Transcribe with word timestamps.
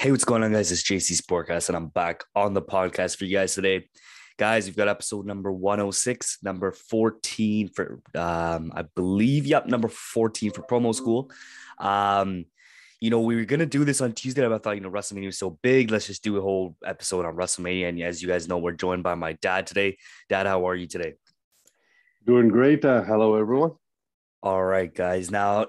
Hey, 0.00 0.10
what's 0.10 0.24
going 0.24 0.42
on, 0.42 0.52
guys? 0.52 0.72
It's 0.72 0.82
JC 0.82 1.20
Sportcast, 1.20 1.68
and 1.68 1.76
I'm 1.76 1.88
back 1.88 2.24
on 2.34 2.54
the 2.54 2.62
podcast 2.62 3.18
for 3.18 3.26
you 3.26 3.36
guys 3.36 3.54
today. 3.54 3.86
Guys, 4.38 4.64
we've 4.64 4.74
got 4.74 4.88
episode 4.88 5.26
number 5.26 5.52
106, 5.52 6.38
number 6.42 6.72
14 6.72 7.68
for, 7.68 8.00
um, 8.14 8.72
I 8.74 8.84
believe, 8.96 9.44
yep, 9.44 9.66
number 9.66 9.88
14 9.88 10.52
for 10.52 10.62
promo 10.62 10.94
school. 10.94 11.30
Um, 11.76 12.46
you 12.98 13.10
know, 13.10 13.20
we 13.20 13.36
were 13.36 13.44
going 13.44 13.60
to 13.60 13.66
do 13.66 13.84
this 13.84 14.00
on 14.00 14.12
Tuesday, 14.12 14.40
but 14.40 14.54
I 14.54 14.56
thought, 14.56 14.76
you 14.76 14.80
know, 14.80 14.90
WrestleMania 14.90 15.26
was 15.26 15.36
so 15.36 15.58
big. 15.62 15.90
Let's 15.90 16.06
just 16.06 16.24
do 16.24 16.38
a 16.38 16.40
whole 16.40 16.76
episode 16.82 17.26
on 17.26 17.36
WrestleMania. 17.36 17.90
And 17.90 18.00
as 18.00 18.22
you 18.22 18.28
guys 18.28 18.48
know, 18.48 18.56
we're 18.56 18.72
joined 18.72 19.02
by 19.02 19.16
my 19.16 19.34
dad 19.34 19.66
today. 19.66 19.98
Dad, 20.30 20.46
how 20.46 20.66
are 20.66 20.74
you 20.74 20.86
today? 20.86 21.16
Doing 22.24 22.48
great. 22.48 22.82
Uh, 22.86 23.02
hello, 23.02 23.34
everyone. 23.34 23.72
All 24.42 24.64
right, 24.64 24.94
guys. 24.94 25.30
Now, 25.30 25.66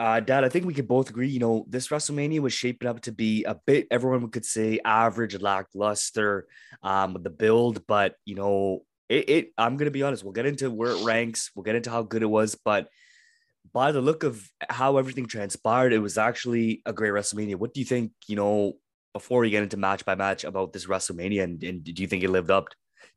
uh, 0.00 0.18
Dad, 0.18 0.44
I 0.44 0.48
think 0.48 0.64
we 0.64 0.72
could 0.72 0.88
both 0.88 1.10
agree. 1.10 1.28
You 1.28 1.40
know, 1.40 1.66
this 1.68 1.88
WrestleMania 1.88 2.40
was 2.40 2.54
shaping 2.54 2.88
up 2.88 3.02
to 3.02 3.12
be 3.12 3.44
a 3.44 3.54
bit, 3.54 3.86
everyone 3.90 4.30
could 4.30 4.46
say, 4.46 4.80
average, 4.82 5.38
lackluster 5.38 6.46
um, 6.82 7.12
with 7.12 7.22
the 7.22 7.28
build. 7.28 7.86
But 7.86 8.14
you 8.24 8.34
know, 8.34 8.80
it, 9.10 9.28
it. 9.28 9.52
I'm 9.58 9.76
gonna 9.76 9.90
be 9.90 10.02
honest. 10.02 10.24
We'll 10.24 10.32
get 10.32 10.46
into 10.46 10.70
where 10.70 10.92
it 10.92 11.04
ranks. 11.04 11.50
We'll 11.54 11.64
get 11.64 11.74
into 11.74 11.90
how 11.90 12.00
good 12.00 12.22
it 12.22 12.30
was. 12.30 12.54
But 12.54 12.88
by 13.74 13.92
the 13.92 14.00
look 14.00 14.24
of 14.24 14.42
how 14.70 14.96
everything 14.96 15.26
transpired, 15.26 15.92
it 15.92 15.98
was 15.98 16.16
actually 16.16 16.80
a 16.86 16.94
great 16.94 17.12
WrestleMania. 17.12 17.56
What 17.56 17.74
do 17.74 17.80
you 17.80 17.86
think? 17.86 18.12
You 18.26 18.36
know, 18.36 18.72
before 19.12 19.40
we 19.40 19.50
get 19.50 19.62
into 19.62 19.76
match 19.76 20.06
by 20.06 20.14
match 20.14 20.44
about 20.44 20.72
this 20.72 20.86
WrestleMania, 20.86 21.42
and, 21.42 21.62
and 21.62 21.84
do 21.84 22.00
you 22.00 22.08
think 22.08 22.24
it 22.24 22.30
lived 22.30 22.50
up 22.50 22.68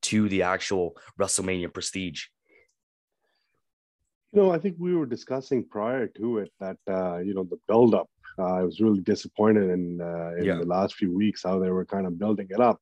to 0.01 0.27
the 0.27 0.41
actual 0.41 0.97
WrestleMania 1.17 1.73
prestige? 1.73 2.25
You 4.33 4.41
know, 4.41 4.51
I 4.51 4.57
think 4.57 4.77
we 4.79 4.95
were 4.95 5.05
discussing 5.05 5.63
prior 5.63 6.07
to 6.07 6.39
it 6.39 6.51
that 6.59 6.77
uh, 6.89 7.17
you 7.17 7.35
know 7.35 7.43
the 7.43 7.59
buildup. 7.67 8.09
Uh, 8.39 8.53
I 8.55 8.63
was 8.63 8.79
really 8.81 9.01
disappointed 9.01 9.69
in 9.69 10.01
uh, 10.01 10.31
in 10.39 10.45
yeah. 10.45 10.55
the 10.55 10.65
last 10.65 10.95
few 10.95 11.15
weeks 11.15 11.43
how 11.43 11.59
they 11.59 11.69
were 11.69 11.85
kind 11.85 12.07
of 12.07 12.17
building 12.17 12.47
it 12.49 12.59
up. 12.59 12.81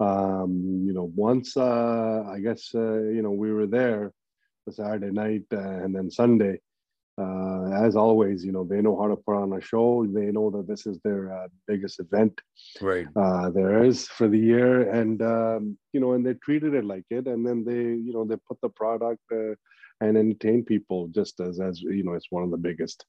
Um, 0.00 0.82
you 0.86 0.92
know, 0.92 1.10
once 1.16 1.56
uh, 1.56 2.24
I 2.28 2.40
guess 2.40 2.72
uh, 2.74 3.00
you 3.16 3.22
know 3.22 3.30
we 3.30 3.52
were 3.52 3.66
there 3.66 4.12
the 4.66 4.72
Saturday 4.72 5.10
night 5.10 5.44
uh, 5.52 5.82
and 5.82 5.94
then 5.94 6.10
Sunday. 6.10 6.60
Uh, 7.18 7.70
as 7.72 7.96
always, 7.96 8.44
you 8.44 8.52
know 8.52 8.64
they 8.64 8.82
know 8.82 9.00
how 9.00 9.08
to 9.08 9.16
put 9.16 9.34
on 9.34 9.54
a 9.54 9.60
show. 9.62 10.06
They 10.06 10.30
know 10.30 10.50
that 10.50 10.68
this 10.68 10.84
is 10.84 10.98
their 11.02 11.32
uh, 11.32 11.48
biggest 11.66 11.98
event, 12.00 12.38
right? 12.82 13.06
Uh, 13.16 13.48
there 13.48 13.82
is 13.82 14.06
for 14.06 14.28
the 14.28 14.38
year, 14.38 14.90
and 14.90 15.22
um, 15.22 15.78
you 15.94 16.00
know, 16.00 16.12
and 16.12 16.26
they 16.26 16.34
treated 16.34 16.74
it 16.74 16.84
like 16.84 17.06
it. 17.08 17.26
And 17.26 17.46
then 17.46 17.64
they, 17.64 17.84
you 18.06 18.12
know, 18.12 18.26
they 18.26 18.36
put 18.46 18.60
the 18.60 18.68
product 18.68 19.22
uh, 19.32 19.54
and 20.00 20.16
entertain 20.16 20.64
people 20.64 21.08
just 21.08 21.40
as 21.40 21.60
as 21.60 21.80
you 21.80 22.02
know 22.02 22.12
it's 22.12 22.30
one 22.30 22.42
of 22.42 22.50
the 22.50 22.56
biggest 22.56 23.06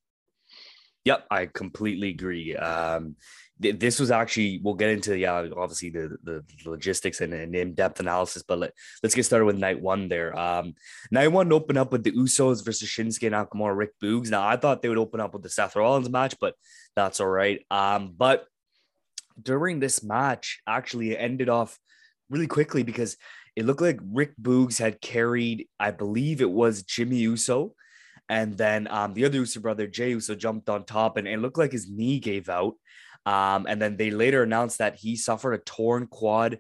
Yep, 1.08 1.26
I 1.32 1.46
completely 1.46 2.10
agree. 2.10 2.54
Um, 2.58 3.16
th- 3.62 3.80
this 3.80 3.98
was 3.98 4.12
actually 4.12 4.60
we'll 4.62 4.74
get 4.74 4.90
into 4.90 5.18
yeah, 5.18 5.48
obviously 5.56 5.90
the 5.90 6.18
the 6.22 6.44
logistics 6.66 7.22
and, 7.22 7.34
and 7.34 7.56
in 7.56 7.76
depth 7.76 8.02
analysis, 8.02 8.44
but 8.44 8.60
let, 8.60 8.74
us 9.02 9.16
get 9.16 9.24
started 9.24 9.46
with 9.46 9.56
night 9.56 9.82
one. 9.82 10.10
There, 10.10 10.38
um, 10.38 10.74
night 11.10 11.30
one 11.30 11.54
opened 11.54 11.78
up 11.78 11.94
with 11.94 12.04
the 12.04 12.12
Usos 12.12 12.66
versus 12.66 12.90
Shinsuke 12.90 13.32
Nakamura, 13.32 13.78
Rick 13.78 13.92
Boogs. 14.04 14.30
Now 14.30 14.46
I 14.46 14.58
thought 14.58 14.82
they 14.82 14.90
would 14.90 14.98
open 14.98 15.22
up 15.22 15.32
with 15.32 15.44
the 15.44 15.50
Seth 15.50 15.78
Rollins 15.78 16.10
match, 16.10 16.36
but 16.42 16.56
that's 16.94 17.22
all 17.22 17.30
right. 17.30 17.66
Um, 17.72 18.14
but 18.18 18.46
during 19.42 19.80
this 19.80 20.04
match, 20.04 20.60
actually, 20.68 21.12
it 21.12 21.22
ended 21.22 21.48
off 21.48 21.80
really 22.30 22.48
quickly 22.48 22.84
because 22.84 23.16
it 23.58 23.66
looked 23.66 23.81
like 23.81 24.00
Rick 24.13 24.33
Boogs 24.39 24.77
had 24.77 25.02
carried, 25.02 25.67
I 25.80 25.89
believe 25.89 26.41
it 26.41 26.52
was 26.52 26.83
Jimmy 26.83 27.17
Uso. 27.17 27.73
And 28.30 28.55
then 28.55 28.88
um, 28.91 29.16
the 29.16 29.25
other 29.25 29.39
Uso 29.39 29.59
brother, 29.59 29.88
Jey 29.88 30.11
Uso, 30.11 30.36
jumped 30.36 30.69
on 30.69 30.86
top 30.86 31.17
and 31.17 31.27
it 31.27 31.39
looked 31.39 31.58
like 31.58 31.72
his 31.72 31.89
knee 31.89 32.19
gave 32.19 32.50
out. 32.50 32.75
Um, 33.25 33.66
and 33.67 33.81
then 33.81 33.97
they 33.97 34.11
later 34.11 34.44
announced 34.44 34.78
that 34.78 34.97
he 34.97 35.16
suffered 35.16 35.53
a 35.53 35.58
torn 35.58 36.06
quad 36.06 36.59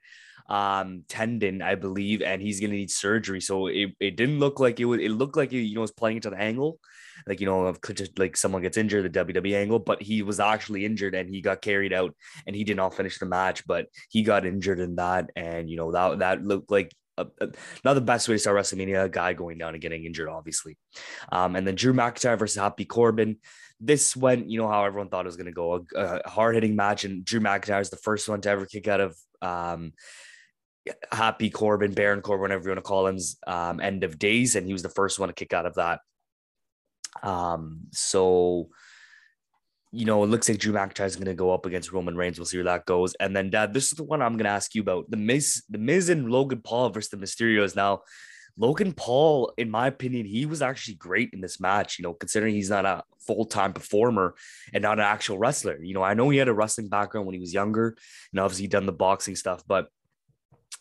um, 0.49 1.03
tendon, 1.07 1.61
I 1.61 1.75
believe, 1.75 2.23
and 2.23 2.41
he's 2.41 2.59
going 2.59 2.71
to 2.71 2.77
need 2.77 2.89
surgery. 2.89 3.41
So 3.41 3.67
it, 3.67 3.91
it 3.99 4.15
didn't 4.15 4.39
look 4.39 4.59
like 4.59 4.79
it 4.79 4.85
would, 4.85 4.99
it 4.99 5.11
looked 5.11 5.37
like, 5.37 5.53
it, 5.53 5.59
you 5.59 5.75
know, 5.75 5.81
was 5.81 5.91
playing 5.91 6.15
into 6.15 6.31
the 6.31 6.41
angle 6.41 6.79
like 7.25 7.39
you 7.39 7.45
know 7.45 7.75
like 8.17 8.37
someone 8.37 8.61
gets 8.61 8.77
injured 8.77 9.11
the 9.11 9.25
WWE 9.25 9.55
angle, 9.55 9.79
but 9.79 10.01
he 10.01 10.21
was 10.21 10.39
actually 10.39 10.85
injured 10.85 11.15
and 11.15 11.29
he 11.29 11.41
got 11.41 11.61
carried 11.61 11.93
out 11.93 12.15
and 12.45 12.55
he 12.55 12.63
did 12.63 12.77
not 12.77 12.93
finish 12.93 13.17
the 13.17 13.25
match, 13.25 13.65
but 13.65 13.87
he 14.09 14.23
got 14.23 14.45
injured 14.45 14.79
in 14.79 14.95
that, 14.95 15.29
and 15.35 15.69
you 15.69 15.77
know 15.77 15.91
that 15.91 16.19
that 16.19 16.43
looked 16.43 16.71
like 16.71 16.93
not 17.83 17.93
the 17.93 18.01
best 18.01 18.27
way 18.27 18.35
to 18.35 18.39
start 18.39 18.57
WrestleMania, 18.57 19.05
a 19.05 19.09
guy 19.09 19.33
going 19.33 19.57
down 19.57 19.73
and 19.73 19.81
getting 19.81 20.05
injured, 20.05 20.29
obviously. 20.29 20.77
Um, 21.31 21.55
and 21.55 21.65
then 21.65 21.75
Drew 21.75 21.93
McIntyre 21.93 22.37
versus 22.37 22.61
Happy 22.61 22.85
Corbin. 22.85 23.37
This 23.79 24.15
went, 24.15 24.49
you 24.49 24.59
know, 24.59 24.67
how 24.67 24.85
everyone 24.85 25.09
thought 25.09 25.25
it 25.25 25.27
was 25.27 25.37
going 25.37 25.47
to 25.47 25.51
go 25.51 25.85
a, 25.95 25.99
a 25.99 26.29
hard 26.29 26.55
hitting 26.55 26.75
match. 26.75 27.05
And 27.05 27.25
Drew 27.25 27.39
McIntyre 27.39 27.81
is 27.81 27.89
the 27.89 27.97
first 27.97 28.29
one 28.29 28.41
to 28.41 28.49
ever 28.49 28.65
kick 28.65 28.87
out 28.87 29.01
of 29.01 29.17
um, 29.41 29.93
Happy 31.11 31.49
Corbin, 31.49 31.93
Baron 31.93 32.21
Corbin, 32.21 32.43
whatever 32.43 32.63
you 32.63 32.69
want 32.69 32.79
to 32.79 32.81
call 32.81 33.07
him's 33.07 33.37
um, 33.45 33.79
end 33.79 34.03
of 34.03 34.19
days. 34.19 34.55
And 34.55 34.65
he 34.65 34.73
was 34.73 34.83
the 34.83 34.89
first 34.89 35.19
one 35.19 35.29
to 35.29 35.35
kick 35.35 35.53
out 35.53 35.65
of 35.65 35.75
that. 35.75 35.99
Um, 37.23 37.81
so 37.91 38.69
you 39.91 40.05
know, 40.05 40.23
it 40.23 40.27
looks 40.27 40.49
like 40.49 40.57
Drew 40.57 40.73
McIntyre 40.73 41.05
is 41.05 41.15
going 41.15 41.27
to 41.27 41.33
go 41.33 41.51
up 41.51 41.65
against 41.65 41.91
Roman 41.91 42.15
Reigns. 42.17 42.37
We'll 42.37 42.45
see 42.45 42.57
where 42.57 42.65
that 42.65 42.85
goes. 42.85 43.15
And 43.15 43.35
then, 43.35 43.49
Dad, 43.49 43.73
this 43.73 43.85
is 43.85 43.91
the 43.91 44.03
one 44.03 44.21
I'm 44.21 44.33
going 44.33 44.43
to 44.45 44.49
ask 44.49 44.75
you 44.75 44.81
about: 44.81 45.09
the 45.09 45.17
Miz, 45.17 45.63
the 45.69 45.77
Miz 45.77 46.09
and 46.09 46.29
Logan 46.29 46.61
Paul 46.63 46.89
versus 46.89 47.09
the 47.09 47.17
Mysterios. 47.17 47.75
Now, 47.75 48.01
Logan 48.57 48.91
Paul, 48.91 49.53
in 49.57 49.71
my 49.71 49.87
opinion, 49.87 50.25
he 50.25 50.45
was 50.45 50.61
actually 50.61 50.95
great 50.95 51.29
in 51.31 51.41
this 51.41 51.59
match. 51.59 51.97
You 51.97 52.03
know, 52.03 52.13
considering 52.13 52.53
he's 52.53 52.69
not 52.69 52.85
a 52.85 53.03
full 53.25 53.45
time 53.45 53.71
performer 53.71 54.35
and 54.73 54.81
not 54.81 54.99
an 54.99 55.05
actual 55.05 55.37
wrestler. 55.37 55.81
You 55.81 55.93
know, 55.93 56.03
I 56.03 56.15
know 56.15 56.29
he 56.29 56.37
had 56.37 56.49
a 56.49 56.53
wrestling 56.53 56.89
background 56.89 57.25
when 57.25 57.33
he 57.33 57.39
was 57.39 57.53
younger, 57.53 57.95
and 58.33 58.39
obviously 58.41 58.67
done 58.67 58.87
the 58.87 58.91
boxing 58.91 59.37
stuff, 59.37 59.63
but 59.65 59.87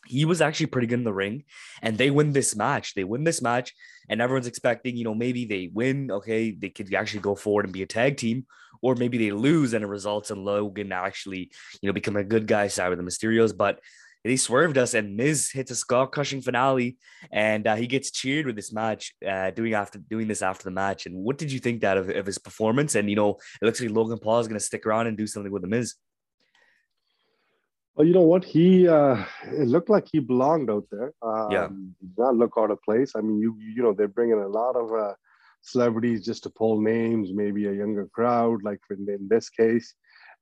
he 0.06 0.24
was 0.24 0.40
actually 0.40 0.66
pretty 0.66 0.86
good 0.86 0.98
in 0.98 1.04
the 1.04 1.12
ring 1.12 1.44
and 1.82 1.98
they 1.98 2.10
win 2.10 2.32
this 2.32 2.54
match. 2.56 2.94
They 2.94 3.04
win 3.04 3.24
this 3.24 3.42
match 3.42 3.72
and 4.08 4.20
everyone's 4.20 4.46
expecting 4.46 4.96
you 4.96 5.04
know 5.04 5.14
maybe 5.14 5.44
they 5.44 5.70
win 5.72 6.10
okay 6.10 6.50
they 6.52 6.68
could 6.68 6.92
actually 6.94 7.20
go 7.20 7.34
forward 7.34 7.64
and 7.64 7.72
be 7.72 7.82
a 7.82 7.86
tag 7.86 8.16
team 8.16 8.46
or 8.82 8.94
maybe 8.94 9.18
they 9.18 9.32
lose 9.32 9.72
and 9.72 9.84
it 9.84 9.88
results 9.88 10.30
in 10.30 10.44
logan 10.44 10.92
actually 10.92 11.50
you 11.80 11.88
know 11.88 11.92
become 11.92 12.16
a 12.16 12.24
good 12.24 12.46
guy 12.46 12.68
side 12.68 12.88
with 12.88 12.98
the 12.98 13.04
mysterios. 13.04 13.56
But 13.56 13.80
they 14.24 14.36
swerved 14.36 14.76
us 14.76 14.94
and 14.94 15.16
Miz 15.16 15.50
hits 15.50 15.70
a 15.70 15.76
skull 15.76 16.08
crushing 16.08 16.42
finale 16.42 16.96
and 17.30 17.66
uh, 17.66 17.76
he 17.76 17.86
gets 17.86 18.10
cheered 18.10 18.44
with 18.44 18.56
this 18.56 18.72
match 18.72 19.14
uh, 19.26 19.50
doing 19.52 19.74
after 19.74 19.98
doing 19.98 20.26
this 20.26 20.42
after 20.42 20.64
the 20.64 20.72
match. 20.72 21.06
And 21.06 21.14
what 21.14 21.38
did 21.38 21.52
you 21.52 21.60
think 21.60 21.80
that 21.82 21.96
of, 21.96 22.08
of 22.10 22.26
his 22.26 22.38
performance? 22.38 22.96
And 22.96 23.08
you 23.08 23.16
know 23.16 23.36
it 23.60 23.64
looks 23.64 23.80
like 23.80 23.90
Logan 23.90 24.18
Paul 24.18 24.40
is 24.40 24.48
going 24.48 24.58
to 24.58 24.64
stick 24.64 24.84
around 24.84 25.06
and 25.06 25.16
do 25.16 25.26
something 25.26 25.52
with 25.52 25.62
the 25.62 25.68
Miz 25.68 25.94
well, 27.96 28.06
you 28.06 28.12
know 28.12 28.22
what? 28.22 28.44
He 28.44 28.86
uh, 28.86 29.24
it 29.44 29.68
looked 29.68 29.88
like 29.88 30.06
he 30.12 30.18
belonged 30.18 30.70
out 30.70 30.84
there. 30.90 31.14
Um, 31.22 31.50
yeah, 31.50 31.68
did 31.68 32.18
not 32.18 32.36
look 32.36 32.52
out 32.58 32.70
of 32.70 32.82
place. 32.82 33.12
I 33.16 33.22
mean, 33.22 33.38
you 33.38 33.56
you 33.58 33.82
know 33.82 33.94
they're 33.94 34.06
bringing 34.06 34.38
a 34.38 34.48
lot 34.48 34.76
of 34.76 34.92
uh, 34.92 35.14
celebrities 35.62 36.24
just 36.24 36.42
to 36.42 36.50
pull 36.50 36.80
names, 36.80 37.30
maybe 37.32 37.66
a 37.66 37.72
younger 37.72 38.06
crowd, 38.12 38.62
like 38.62 38.80
in, 38.90 39.08
in 39.08 39.26
this 39.28 39.48
case, 39.48 39.94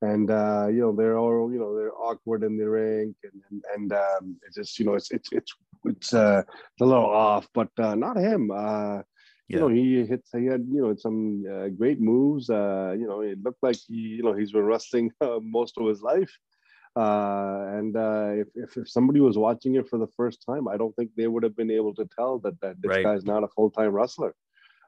and 0.02 0.32
uh, 0.32 0.66
you 0.68 0.80
know 0.80 0.92
they're 0.96 1.16
all 1.16 1.52
you 1.52 1.60
know 1.60 1.76
they're 1.76 1.94
awkward 1.94 2.42
in 2.42 2.56
the 2.58 2.68
ring, 2.68 3.14
and 3.22 3.42
and, 3.50 3.62
and 3.74 3.92
um, 3.92 4.36
it's 4.46 4.56
just 4.56 4.76
you 4.80 4.84
know 4.84 4.94
it's 4.94 5.12
it's 5.12 5.28
it's 5.30 5.52
it's, 5.84 6.12
uh, 6.12 6.42
it's 6.42 6.80
a 6.80 6.84
little 6.84 7.06
off, 7.06 7.46
but 7.54 7.68
uh, 7.78 7.94
not 7.94 8.16
him. 8.16 8.50
Uh, 8.50 9.02
you 9.46 9.60
know, 9.60 9.68
he 9.68 10.04
hits. 10.06 10.30
He 10.32 10.46
had 10.46 10.66
you 10.68 10.82
know 10.82 10.96
some 10.96 11.44
uh, 11.48 11.68
great 11.68 12.00
moves. 12.00 12.50
Uh, 12.50 12.96
you 12.98 13.06
know, 13.06 13.20
it 13.20 13.42
looked 13.42 13.62
like 13.62 13.76
he 13.86 13.94
you 13.94 14.22
know 14.22 14.32
he's 14.32 14.52
been 14.52 14.64
wrestling 14.64 15.12
uh, 15.20 15.38
most 15.40 15.78
of 15.78 15.86
his 15.86 16.02
life. 16.02 16.30
Uh, 16.96 17.66
and 17.72 17.96
uh, 17.96 18.30
if, 18.32 18.48
if, 18.54 18.76
if 18.76 18.88
somebody 18.88 19.20
was 19.20 19.36
watching 19.36 19.74
it 19.74 19.88
for 19.88 19.98
the 19.98 20.06
first 20.16 20.44
time, 20.46 20.68
I 20.68 20.76
don't 20.76 20.94
think 20.94 21.10
they 21.16 21.26
would 21.26 21.42
have 21.42 21.56
been 21.56 21.70
able 21.70 21.94
to 21.94 22.08
tell 22.16 22.38
that, 22.40 22.60
that 22.60 22.80
this 22.80 22.88
right. 22.88 23.04
guy's 23.04 23.24
not 23.24 23.42
a 23.42 23.48
full 23.48 23.70
time 23.70 23.90
wrestler. 23.90 24.34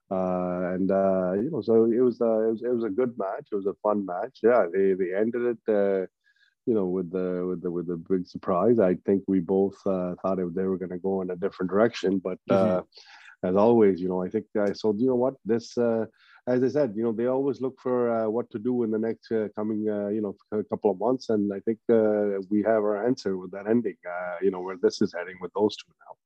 Uh, 0.09 0.75
and 0.75 0.91
uh, 0.91 1.33
you 1.33 1.51
know, 1.51 1.61
so 1.63 1.87
it 1.87 2.01
was, 2.01 2.21
uh, 2.21 2.47
it 2.47 2.51
was 2.53 2.63
it 2.63 2.69
was 2.69 2.85
a 2.85 2.91
good 2.91 3.19
match. 3.19 3.49
It 3.51 3.57
was 3.57 3.67
a 3.67 3.75
fun 3.83 4.07
match. 4.07 4.39
Yeah, 4.41 4.67
they 4.73 4.93
they 4.93 5.13
ended 5.13 5.57
it. 5.57 5.73
Uh, 5.73 6.07
you 6.65 6.75
know, 6.75 6.87
with 6.87 7.11
the 7.11 7.45
with 7.49 7.63
the 7.63 7.71
with 7.71 7.89
the 7.89 7.97
big 7.97 8.27
surprise. 8.27 8.79
I 8.79 8.95
think 9.07 9.25
we 9.27 9.41
both 9.41 9.77
uh, 9.85 10.15
thought 10.23 10.39
it, 10.39 10.55
they 10.55 10.65
were 10.65 10.79
going 10.79 10.91
to 10.91 10.99
go 10.99 11.23
in 11.23 11.31
a 11.31 11.37
different 11.37 11.71
direction, 11.71 12.19
but 12.19 12.39
mm-hmm. 12.49 12.79
uh, 12.79 13.49
as 13.49 13.57
always, 13.57 14.01
you 14.01 14.09
know, 14.09 14.23
I 14.23 14.29
think 14.29 14.47
I 14.57 14.73
so 14.73 14.95
you 14.97 15.07
know 15.07 15.17
what 15.17 15.35
this 15.45 15.77
uh, 15.77 16.07
as 16.47 16.63
I 16.63 16.69
said, 16.69 16.95
you 16.97 17.03
know, 17.03 17.13
they 17.13 17.27
always 17.27 17.61
look 17.61 17.79
for 17.81 18.11
uh, 18.11 18.29
what 18.29 18.51
to 18.53 18.59
do 18.59 18.85
in 18.85 18.91
the 18.91 18.99
next 18.99 19.33
uh, 19.33 19.49
coming, 19.57 19.89
uh, 19.89 20.09
you 20.09 20.21
know, 20.21 20.37
couple 20.71 20.91
of 20.93 20.99
months, 20.99 21.31
and 21.31 21.53
I 21.53 21.61
think 21.61 21.79
uh, 21.91 22.41
we 22.51 22.63
have 22.63 22.83
our 22.85 23.05
answer 23.05 23.37
with 23.37 23.51
that 23.51 23.67
ending. 23.67 23.97
Uh, 24.09 24.37
you 24.41 24.51
know, 24.51 24.61
where 24.61 24.77
this 24.81 25.03
is 25.03 25.13
heading 25.13 25.37
with 25.41 25.53
those 25.55 25.77
two 25.77 25.93
now. 26.07 26.26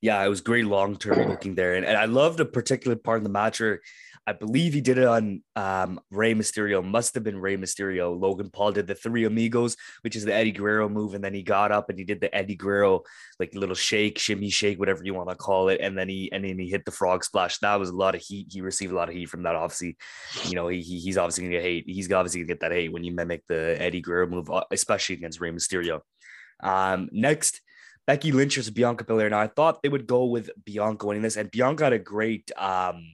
Yeah, 0.00 0.24
it 0.24 0.28
was 0.28 0.40
great 0.40 0.66
long 0.66 0.96
term 0.96 1.28
booking 1.28 1.54
there. 1.54 1.74
And, 1.74 1.84
and 1.84 1.96
I 1.96 2.06
loved 2.06 2.40
a 2.40 2.44
particular 2.44 2.96
part 2.96 3.18
of 3.18 3.24
the 3.24 3.30
match 3.30 3.60
where 3.60 3.80
I 4.26 4.32
believe 4.32 4.74
he 4.74 4.80
did 4.80 4.98
it 4.98 5.06
on 5.06 5.42
um, 5.56 5.98
Rey 6.10 6.34
Mysterio. 6.34 6.84
Must 6.84 7.14
have 7.14 7.24
been 7.24 7.40
Rey 7.40 7.56
Mysterio. 7.56 8.18
Logan 8.18 8.50
Paul 8.50 8.72
did 8.72 8.86
the 8.86 8.94
three 8.94 9.24
amigos, 9.24 9.76
which 10.02 10.14
is 10.14 10.24
the 10.24 10.32
Eddie 10.32 10.52
Guerrero 10.52 10.88
move, 10.88 11.14
and 11.14 11.24
then 11.24 11.34
he 11.34 11.42
got 11.42 11.72
up 11.72 11.88
and 11.88 11.98
he 11.98 12.04
did 12.04 12.20
the 12.20 12.32
Eddie 12.34 12.54
Guerrero 12.54 13.02
like 13.38 13.54
little 13.54 13.74
shake, 13.74 14.18
shimmy 14.18 14.50
shake, 14.50 14.78
whatever 14.78 15.02
you 15.02 15.14
want 15.14 15.30
to 15.30 15.34
call 15.34 15.68
it, 15.68 15.80
and 15.80 15.98
then 15.98 16.08
he 16.08 16.30
and 16.32 16.44
then 16.44 16.58
he 16.58 16.68
hit 16.68 16.84
the 16.84 16.90
frog 16.90 17.24
splash. 17.24 17.58
That 17.58 17.80
was 17.80 17.88
a 17.88 17.96
lot 17.96 18.14
of 18.14 18.20
heat. 18.20 18.48
He 18.50 18.60
received 18.60 18.92
a 18.92 18.96
lot 18.96 19.08
of 19.08 19.14
heat 19.14 19.28
from 19.28 19.42
that. 19.44 19.56
Obviously, 19.56 19.96
you 20.44 20.54
know 20.54 20.68
he, 20.68 20.80
he's 20.80 21.18
obviously 21.18 21.44
gonna 21.44 21.56
get 21.56 21.64
hate. 21.64 21.84
He's 21.86 22.12
obviously 22.12 22.40
gonna 22.40 22.48
get 22.48 22.60
that 22.60 22.72
hate 22.72 22.92
when 22.92 23.04
you 23.04 23.12
mimic 23.12 23.46
the 23.48 23.76
Eddie 23.80 24.02
Guerrero 24.02 24.28
move, 24.28 24.50
uh, 24.50 24.64
especially 24.70 25.16
against 25.16 25.40
Rey 25.40 25.50
Mysterio. 25.50 26.00
Um, 26.62 27.08
next. 27.10 27.62
Becky 28.10 28.32
Lynch 28.32 28.56
versus 28.56 28.72
Bianca 28.72 29.04
Belair. 29.04 29.30
Now 29.30 29.38
I 29.38 29.46
thought 29.46 29.84
they 29.84 29.88
would 29.88 30.08
go 30.08 30.24
with 30.24 30.50
Bianca 30.64 31.06
winning 31.06 31.22
this, 31.22 31.36
and 31.36 31.48
Bianca 31.48 31.84
had 31.84 31.92
a 31.92 31.98
great 32.00 32.50
um, 32.56 33.04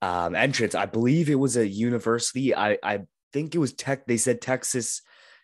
um, 0.00 0.34
entrance. 0.34 0.74
I 0.74 0.86
believe 0.86 1.30
it 1.30 1.36
was 1.36 1.56
a 1.56 1.64
university. 1.64 2.52
I 2.52 2.78
I 2.82 3.02
think 3.32 3.54
it 3.54 3.58
was 3.58 3.72
Tech. 3.72 4.04
They 4.04 4.16
said 4.16 4.40
Texas. 4.40 5.02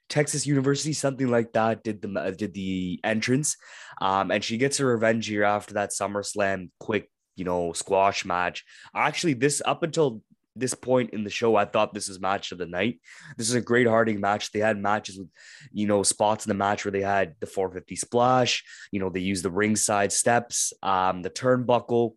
Texas 0.08 0.44
University, 0.44 0.92
something 0.92 1.28
like 1.28 1.52
that, 1.52 1.84
did 1.84 2.02
the 2.02 2.10
uh, 2.18 2.32
did 2.32 2.52
the 2.52 2.98
entrance, 3.04 3.56
um, 4.00 4.32
and 4.32 4.42
she 4.42 4.56
gets 4.56 4.78
her 4.78 4.86
revenge 4.86 5.28
here 5.28 5.44
after 5.44 5.74
that 5.74 5.90
SummerSlam 5.90 6.70
quick, 6.80 7.10
you 7.36 7.44
know, 7.44 7.72
squash 7.74 8.24
match. 8.24 8.64
Actually, 8.92 9.34
this 9.34 9.62
up 9.64 9.84
until 9.84 10.22
this 10.58 10.74
point 10.74 11.10
in 11.10 11.24
the 11.24 11.30
show, 11.30 11.56
I 11.56 11.64
thought 11.64 11.94
this 11.94 12.08
was 12.08 12.20
match 12.20 12.52
of 12.52 12.58
the 12.58 12.66
night. 12.66 13.00
This 13.36 13.48
is 13.48 13.54
a 13.54 13.60
great 13.60 13.86
Harding 13.86 14.20
match. 14.20 14.52
They 14.52 14.60
had 14.60 14.78
matches 14.78 15.18
with, 15.18 15.28
you 15.72 15.86
know, 15.86 16.02
spots 16.02 16.46
in 16.46 16.50
the 16.50 16.54
match 16.54 16.84
where 16.84 16.92
they 16.92 17.02
had 17.02 17.34
the 17.40 17.46
450 17.46 17.96
splash. 17.96 18.64
You 18.92 19.00
know, 19.00 19.10
they 19.10 19.20
used 19.20 19.44
the 19.44 19.50
ringside 19.50 20.12
steps, 20.12 20.72
um, 20.82 21.22
the 21.22 21.30
turnbuckle. 21.30 22.14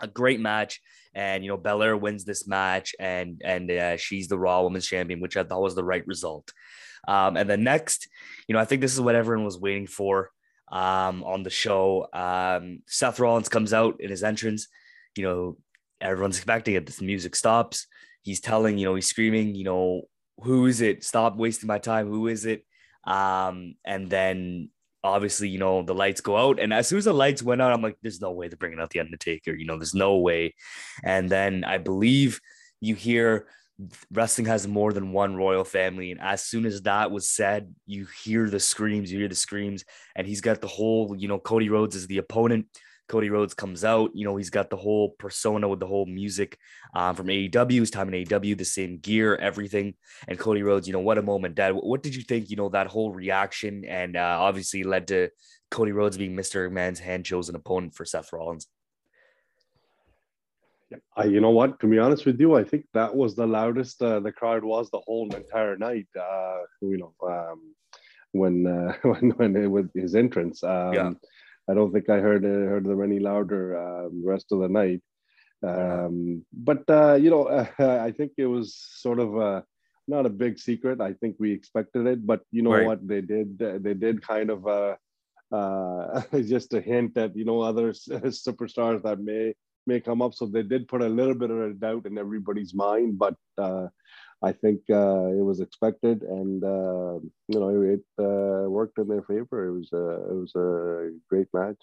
A 0.00 0.08
great 0.08 0.40
match 0.40 0.80
and 1.14 1.44
you 1.44 1.48
know 1.50 1.56
Belair 1.56 1.96
wins 1.96 2.24
this 2.24 2.46
match, 2.46 2.94
and 2.98 3.40
and 3.44 3.70
uh, 3.70 3.96
she's 3.96 4.28
the 4.28 4.38
Raw 4.38 4.62
Women's 4.62 4.86
Champion, 4.86 5.20
which 5.20 5.36
I 5.36 5.44
thought 5.44 5.62
was 5.62 5.74
the 5.74 5.84
right 5.84 6.06
result. 6.06 6.52
Um, 7.06 7.36
and 7.36 7.48
then 7.48 7.62
next, 7.62 8.08
you 8.48 8.54
know, 8.54 8.58
I 8.58 8.64
think 8.64 8.80
this 8.80 8.94
is 8.94 9.00
what 9.00 9.14
everyone 9.14 9.44
was 9.44 9.58
waiting 9.58 9.86
for 9.86 10.30
um, 10.72 11.22
on 11.24 11.42
the 11.42 11.50
show. 11.50 12.08
Um, 12.12 12.80
Seth 12.86 13.20
Rollins 13.20 13.48
comes 13.48 13.72
out 13.72 14.00
in 14.00 14.10
his 14.10 14.24
entrance. 14.24 14.68
You 15.16 15.24
know, 15.24 15.56
everyone's 16.04 16.36
expecting 16.36 16.74
it. 16.74 16.86
The 16.86 17.04
music 17.04 17.34
stops. 17.34 17.86
He's 18.22 18.40
telling, 18.40 18.78
you 18.78 18.86
know, 18.86 18.94
he's 18.94 19.06
screaming, 19.06 19.54
you 19.54 19.64
know, 19.64 20.02
who 20.42 20.66
is 20.66 20.80
it? 20.80 21.04
Stop 21.04 21.36
wasting 21.36 21.66
my 21.66 21.78
time. 21.78 22.08
Who 22.08 22.28
is 22.28 22.46
it? 22.46 22.64
Um, 23.04 23.74
and 23.84 24.08
then 24.08 24.70
obviously, 25.02 25.48
you 25.48 25.58
know, 25.58 25.82
the 25.82 25.94
lights 25.94 26.20
go 26.20 26.36
out. 26.36 26.58
And 26.58 26.72
as 26.72 26.88
soon 26.88 26.98
as 26.98 27.04
the 27.04 27.12
lights 27.12 27.42
went 27.42 27.60
out, 27.60 27.72
I'm 27.72 27.82
like, 27.82 27.96
there's 28.02 28.20
no 28.20 28.32
way 28.32 28.48
they're 28.48 28.56
bringing 28.56 28.80
out 28.80 28.90
the 28.90 29.00
Undertaker. 29.00 29.54
You 29.54 29.66
know, 29.66 29.76
there's 29.76 29.94
no 29.94 30.16
way. 30.16 30.54
And 31.04 31.28
then 31.28 31.64
I 31.64 31.78
believe 31.78 32.40
you 32.80 32.94
hear 32.94 33.46
wrestling 34.12 34.46
has 34.46 34.66
more 34.66 34.92
than 34.92 35.12
one 35.12 35.36
royal 35.36 35.64
family. 35.64 36.10
And 36.12 36.20
as 36.20 36.44
soon 36.44 36.64
as 36.64 36.82
that 36.82 37.10
was 37.10 37.28
said, 37.28 37.74
you 37.86 38.06
hear 38.24 38.48
the 38.48 38.60
screams, 38.60 39.12
you 39.12 39.18
hear 39.18 39.28
the 39.28 39.34
screams, 39.34 39.84
and 40.16 40.26
he's 40.26 40.40
got 40.40 40.60
the 40.60 40.68
whole, 40.68 41.14
you 41.16 41.28
know, 41.28 41.38
Cody 41.38 41.68
Rhodes 41.68 41.96
is 41.96 42.06
the 42.06 42.18
opponent. 42.18 42.66
Cody 43.08 43.30
Rhodes 43.30 43.54
comes 43.54 43.84
out. 43.84 44.10
You 44.14 44.24
know, 44.24 44.36
he's 44.36 44.50
got 44.50 44.70
the 44.70 44.76
whole 44.76 45.10
persona 45.18 45.68
with 45.68 45.80
the 45.80 45.86
whole 45.86 46.06
music 46.06 46.58
um, 46.94 47.14
from 47.14 47.26
AEW. 47.26 47.80
His 47.80 47.90
time 47.90 48.12
in 48.12 48.24
AEW, 48.24 48.56
the 48.56 48.64
same 48.64 48.98
gear, 48.98 49.36
everything. 49.36 49.94
And 50.26 50.38
Cody 50.38 50.62
Rhodes, 50.62 50.86
you 50.86 50.92
know, 50.92 51.00
what 51.00 51.18
a 51.18 51.22
moment, 51.22 51.54
Dad. 51.54 51.72
What 51.74 52.02
did 52.02 52.14
you 52.14 52.22
think? 52.22 52.50
You 52.50 52.56
know, 52.56 52.70
that 52.70 52.86
whole 52.86 53.12
reaction 53.12 53.84
and 53.84 54.16
uh, 54.16 54.38
obviously 54.40 54.84
led 54.84 55.08
to 55.08 55.30
Cody 55.70 55.92
Rhodes 55.92 56.16
being 56.16 56.36
Mr. 56.36 56.70
Man's 56.70 57.00
hand 57.00 57.24
chosen 57.24 57.54
opponent 57.56 57.94
for 57.94 58.04
Seth 58.04 58.32
Rollins. 58.32 58.66
I, 61.16 61.24
you 61.24 61.40
know 61.40 61.50
what? 61.50 61.80
To 61.80 61.86
be 61.86 61.98
honest 61.98 62.24
with 62.24 62.40
you, 62.40 62.54
I 62.54 62.64
think 62.64 62.86
that 62.94 63.14
was 63.14 63.34
the 63.34 63.46
loudest 63.46 64.00
uh, 64.02 64.20
the 64.20 64.32
crowd 64.32 64.64
was 64.64 64.90
the 64.90 65.00
whole 65.00 65.34
entire 65.34 65.76
night. 65.76 66.06
Uh, 66.18 66.58
you 66.80 66.98
know, 66.98 67.14
um, 67.26 67.74
when 68.32 68.66
uh, 68.66 68.92
when 69.02 69.30
when 69.30 69.56
it, 69.56 69.66
with 69.66 69.90
his 69.94 70.14
entrance. 70.14 70.62
Um, 70.62 70.92
yeah. 70.92 71.10
I 71.68 71.74
don't 71.74 71.92
think 71.92 72.10
I 72.10 72.18
heard 72.18 72.44
uh, 72.44 72.68
heard 72.70 72.84
them 72.84 73.02
any 73.02 73.18
louder 73.18 73.76
uh, 73.76 74.08
the 74.08 74.22
rest 74.24 74.52
of 74.52 74.60
the 74.60 74.68
night. 74.68 75.02
Um, 75.62 76.44
but 76.52 76.84
uh, 76.88 77.14
you 77.14 77.30
know, 77.30 77.44
uh, 77.44 77.66
I 77.78 78.10
think 78.10 78.32
it 78.36 78.46
was 78.46 78.76
sort 78.76 79.18
of 79.18 79.38
uh, 79.38 79.62
not 80.06 80.26
a 80.26 80.30
big 80.30 80.58
secret. 80.58 81.00
I 81.00 81.14
think 81.14 81.36
we 81.38 81.52
expected 81.52 82.06
it, 82.06 82.26
but 82.26 82.42
you 82.50 82.62
know 82.62 82.72
right. 82.72 82.86
what 82.86 83.06
they 83.06 83.20
did? 83.20 83.58
They 83.58 83.94
did 83.94 84.26
kind 84.26 84.50
of 84.50 84.66
uh, 84.66 86.22
just 86.42 86.74
a 86.74 86.80
hint 86.80 87.14
that 87.14 87.36
you 87.36 87.44
know 87.44 87.60
other 87.60 87.92
superstars 87.92 89.02
that 89.02 89.20
may 89.20 89.54
may 89.86 90.00
come 90.00 90.22
up. 90.22 90.34
So 90.34 90.46
they 90.46 90.62
did 90.62 90.88
put 90.88 91.02
a 91.02 91.08
little 91.08 91.34
bit 91.34 91.50
of 91.50 91.60
a 91.60 91.72
doubt 91.72 92.06
in 92.06 92.18
everybody's 92.18 92.74
mind, 92.74 93.18
but 93.18 93.34
I 94.44 94.52
think 94.52 94.80
uh, 94.90 95.28
it 95.28 95.44
was 95.50 95.60
expected, 95.60 96.22
and 96.22 96.62
uh, 96.62 97.18
you 97.48 97.60
know 97.60 97.70
it 97.82 98.04
uh, 98.18 98.68
worked 98.68 98.98
in 98.98 99.08
their 99.08 99.22
favor. 99.22 99.66
It 99.68 99.72
was 99.78 99.90
a 99.92 100.06
it 100.30 100.34
was 100.34 100.54
a 100.54 101.10
great 101.30 101.48
match. 101.54 101.80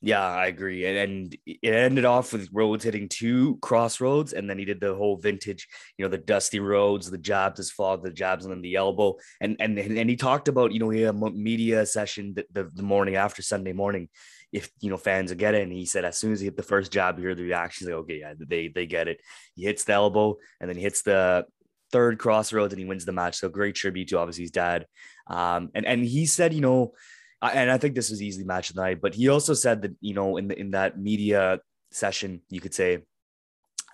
Yeah, 0.00 0.22
I 0.22 0.46
agree, 0.46 0.84
and, 0.84 0.98
and 0.98 1.36
it 1.46 1.74
ended 1.74 2.04
off 2.04 2.32
with 2.32 2.50
Rhodes 2.52 2.84
hitting 2.84 3.08
two 3.08 3.56
crossroads, 3.62 4.32
and 4.32 4.48
then 4.48 4.58
he 4.58 4.66
did 4.66 4.78
the 4.78 4.94
whole 4.94 5.16
vintage, 5.16 5.66
you 5.96 6.04
know, 6.04 6.10
the 6.10 6.18
Dusty 6.18 6.60
Rhodes, 6.60 7.10
the 7.10 7.18
jabs 7.18 7.56
his 7.56 7.72
father, 7.72 8.02
the 8.02 8.14
jabs, 8.14 8.44
and 8.44 8.52
then 8.52 8.62
the 8.62 8.76
elbow, 8.76 9.16
and 9.40 9.56
and 9.58 9.76
and 9.78 10.10
he 10.10 10.16
talked 10.16 10.46
about 10.46 10.72
you 10.72 10.78
know 10.78 10.90
he 10.90 11.00
had 11.00 11.14
a 11.16 11.30
media 11.30 11.84
session 11.84 12.34
the, 12.36 12.44
the, 12.52 12.70
the 12.74 12.82
morning 12.82 13.16
after 13.16 13.42
Sunday 13.42 13.72
morning, 13.72 14.08
if 14.52 14.70
you 14.80 14.90
know 14.90 14.98
fans 14.98 15.32
get 15.32 15.54
it. 15.54 15.62
And 15.62 15.72
he 15.72 15.84
said 15.84 16.04
as 16.04 16.16
soon 16.16 16.32
as 16.32 16.38
he 16.38 16.46
hit 16.46 16.56
the 16.56 16.62
first 16.62 16.92
jab, 16.92 17.18
you 17.18 17.24
hear 17.24 17.34
the 17.34 17.42
reaction. 17.42 17.86
He's 17.86 17.92
like, 17.92 18.02
okay, 18.02 18.20
yeah, 18.20 18.34
they 18.38 18.68
they 18.68 18.86
get 18.86 19.08
it. 19.08 19.20
He 19.56 19.64
hits 19.64 19.84
the 19.84 19.94
elbow 19.94 20.36
and 20.60 20.68
then 20.68 20.76
he 20.76 20.82
hits 20.82 21.02
the 21.02 21.46
third 21.94 22.18
crossroads 22.18 22.72
and 22.72 22.80
he 22.80 22.84
wins 22.84 23.04
the 23.04 23.12
match. 23.12 23.36
So 23.36 23.48
great 23.48 23.76
tribute 23.76 24.08
to 24.08 24.18
obviously 24.18 24.42
his 24.42 24.50
dad. 24.50 24.86
Um, 25.28 25.70
and 25.76 25.86
and 25.86 26.04
he 26.04 26.26
said, 26.26 26.52
you 26.52 26.60
know, 26.60 26.92
and 27.40 27.70
I 27.70 27.78
think 27.78 27.94
this 27.94 28.10
was 28.10 28.20
easily 28.20 28.44
match 28.44 28.70
of 28.70 28.76
the 28.76 28.82
night, 28.82 29.00
but 29.00 29.14
he 29.14 29.28
also 29.28 29.54
said 29.54 29.82
that 29.82 29.92
you 30.00 30.12
know 30.12 30.36
in 30.36 30.48
the 30.48 30.58
in 30.58 30.72
that 30.72 30.98
media 30.98 31.60
session, 31.92 32.40
you 32.50 32.60
could 32.60 32.74
say, 32.74 33.04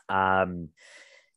um, 0.08 0.70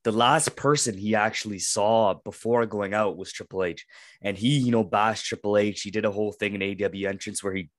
the 0.06 0.14
last 0.14 0.56
person 0.56 0.98
he 0.98 1.16
actually 1.16 1.60
saw 1.60 2.14
before 2.14 2.66
going 2.66 2.94
out 2.94 3.18
was 3.18 3.34
Triple 3.34 3.66
H, 3.66 3.86
and 4.22 4.38
he 4.38 4.58
you 4.60 4.72
know 4.72 4.86
bashed 4.86 5.26
Triple 5.26 5.58
H. 5.58 5.82
He 5.82 5.92
did 5.92 6.06
a 6.06 6.12
whole 6.12 6.32
thing 6.32 6.56
in 6.56 6.62
AEW 6.62 7.10
entrance 7.10 7.44
where 7.44 7.54
he, 7.54 7.70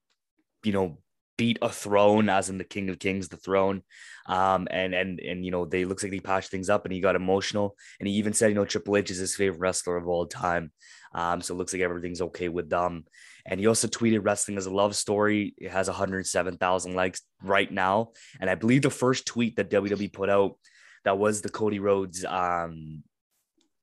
you 0.63 0.73
know, 0.73 0.99
beat 1.37 1.59
a 1.63 1.69
throne, 1.69 2.29
as 2.29 2.49
in 2.49 2.59
the 2.59 2.65
King 2.65 2.89
of 2.91 2.99
Kings, 2.99 3.29
the 3.29 3.37
throne. 3.37 3.83
Um, 4.27 4.69
and 4.71 4.95
and 4.95 5.21
and 5.21 5.45
you 5.45 5.51
know, 5.51 5.65
they 5.65 5.85
looks 5.85 6.03
like 6.03 6.13
he 6.13 6.21
patched 6.21 6.51
things 6.51 6.71
up 6.71 6.85
and 6.85 6.93
he 6.93 7.01
got 7.01 7.17
emotional. 7.17 7.77
And 7.99 8.09
he 8.09 8.15
even 8.15 8.33
said, 8.33 8.49
you 8.49 8.55
know, 8.55 8.65
Triple 8.65 8.97
H 8.97 9.11
is 9.11 9.19
his 9.19 9.35
favorite 9.35 9.61
wrestler 9.61 9.97
of 9.97 10.09
all 10.09 10.27
time. 10.27 10.73
Um, 11.15 11.41
so 11.41 11.55
it 11.55 11.59
looks 11.59 11.73
like 11.73 11.83
everything's 11.83 12.23
okay 12.23 12.49
with 12.49 12.69
them. 12.69 13.05
And 13.47 13.61
he 13.61 13.67
also 13.67 13.89
tweeted 13.89 14.25
wrestling 14.25 14.57
as 14.57 14.67
a 14.67 14.75
love 14.75 14.97
story. 14.97 15.55
It 15.59 15.71
has 15.71 15.87
107,000 15.87 16.95
likes 16.95 17.21
right 17.43 17.71
now. 17.71 18.13
And 18.41 18.49
I 18.49 18.55
believe 18.55 18.83
the 18.83 18.91
first 18.91 19.27
tweet 19.27 19.57
that 19.57 19.71
WWE 19.71 20.13
put 20.13 20.31
out 20.31 20.57
that 21.05 21.19
was 21.19 21.43
the 21.43 21.51
Cody 21.51 21.79
Rhodes 21.79 22.25
um 22.25 23.03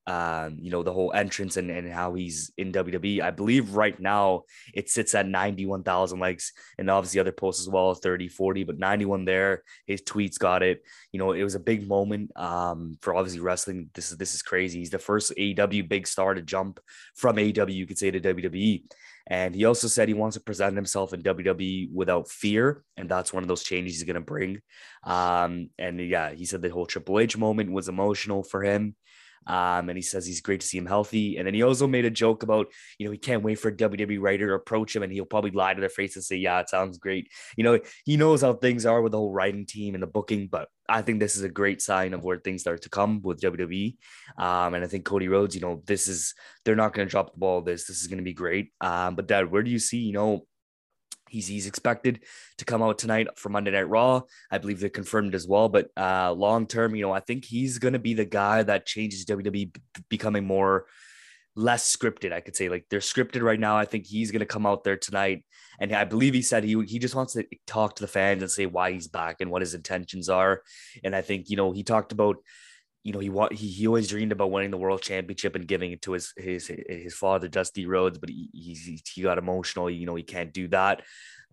um, 0.07 0.57
you 0.59 0.71
know, 0.71 0.83
the 0.83 0.93
whole 0.93 1.11
entrance 1.13 1.57
and, 1.57 1.69
and 1.69 1.91
how 1.91 2.13
he's 2.13 2.51
in 2.57 2.71
WWE. 2.71 3.21
I 3.21 3.31
believe 3.31 3.75
right 3.75 3.99
now 3.99 4.43
it 4.73 4.89
sits 4.89 5.13
at 5.13 5.27
91,000 5.27 6.19
likes 6.19 6.53
and 6.77 6.89
obviously 6.89 7.19
other 7.19 7.31
posts 7.31 7.61
as 7.61 7.69
well, 7.69 7.93
30, 7.93 8.27
40, 8.27 8.63
but 8.63 8.79
91 8.79 9.25
there. 9.25 9.63
His 9.85 10.01
tweets 10.01 10.39
got 10.39 10.63
it. 10.63 10.83
You 11.11 11.19
know, 11.19 11.33
it 11.33 11.43
was 11.43 11.55
a 11.55 11.59
big 11.59 11.87
moment 11.87 12.31
um, 12.35 12.97
for 13.01 13.15
obviously 13.15 13.41
wrestling. 13.41 13.89
This 13.93 14.11
is 14.11 14.17
this 14.17 14.33
is 14.33 14.41
crazy. 14.41 14.79
He's 14.79 14.89
the 14.89 14.99
first 14.99 15.33
AEW 15.37 15.87
big 15.87 16.07
star 16.07 16.33
to 16.33 16.41
jump 16.41 16.79
from 17.15 17.35
AEW, 17.35 17.73
you 17.73 17.85
could 17.85 17.97
say, 17.97 18.11
to 18.11 18.19
WWE. 18.19 18.83
And 19.27 19.55
he 19.55 19.65
also 19.65 19.87
said 19.87 20.07
he 20.07 20.13
wants 20.13 20.35
to 20.35 20.41
present 20.41 20.75
himself 20.75 21.13
in 21.13 21.21
WWE 21.21 21.93
without 21.93 22.29
fear. 22.29 22.83
And 22.97 23.07
that's 23.07 23.31
one 23.31 23.43
of 23.43 23.47
those 23.47 23.63
changes 23.63 23.95
he's 23.95 24.03
going 24.03 24.15
to 24.15 24.21
bring. 24.21 24.61
Um, 25.03 25.69
and 25.77 25.99
yeah, 25.99 26.31
he 26.33 26.45
said 26.45 26.61
the 26.61 26.69
whole 26.69 26.85
Triple 26.85 27.19
H 27.19 27.37
moment 27.37 27.71
was 27.71 27.87
emotional 27.87 28.43
for 28.43 28.63
him. 28.63 28.95
Um, 29.47 29.89
and 29.89 29.97
he 29.97 30.01
says 30.01 30.25
he's 30.25 30.41
great 30.41 30.61
to 30.61 30.67
see 30.67 30.77
him 30.77 30.85
healthy. 30.85 31.37
And 31.37 31.47
then 31.47 31.53
he 31.53 31.63
also 31.63 31.87
made 31.87 32.05
a 32.05 32.11
joke 32.11 32.43
about, 32.43 32.67
you 32.97 33.05
know, 33.05 33.11
he 33.11 33.17
can't 33.17 33.43
wait 33.43 33.55
for 33.55 33.69
a 33.69 33.75
WWE 33.75 34.21
writer 34.21 34.47
to 34.47 34.53
approach 34.53 34.95
him 34.95 35.03
and 35.03 35.11
he'll 35.11 35.25
probably 35.25 35.51
lie 35.51 35.73
to 35.73 35.79
their 35.79 35.89
face 35.89 36.15
and 36.15 36.23
say, 36.23 36.35
Yeah, 36.35 36.59
it 36.59 36.69
sounds 36.69 36.97
great. 36.97 37.29
You 37.57 37.63
know, 37.63 37.79
he 38.05 38.17
knows 38.17 38.41
how 38.41 38.53
things 38.53 38.85
are 38.85 39.01
with 39.01 39.13
the 39.13 39.17
whole 39.17 39.33
writing 39.33 39.65
team 39.65 39.95
and 39.95 40.03
the 40.03 40.07
booking, 40.07 40.47
but 40.47 40.69
I 40.87 41.01
think 41.01 41.19
this 41.19 41.37
is 41.37 41.43
a 41.43 41.49
great 41.49 41.81
sign 41.81 42.13
of 42.13 42.23
where 42.23 42.37
things 42.37 42.61
start 42.61 42.81
to 42.83 42.89
come 42.89 43.21
with 43.21 43.41
WWE. 43.41 43.95
Um, 44.37 44.73
and 44.73 44.83
I 44.83 44.87
think 44.87 45.05
Cody 45.05 45.27
Rhodes, 45.27 45.55
you 45.55 45.61
know, 45.61 45.81
this 45.85 46.07
is 46.07 46.33
they're 46.65 46.75
not 46.75 46.93
going 46.93 47.07
to 47.07 47.11
drop 47.11 47.31
the 47.31 47.39
ball. 47.39 47.61
This 47.61 47.85
this 47.85 48.01
is 48.01 48.07
going 48.07 48.17
to 48.17 48.23
be 48.23 48.33
great. 48.33 48.71
Um, 48.81 49.15
but 49.15 49.27
Dad, 49.27 49.49
where 49.49 49.63
do 49.63 49.71
you 49.71 49.79
see, 49.79 49.99
you 49.99 50.13
know, 50.13 50.45
He's, 51.31 51.47
he's 51.47 51.67
expected 51.67 52.23
to 52.57 52.65
come 52.65 52.83
out 52.83 52.99
tonight 52.99 53.27
for 53.37 53.49
Monday 53.49 53.71
Night 53.71 53.89
Raw. 53.89 54.21
I 54.51 54.57
believe 54.57 54.79
they're 54.79 54.89
confirmed 54.89 55.33
as 55.33 55.47
well. 55.47 55.69
But 55.69 55.89
uh, 55.97 56.33
long 56.33 56.67
term, 56.67 56.95
you 56.95 57.01
know, 57.01 57.11
I 57.11 57.21
think 57.21 57.45
he's 57.45 57.79
going 57.79 57.93
to 57.93 57.99
be 57.99 58.13
the 58.13 58.25
guy 58.25 58.63
that 58.63 58.85
changes 58.85 59.25
WWE 59.25 59.75
becoming 60.09 60.45
more 60.45 60.85
less 61.55 61.95
scripted. 61.95 62.31
I 62.31 62.39
could 62.39 62.55
say 62.55 62.69
like 62.69 62.85
they're 62.89 62.99
scripted 62.99 63.41
right 63.41 63.59
now. 63.59 63.77
I 63.77 63.85
think 63.85 64.05
he's 64.05 64.31
gonna 64.31 64.45
come 64.45 64.65
out 64.65 64.83
there 64.83 64.97
tonight, 64.97 65.43
and 65.79 65.93
I 65.93 66.05
believe 66.05 66.33
he 66.33 66.41
said 66.41 66.63
he 66.63 66.81
he 66.85 66.99
just 66.99 67.15
wants 67.15 67.33
to 67.33 67.45
talk 67.67 67.95
to 67.95 68.03
the 68.03 68.07
fans 68.07 68.41
and 68.41 68.51
say 68.51 68.65
why 68.65 68.91
he's 68.91 69.07
back 69.07 69.41
and 69.41 69.51
what 69.51 69.61
his 69.61 69.73
intentions 69.73 70.29
are. 70.29 70.61
And 71.03 71.15
I 71.15 71.21
think 71.21 71.49
you 71.49 71.57
know 71.57 71.71
he 71.71 71.83
talked 71.83 72.11
about 72.11 72.37
you 73.03 73.13
know, 73.13 73.19
he 73.19 73.31
he, 73.55 73.67
he 73.67 73.87
always 73.87 74.07
dreamed 74.07 74.31
about 74.31 74.51
winning 74.51 74.71
the 74.71 74.77
world 74.77 75.01
championship 75.01 75.55
and 75.55 75.67
giving 75.67 75.91
it 75.91 76.01
to 76.03 76.11
his 76.11 76.33
his 76.37 76.67
his 76.67 77.15
father 77.15 77.47
Dusty 77.47 77.85
Rhodes, 77.85 78.19
but 78.19 78.29
he 78.29 78.49
he, 78.53 79.01
he 79.13 79.21
got 79.23 79.37
emotional. 79.37 79.89
You 79.89 80.05
know, 80.05 80.15
he 80.15 80.23
can't 80.23 80.53
do 80.53 80.67
that. 80.69 81.01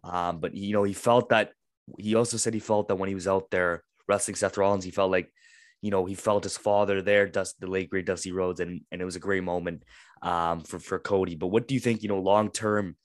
Um, 0.04 0.40
but 0.40 0.54
you 0.54 0.72
know, 0.72 0.84
he 0.84 0.92
felt 0.92 1.30
that 1.30 1.52
he 1.98 2.14
also 2.14 2.36
said 2.36 2.52
he 2.54 2.60
felt 2.60 2.88
that 2.88 2.96
when 2.96 3.08
he 3.08 3.14
was 3.14 3.26
out 3.28 3.50
there 3.50 3.82
wrestling 4.06 4.34
Seth 4.34 4.58
Rollins, 4.58 4.84
he 4.84 4.90
felt 4.90 5.10
like, 5.10 5.32
you 5.80 5.90
know, 5.90 6.04
he 6.04 6.14
felt 6.14 6.44
his 6.44 6.58
father 6.58 7.00
there, 7.00 7.26
Dust 7.26 7.58
the 7.60 7.66
late 7.66 7.88
great 7.88 8.04
Dusty 8.04 8.32
Rhodes, 8.32 8.60
and 8.60 8.82
and 8.92 9.00
it 9.00 9.06
was 9.06 9.16
a 9.16 9.20
great 9.20 9.42
moment 9.44 9.84
um 10.22 10.60
for 10.60 10.78
for 10.78 10.98
Cody. 10.98 11.34
But 11.34 11.48
what 11.48 11.66
do 11.66 11.74
you 11.74 11.80
think? 11.80 12.02
You 12.02 12.08
know, 12.10 12.20
long 12.20 12.50
term. 12.50 12.96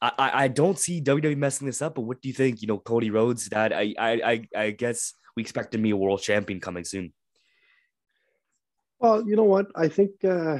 I, 0.00 0.44
I 0.44 0.48
don't 0.48 0.78
see 0.78 1.00
WWE 1.00 1.36
messing 1.36 1.66
this 1.66 1.82
up, 1.82 1.96
but 1.96 2.02
what 2.02 2.22
do 2.22 2.28
you 2.28 2.32
think? 2.34 2.62
You 2.62 2.68
know, 2.68 2.78
Cody 2.78 3.10
Rhodes, 3.10 3.48
that 3.48 3.72
I 3.72 3.94
I 3.98 4.46
I 4.54 4.70
guess 4.70 5.12
we 5.34 5.42
expect 5.42 5.72
to 5.72 5.78
be 5.78 5.90
a 5.90 5.96
world 5.96 6.22
champion 6.22 6.60
coming 6.60 6.84
soon. 6.84 7.12
Well, 9.00 9.26
you 9.28 9.36
know 9.36 9.44
what? 9.44 9.66
I 9.76 9.88
think 9.88 10.24
uh, 10.24 10.58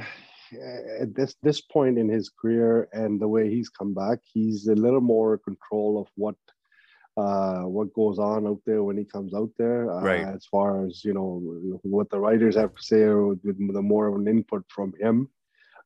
at 0.99 1.13
this 1.13 1.35
this 1.43 1.61
point 1.61 1.97
in 1.97 2.07
his 2.07 2.29
career 2.29 2.87
and 2.93 3.19
the 3.19 3.27
way 3.27 3.49
he's 3.49 3.69
come 3.69 3.93
back, 3.93 4.19
he's 4.23 4.67
a 4.67 4.75
little 4.75 5.01
more 5.01 5.37
control 5.37 5.99
of 5.99 6.07
what 6.15 6.35
uh, 7.17 7.63
what 7.63 7.93
goes 7.93 8.17
on 8.17 8.47
out 8.47 8.61
there 8.65 8.83
when 8.83 8.97
he 8.97 9.03
comes 9.03 9.33
out 9.33 9.51
there. 9.57 9.91
Uh, 9.91 10.01
right. 10.01 10.21
As 10.21 10.45
far 10.45 10.85
as 10.85 11.03
you 11.03 11.13
know, 11.13 11.41
what 11.83 12.09
the 12.09 12.19
writers 12.19 12.55
have 12.55 12.73
to 12.75 12.81
say, 12.81 13.01
or 13.03 13.35
the 13.43 13.81
more 13.81 14.07
of 14.07 14.15
an 14.15 14.27
input 14.27 14.63
from 14.69 14.93
him. 14.99 15.29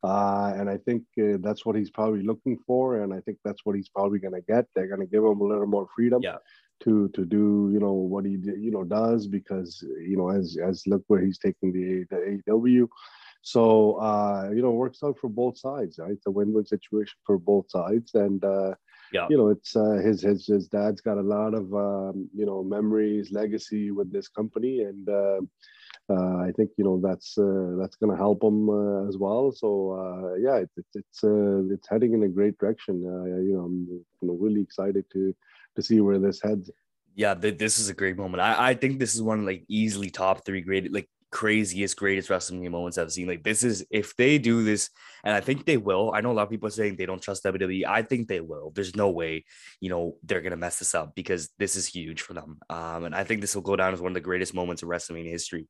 Uh, 0.03 0.53
and 0.57 0.69
I 0.69 0.77
think 0.77 1.03
uh, 1.17 1.37
that's 1.39 1.65
what 1.65 1.77
he's 1.77 1.89
probably 1.89 2.23
looking 2.23 2.57
for, 2.67 3.01
and 3.01 3.13
I 3.13 3.21
think 3.21 3.37
that's 3.45 3.61
what 3.63 3.75
he's 3.77 3.87
probably 3.87 4.19
going 4.19 4.33
to 4.33 4.41
get. 4.41 4.65
They're 4.75 4.87
going 4.87 4.99
to 4.99 5.07
give 5.07 5.23
him 5.23 5.39
a 5.39 5.45
little 5.45 5.67
more 5.67 5.87
freedom. 5.95 6.21
Yeah 6.21 6.37
to 6.83 7.09
to 7.09 7.25
do 7.25 7.69
you 7.71 7.79
know 7.79 7.93
what 7.93 8.25
he 8.25 8.31
you 8.31 8.71
know 8.71 8.83
does 8.83 9.27
because 9.27 9.83
you 10.01 10.17
know 10.17 10.29
as 10.29 10.57
as 10.63 10.85
look 10.85 11.03
where 11.07 11.21
he's 11.21 11.37
taking 11.37 11.71
the 11.71 12.05
the 12.09 12.41
AEW. 12.47 12.87
So 13.41 13.95
uh, 13.95 14.49
you 14.53 14.61
know 14.61 14.71
works 14.71 15.03
out 15.03 15.17
for 15.19 15.29
both 15.29 15.57
sides, 15.57 15.99
right? 15.99 16.11
It's 16.11 16.27
a 16.27 16.31
win-win 16.31 16.65
situation 16.65 17.17
for 17.25 17.37
both 17.37 17.69
sides, 17.69 18.13
and 18.15 18.43
uh, 18.43 18.73
yeah. 19.11 19.27
you 19.29 19.37
know 19.37 19.49
it's 19.49 19.75
uh, 19.75 19.99
his 20.03 20.21
his 20.21 20.47
his 20.47 20.67
dad's 20.67 21.01
got 21.01 21.17
a 21.17 21.21
lot 21.21 21.53
of 21.53 21.73
um, 21.73 22.29
you 22.33 22.45
know 22.45 22.63
memories, 22.63 23.31
legacy 23.31 23.91
with 23.91 24.11
this 24.13 24.29
company, 24.29 24.83
and 24.83 25.09
uh, 25.09 25.41
uh, 26.09 26.37
I 26.37 26.51
think 26.55 26.71
you 26.77 26.83
know 26.83 26.99
that's 27.01 27.37
uh, 27.37 27.75
that's 27.79 27.95
going 27.95 28.11
to 28.11 28.17
help 28.17 28.41
them 28.41 28.69
uh, 28.69 29.07
as 29.07 29.17
well. 29.17 29.51
So 29.51 29.91
uh, 29.91 30.35
yeah, 30.35 30.57
it, 30.57 30.69
it, 30.75 30.85
it's 30.95 31.23
uh, 31.23 31.63
it's 31.73 31.87
heading 31.87 32.13
in 32.13 32.23
a 32.23 32.27
great 32.27 32.57
direction. 32.57 33.03
Uh, 33.05 33.25
you 33.41 33.53
know, 33.53 33.61
I'm 33.61 33.87
you 34.21 34.27
know, 34.27 34.33
really 34.33 34.61
excited 34.61 35.05
to 35.13 35.33
to 35.75 35.81
see 35.81 36.01
where 36.01 36.19
this 36.19 36.41
heads. 36.41 36.69
Yeah, 37.15 37.35
th- 37.35 37.57
this 37.57 37.79
is 37.79 37.89
a 37.89 37.93
great 37.93 38.17
moment. 38.17 38.41
I, 38.41 38.69
I 38.69 38.73
think 38.73 38.99
this 38.99 39.15
is 39.15 39.21
one 39.21 39.45
like 39.45 39.63
easily 39.67 40.09
top 40.09 40.45
three 40.45 40.61
great, 40.61 40.91
like 40.91 41.07
craziest, 41.33 41.97
greatest 41.97 42.29
wrestling 42.29 42.69
moments 42.71 42.97
I've 42.97 43.11
seen. 43.11 43.27
Like 43.27 43.43
this 43.43 43.63
is 43.63 43.85
if 43.89 44.15
they 44.15 44.37
do 44.37 44.63
this, 44.63 44.91
and 45.23 45.33
I 45.35 45.41
think 45.41 45.65
they 45.65 45.77
will. 45.77 46.11
I 46.13 46.21
know 46.21 46.31
a 46.31 46.33
lot 46.33 46.43
of 46.43 46.49
people 46.51 46.67
are 46.67 46.71
saying 46.71 46.95
they 46.95 47.07
don't 47.07 47.21
trust 47.21 47.43
WWE. 47.43 47.85
I 47.87 48.03
think 48.03 48.27
they 48.27 48.39
will. 48.39 48.71
There's 48.75 48.95
no 48.95 49.09
way, 49.09 49.43
you 49.81 49.89
know, 49.89 50.15
they're 50.23 50.41
gonna 50.41 50.57
mess 50.57 50.77
this 50.79 50.93
up 50.93 51.15
because 51.15 51.49
this 51.57 51.75
is 51.75 51.87
huge 51.87 52.21
for 52.21 52.33
them. 52.33 52.59
Um, 52.69 53.05
and 53.05 53.15
I 53.15 53.23
think 53.23 53.41
this 53.41 53.55
will 53.55 53.63
go 53.63 53.75
down 53.75 53.93
as 53.93 53.99
one 53.99 54.11
of 54.11 54.13
the 54.13 54.21
greatest 54.21 54.53
moments 54.53 54.83
in 54.83 54.87
wrestling 54.87 55.25
history. 55.25 55.67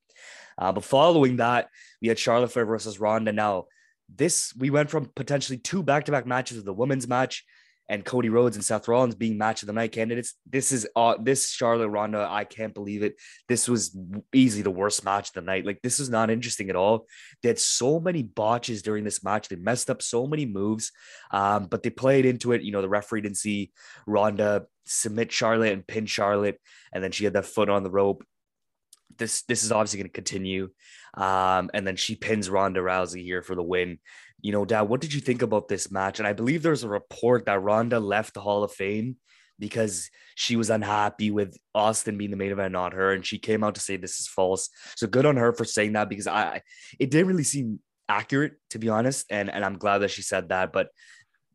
Uh, 0.57 0.73
but 0.73 0.83
following 0.83 1.37
that, 1.37 1.69
we 2.01 2.09
had 2.09 2.19
Charlotte 2.19 2.51
Flair 2.51 2.65
versus 2.65 2.99
Ronda. 2.99 3.31
Now, 3.31 3.65
this 4.13 4.53
we 4.57 4.69
went 4.69 4.89
from 4.89 5.11
potentially 5.15 5.57
two 5.57 5.81
back-to-back 5.81 6.27
matches 6.27 6.57
of 6.57 6.65
the 6.65 6.73
women's 6.73 7.07
match 7.07 7.45
and 7.89 8.05
Cody 8.05 8.29
Rhodes 8.29 8.55
and 8.55 8.63
Seth 8.63 8.87
Rollins 8.87 9.15
being 9.15 9.37
match 9.37 9.61
of 9.61 9.67
the 9.67 9.73
night 9.73 9.91
candidates. 9.91 10.35
This 10.49 10.71
is 10.71 10.87
uh 10.95 11.15
this 11.19 11.51
Charlotte 11.51 11.89
Ronda, 11.89 12.27
I 12.29 12.43
can't 12.45 12.73
believe 12.73 13.03
it. 13.03 13.15
This 13.47 13.67
was 13.67 13.97
easily 14.33 14.63
the 14.63 14.71
worst 14.71 15.03
match 15.03 15.29
of 15.29 15.33
the 15.33 15.41
night. 15.41 15.65
Like 15.65 15.81
this 15.81 15.99
is 15.99 16.09
not 16.09 16.29
interesting 16.29 16.69
at 16.69 16.75
all. 16.75 17.07
They 17.41 17.49
had 17.49 17.59
so 17.59 17.99
many 17.99 18.23
botches 18.23 18.81
during 18.81 19.03
this 19.03 19.23
match. 19.23 19.49
They 19.49 19.55
messed 19.55 19.89
up 19.89 20.01
so 20.01 20.25
many 20.27 20.45
moves, 20.45 20.91
um, 21.31 21.65
but 21.65 21.83
they 21.83 21.89
played 21.89 22.25
into 22.25 22.51
it. 22.53 22.61
You 22.61 22.71
know, 22.71 22.81
the 22.81 22.89
referee 22.89 23.21
didn't 23.21 23.37
see 23.37 23.71
Ronda 24.07 24.65
submit 24.85 25.31
Charlotte 25.31 25.73
and 25.73 25.85
pin 25.85 26.05
Charlotte, 26.05 26.59
and 26.93 27.03
then 27.03 27.11
she 27.11 27.25
had 27.25 27.33
that 27.33 27.45
foot 27.45 27.69
on 27.69 27.83
the 27.83 27.91
rope. 27.91 28.23
This 29.17 29.43
this 29.43 29.63
is 29.63 29.71
obviously 29.71 29.99
going 29.99 30.09
to 30.09 30.13
continue, 30.13 30.69
um, 31.15 31.69
and 31.73 31.85
then 31.85 31.95
she 31.95 32.15
pins 32.15 32.49
Ronda 32.49 32.79
Rousey 32.79 33.23
here 33.23 33.43
for 33.43 33.55
the 33.55 33.61
win 33.61 33.99
you 34.43 34.51
know, 34.51 34.65
Dad, 34.65 34.83
what 34.83 34.99
did 34.99 35.13
you 35.13 35.21
think 35.21 35.41
about 35.41 35.69
this 35.69 35.89
match? 35.89 36.19
And 36.19 36.27
I 36.27 36.33
believe 36.33 36.61
there's 36.61 36.83
a 36.83 36.89
report 36.89 37.45
that 37.45 37.61
Ronda 37.61 37.99
left 37.99 38.33
the 38.33 38.41
Hall 38.41 38.63
of 38.63 38.73
Fame 38.73 39.15
because 39.57 40.09
she 40.35 40.57
was 40.57 40.69
unhappy 40.69 41.31
with 41.31 41.57
Austin 41.73 42.17
being 42.17 42.29
the 42.29 42.37
main 42.37 42.51
event, 42.51 42.73
not 42.73 42.91
her. 42.91 43.13
And 43.13 43.25
she 43.25 43.39
came 43.39 43.63
out 43.63 43.75
to 43.75 43.81
say 43.81 43.95
this 43.95 44.19
is 44.19 44.27
false. 44.27 44.69
So 44.97 45.07
good 45.07 45.25
on 45.25 45.37
her 45.37 45.53
for 45.53 45.63
saying 45.63 45.93
that 45.93 46.09
because 46.09 46.27
I 46.27 46.61
it 46.99 47.09
didn't 47.09 47.27
really 47.27 47.45
seem 47.45 47.79
accurate, 48.09 48.55
to 48.71 48.79
be 48.79 48.89
honest. 48.89 49.25
And 49.29 49.49
and 49.49 49.63
I'm 49.63 49.77
glad 49.77 49.99
that 49.99 50.11
she 50.11 50.21
said 50.21 50.49
that. 50.49 50.73
But 50.73 50.89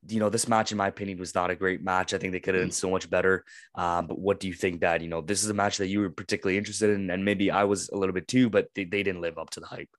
you 0.09 0.21
know, 0.21 0.30
this 0.30 0.49
match, 0.49 0.73
in 0.73 0.78
my 0.78 0.88
opinion, 0.88 1.18
was 1.18 1.35
not 1.35 1.50
a 1.50 1.57
great 1.57 1.83
match. 1.83 2.14
I 2.14 2.18
think 2.18 2.33
they 2.33 2.40
could 2.40 2.54
have 2.54 2.62
done 2.62 2.71
so 2.71 2.88
much 2.88 3.11
better. 3.11 3.45
Um, 3.75 4.07
but 4.07 4.18
what 4.18 4.40
do 4.40 4.49
you 4.49 4.54
think, 4.54 4.80
Dad? 4.80 5.02
You 5.02 5.09
know, 5.09 5.21
this 5.21 5.45
is 5.45 5.50
a 5.50 5.54
match 5.54 5.76
that 5.76 5.88
you 5.88 6.00
were 6.00 6.11
particularly 6.11 6.57
interested 6.57 6.88
in, 6.88 7.11
and 7.11 7.23
maybe 7.23 7.50
I 7.50 7.64
was 7.64 7.90
a 7.90 7.97
little 7.97 8.14
bit 8.14 8.28
too, 8.28 8.49
but 8.49 8.68
they, 8.75 8.85
they 8.85 9.02
didn't 9.02 9.21
live 9.21 9.37
up 9.37 9.50
to 9.50 9.61
the 9.61 9.66
hype. 9.66 9.90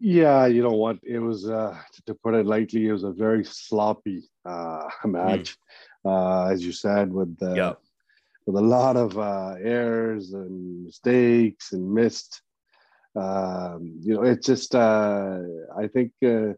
Yeah, 0.00 0.46
you 0.46 0.62
know 0.62 0.72
what? 0.72 0.98
It 1.02 1.18
was, 1.18 1.48
uh, 1.48 1.76
to 2.06 2.14
put 2.14 2.34
it 2.34 2.46
lightly, 2.46 2.86
it 2.86 2.92
was 2.92 3.02
a 3.02 3.12
very 3.12 3.44
sloppy 3.44 4.22
uh, 4.44 4.88
match, 5.04 5.56
mm. 6.06 6.10
uh, 6.10 6.52
as 6.52 6.64
you 6.64 6.72
said, 6.72 7.12
with 7.12 7.36
uh, 7.42 7.54
yeah. 7.54 7.72
with 8.46 8.56
a 8.56 8.60
lot 8.60 8.96
of 8.96 9.18
uh, 9.18 9.54
errors 9.60 10.32
and 10.32 10.84
mistakes 10.84 11.72
and 11.72 11.92
missed. 11.92 12.42
Um, 13.16 13.98
you 14.00 14.14
know, 14.14 14.22
it's 14.22 14.46
just 14.46 14.74
uh, 14.74 15.40
I 15.76 15.88
think 15.88 16.12
uh, 16.24 16.54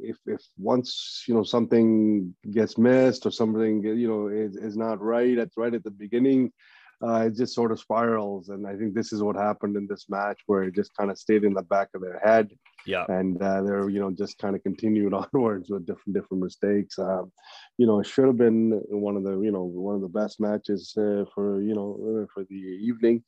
if 0.00 0.16
if 0.26 0.42
once 0.56 1.24
you 1.26 1.34
know 1.34 1.42
something 1.42 2.34
gets 2.50 2.78
missed 2.78 3.26
or 3.26 3.32
something 3.32 3.82
you 3.82 4.06
know 4.06 4.28
is, 4.28 4.56
is 4.56 4.76
not 4.76 5.00
right, 5.00 5.38
it's 5.38 5.56
right 5.56 5.74
at 5.74 5.82
the 5.82 5.90
beginning 5.90 6.52
uh, 7.02 7.26
it 7.26 7.36
just 7.36 7.54
sort 7.54 7.70
of 7.70 7.78
spirals. 7.78 8.48
And 8.48 8.66
I 8.66 8.74
think 8.74 8.94
this 8.94 9.12
is 9.12 9.22
what 9.22 9.36
happened 9.36 9.76
in 9.76 9.86
this 9.86 10.06
match, 10.08 10.40
where 10.46 10.64
it 10.64 10.74
just 10.74 10.96
kind 10.96 11.10
of 11.10 11.18
stayed 11.18 11.44
in 11.44 11.54
the 11.54 11.62
back 11.62 11.88
of 11.94 12.00
their 12.00 12.18
head. 12.18 12.50
Yeah. 12.86 13.04
And 13.08 13.40
uh, 13.40 13.62
they're, 13.62 13.88
you 13.88 14.00
know, 14.00 14.10
just 14.10 14.38
kind 14.38 14.56
of 14.56 14.62
continued 14.62 15.14
onwards 15.34 15.70
with 15.70 15.86
different 15.86 16.14
different 16.14 16.42
mistakes. 16.42 16.98
Um, 16.98 17.30
you 17.76 17.86
know, 17.86 18.00
it 18.00 18.06
should 18.06 18.26
have 18.26 18.36
been 18.36 18.80
one 18.88 19.16
of 19.16 19.22
the, 19.22 19.38
you 19.40 19.52
know, 19.52 19.64
one 19.64 19.94
of 19.94 20.00
the 20.00 20.08
best 20.08 20.40
matches 20.40 20.92
uh, 20.96 21.24
for, 21.34 21.62
you 21.62 21.74
know, 21.74 22.22
uh, 22.22 22.26
for 22.34 22.44
the 22.50 22.56
evening, 22.56 23.22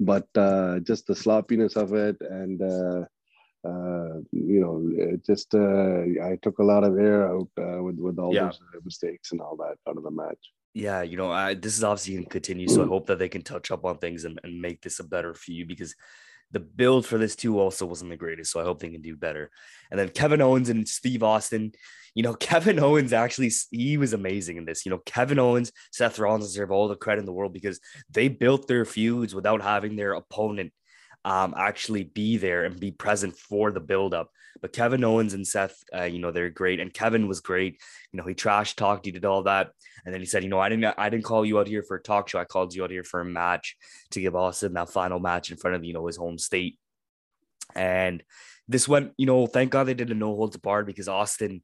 but 0.00 0.28
uh, 0.36 0.80
just 0.80 1.06
the 1.06 1.16
sloppiness 1.16 1.76
of 1.76 1.94
it 1.94 2.16
and. 2.20 2.62
Uh, 2.62 3.04
uh, 3.66 4.20
you 4.32 4.60
know, 4.60 4.82
it 4.94 5.24
just 5.24 5.54
uh, 5.54 6.02
I 6.22 6.36
took 6.42 6.58
a 6.58 6.62
lot 6.62 6.84
of 6.84 6.98
air 6.98 7.26
out 7.26 7.48
uh, 7.58 7.82
with 7.82 7.96
with 7.96 8.18
all 8.18 8.34
yeah. 8.34 8.42
those 8.42 8.60
mistakes 8.84 9.32
and 9.32 9.40
all 9.40 9.56
that 9.56 9.78
out 9.88 9.96
of 9.96 10.02
the 10.02 10.10
match 10.10 10.52
yeah, 10.74 11.02
you 11.02 11.16
know, 11.16 11.30
I, 11.30 11.54
this 11.54 11.76
is 11.76 11.84
obviously 11.84 12.14
going 12.14 12.24
to 12.24 12.30
continue. 12.30 12.68
So 12.68 12.82
I 12.82 12.84
mm. 12.84 12.88
hope 12.88 13.06
that 13.06 13.20
they 13.20 13.28
can 13.28 13.42
touch 13.42 13.70
up 13.70 13.84
on 13.84 13.98
things 13.98 14.24
and, 14.24 14.40
and 14.42 14.60
make 14.60 14.82
this 14.82 14.98
a 14.98 15.04
better 15.04 15.32
feud 15.32 15.68
because 15.68 15.94
the 16.50 16.60
build 16.60 17.06
for 17.06 17.16
this 17.16 17.36
too 17.36 17.60
also 17.60 17.86
wasn't 17.86 18.10
the 18.10 18.16
greatest. 18.16 18.50
So 18.50 18.60
I 18.60 18.64
hope 18.64 18.80
they 18.80 18.90
can 18.90 19.00
do 19.00 19.16
better. 19.16 19.50
And 19.90 19.98
then 19.98 20.08
Kevin 20.08 20.42
Owens 20.42 20.68
and 20.68 20.86
Steve 20.88 21.22
Austin, 21.22 21.72
you 22.14 22.24
know, 22.24 22.34
Kevin 22.40 22.80
Owens 22.80 23.12
actually, 23.12 23.52
he 23.70 23.96
was 23.96 24.12
amazing 24.12 24.56
in 24.56 24.64
this. 24.64 24.84
You 24.84 24.90
know, 24.90 25.00
Kevin 25.06 25.38
Owens, 25.38 25.70
Seth 25.92 26.18
Rollins 26.18 26.46
deserve 26.46 26.72
all 26.72 26.88
the 26.88 26.96
credit 26.96 27.20
in 27.20 27.26
the 27.26 27.32
world 27.32 27.52
because 27.52 27.78
they 28.10 28.26
built 28.26 28.66
their 28.66 28.84
feuds 28.84 29.32
without 29.32 29.62
having 29.62 29.94
their 29.94 30.14
opponent 30.14 30.72
um, 31.24 31.54
actually 31.56 32.04
be 32.04 32.36
there 32.36 32.64
and 32.64 32.78
be 32.78 32.90
present 32.90 33.36
for 33.36 33.72
the 33.72 33.80
buildup. 33.80 34.30
But 34.60 34.72
Kevin 34.72 35.04
Owens 35.04 35.34
and 35.34 35.46
Seth, 35.46 35.82
uh, 35.94 36.04
you 36.04 36.18
know, 36.18 36.30
they're 36.30 36.50
great, 36.50 36.80
and 36.80 36.92
Kevin 36.92 37.26
was 37.28 37.40
great. 37.40 37.80
You 38.12 38.18
know, 38.18 38.26
he 38.26 38.34
trash 38.34 38.76
talked, 38.76 39.04
he 39.04 39.12
did 39.12 39.24
all 39.24 39.42
that, 39.42 39.70
and 40.04 40.14
then 40.14 40.20
he 40.20 40.26
said, 40.26 40.42
you 40.42 40.48
know, 40.48 40.60
I 40.60 40.68
didn't, 40.68 40.94
I 40.96 41.08
didn't 41.08 41.24
call 41.24 41.44
you 41.44 41.58
out 41.58 41.66
here 41.66 41.82
for 41.82 41.96
a 41.96 42.02
talk 42.02 42.28
show. 42.28 42.38
I 42.38 42.44
called 42.44 42.74
you 42.74 42.84
out 42.84 42.90
here 42.90 43.04
for 43.04 43.20
a 43.20 43.24
match 43.24 43.76
to 44.10 44.20
give 44.20 44.36
Austin 44.36 44.74
that 44.74 44.90
final 44.90 45.18
match 45.18 45.50
in 45.50 45.56
front 45.56 45.76
of 45.76 45.84
you 45.84 45.92
know 45.92 46.06
his 46.06 46.16
home 46.16 46.38
state. 46.38 46.78
And 47.74 48.22
this 48.68 48.88
went, 48.88 49.12
you 49.16 49.26
know, 49.26 49.46
thank 49.46 49.70
God 49.70 49.84
they 49.84 49.94
did 49.94 50.10
a 50.10 50.14
no 50.14 50.34
holds 50.34 50.56
barred 50.56 50.86
because 50.86 51.08
Austin, 51.08 51.62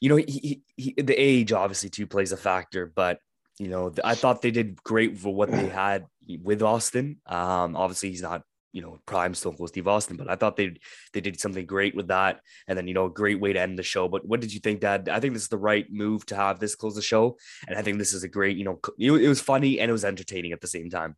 you 0.00 0.08
know, 0.08 0.16
he, 0.16 0.62
he, 0.76 0.92
he 0.94 1.02
the 1.02 1.14
age 1.14 1.52
obviously 1.52 1.90
too 1.90 2.06
plays 2.06 2.32
a 2.32 2.36
factor, 2.36 2.90
but 2.94 3.18
you 3.58 3.68
know, 3.68 3.92
I 4.02 4.14
thought 4.14 4.40
they 4.40 4.50
did 4.50 4.82
great 4.82 5.18
for 5.18 5.34
what 5.34 5.50
they 5.50 5.68
had 5.68 6.06
with 6.42 6.62
Austin. 6.62 7.18
Um, 7.26 7.76
obviously 7.76 8.10
he's 8.10 8.22
not 8.22 8.42
you 8.72 8.82
know, 8.82 8.98
prime 9.06 9.34
Stone 9.34 9.56
Cold 9.56 9.70
Steve 9.70 9.88
Austin, 9.88 10.16
but 10.16 10.30
I 10.30 10.36
thought 10.36 10.56
they 10.56 10.74
they 11.12 11.20
did 11.20 11.40
something 11.40 11.66
great 11.66 11.94
with 11.94 12.08
that, 12.08 12.40
and 12.68 12.76
then 12.76 12.86
you 12.88 12.94
know, 12.94 13.06
a 13.06 13.10
great 13.10 13.40
way 13.40 13.52
to 13.52 13.60
end 13.60 13.78
the 13.78 13.82
show. 13.82 14.08
But 14.08 14.26
what 14.26 14.40
did 14.40 14.52
you 14.52 14.60
think, 14.60 14.80
Dad? 14.80 15.08
I 15.08 15.20
think 15.20 15.34
this 15.34 15.42
is 15.42 15.48
the 15.48 15.58
right 15.58 15.86
move 15.90 16.26
to 16.26 16.36
have 16.36 16.58
this 16.58 16.74
close 16.74 16.94
the 16.94 17.02
show, 17.02 17.36
and 17.66 17.78
I 17.78 17.82
think 17.82 17.98
this 17.98 18.12
is 18.12 18.24
a 18.24 18.28
great, 18.28 18.56
you 18.56 18.64
know, 18.64 18.80
it, 18.98 19.28
was 19.28 19.40
funny 19.40 19.80
and 19.80 19.88
it 19.88 19.92
was 19.92 20.04
entertaining 20.04 20.52
at 20.52 20.60
the 20.60 20.66
same 20.66 20.90
time. 20.90 21.16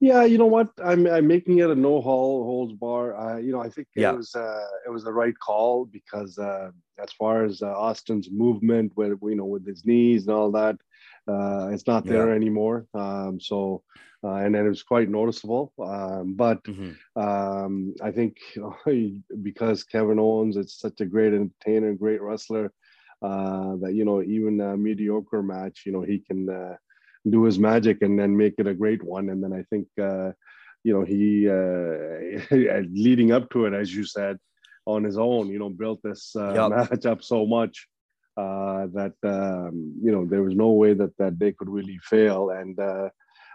Yeah, 0.00 0.24
you 0.24 0.38
know 0.38 0.46
what? 0.46 0.68
I'm, 0.84 1.06
I'm 1.06 1.26
making 1.26 1.58
it 1.58 1.70
a 1.70 1.74
no 1.74 2.00
hall 2.00 2.44
holds 2.44 2.72
bar. 2.74 3.16
Uh, 3.16 3.38
you 3.38 3.52
know, 3.52 3.60
I 3.60 3.68
think 3.68 3.88
it 3.96 4.00
Yeah. 4.02 4.12
was 4.12 4.34
uh, 4.34 4.66
it 4.86 4.90
was 4.90 5.04
the 5.04 5.12
right 5.12 5.34
call 5.38 5.86
because 5.86 6.38
uh, 6.38 6.70
as 6.98 7.12
far 7.12 7.44
as 7.44 7.62
uh, 7.62 7.66
Austin's 7.66 8.30
movement, 8.30 8.92
with 8.96 9.18
you 9.22 9.34
know 9.34 9.46
with 9.46 9.66
his 9.66 9.84
knees 9.84 10.26
and 10.26 10.36
all 10.36 10.52
that, 10.52 10.76
uh, 11.26 11.70
it's 11.72 11.86
not 11.86 12.06
there 12.06 12.32
anymore. 12.32 12.86
Um, 12.94 13.40
so, 13.40 13.82
uh, 14.24 14.34
and 14.36 14.54
then 14.54 14.66
it 14.66 14.68
was 14.68 14.82
quite 14.82 15.08
noticeable. 15.08 15.72
Um, 15.78 16.34
but 16.34 16.60
Mhm. 16.66 16.98
um, 17.16 17.94
I 18.02 18.10
think 18.10 18.36
because 19.42 19.84
Kevin 19.84 20.18
Owens 20.18 20.56
is 20.56 20.78
such 20.78 21.00
a 21.00 21.06
great 21.06 21.32
entertainer, 21.34 21.94
great 21.94 22.20
wrestler, 22.22 22.72
uh, 23.22 23.76
that 23.82 23.94
you 23.94 24.04
know 24.04 24.22
even 24.22 24.60
a 24.60 24.76
mediocre 24.76 25.42
match, 25.42 25.82
you 25.86 25.92
know 25.92 26.02
he 26.02 26.18
can 26.18 26.48
uh, 26.48 26.76
do 27.28 27.44
his 27.44 27.58
magic 27.58 28.02
and 28.02 28.18
then 28.18 28.36
make 28.36 28.54
it 28.58 28.66
a 28.66 28.74
great 28.74 29.02
one. 29.02 29.30
And 29.30 29.42
then 29.42 29.52
I 29.52 29.62
think 29.70 29.86
uh, 30.00 30.32
you 30.84 30.92
know 30.92 31.02
he 31.04 31.48
uh, 31.48 32.82
leading 32.92 33.32
up 33.32 33.50
to 33.50 33.66
it, 33.66 33.74
as 33.74 33.94
you 33.94 34.04
said, 34.04 34.38
on 34.86 35.04
his 35.04 35.18
own, 35.18 35.48
you 35.48 35.58
know, 35.58 35.68
built 35.70 36.00
this 36.02 36.34
uh, 36.36 36.54
Yup. 36.54 36.70
match 36.90 37.06
up 37.06 37.22
so 37.22 37.46
much 37.46 37.88
uh, 38.36 38.86
that 38.94 39.14
um, 39.24 39.94
you 40.02 40.10
know 40.12 40.24
there 40.24 40.42
was 40.42 40.54
no 40.54 40.70
way 40.70 40.94
that 40.94 41.16
that 41.18 41.38
they 41.38 41.52
could 41.52 41.68
really 41.68 41.98
fail. 42.02 42.50
And 42.50 42.78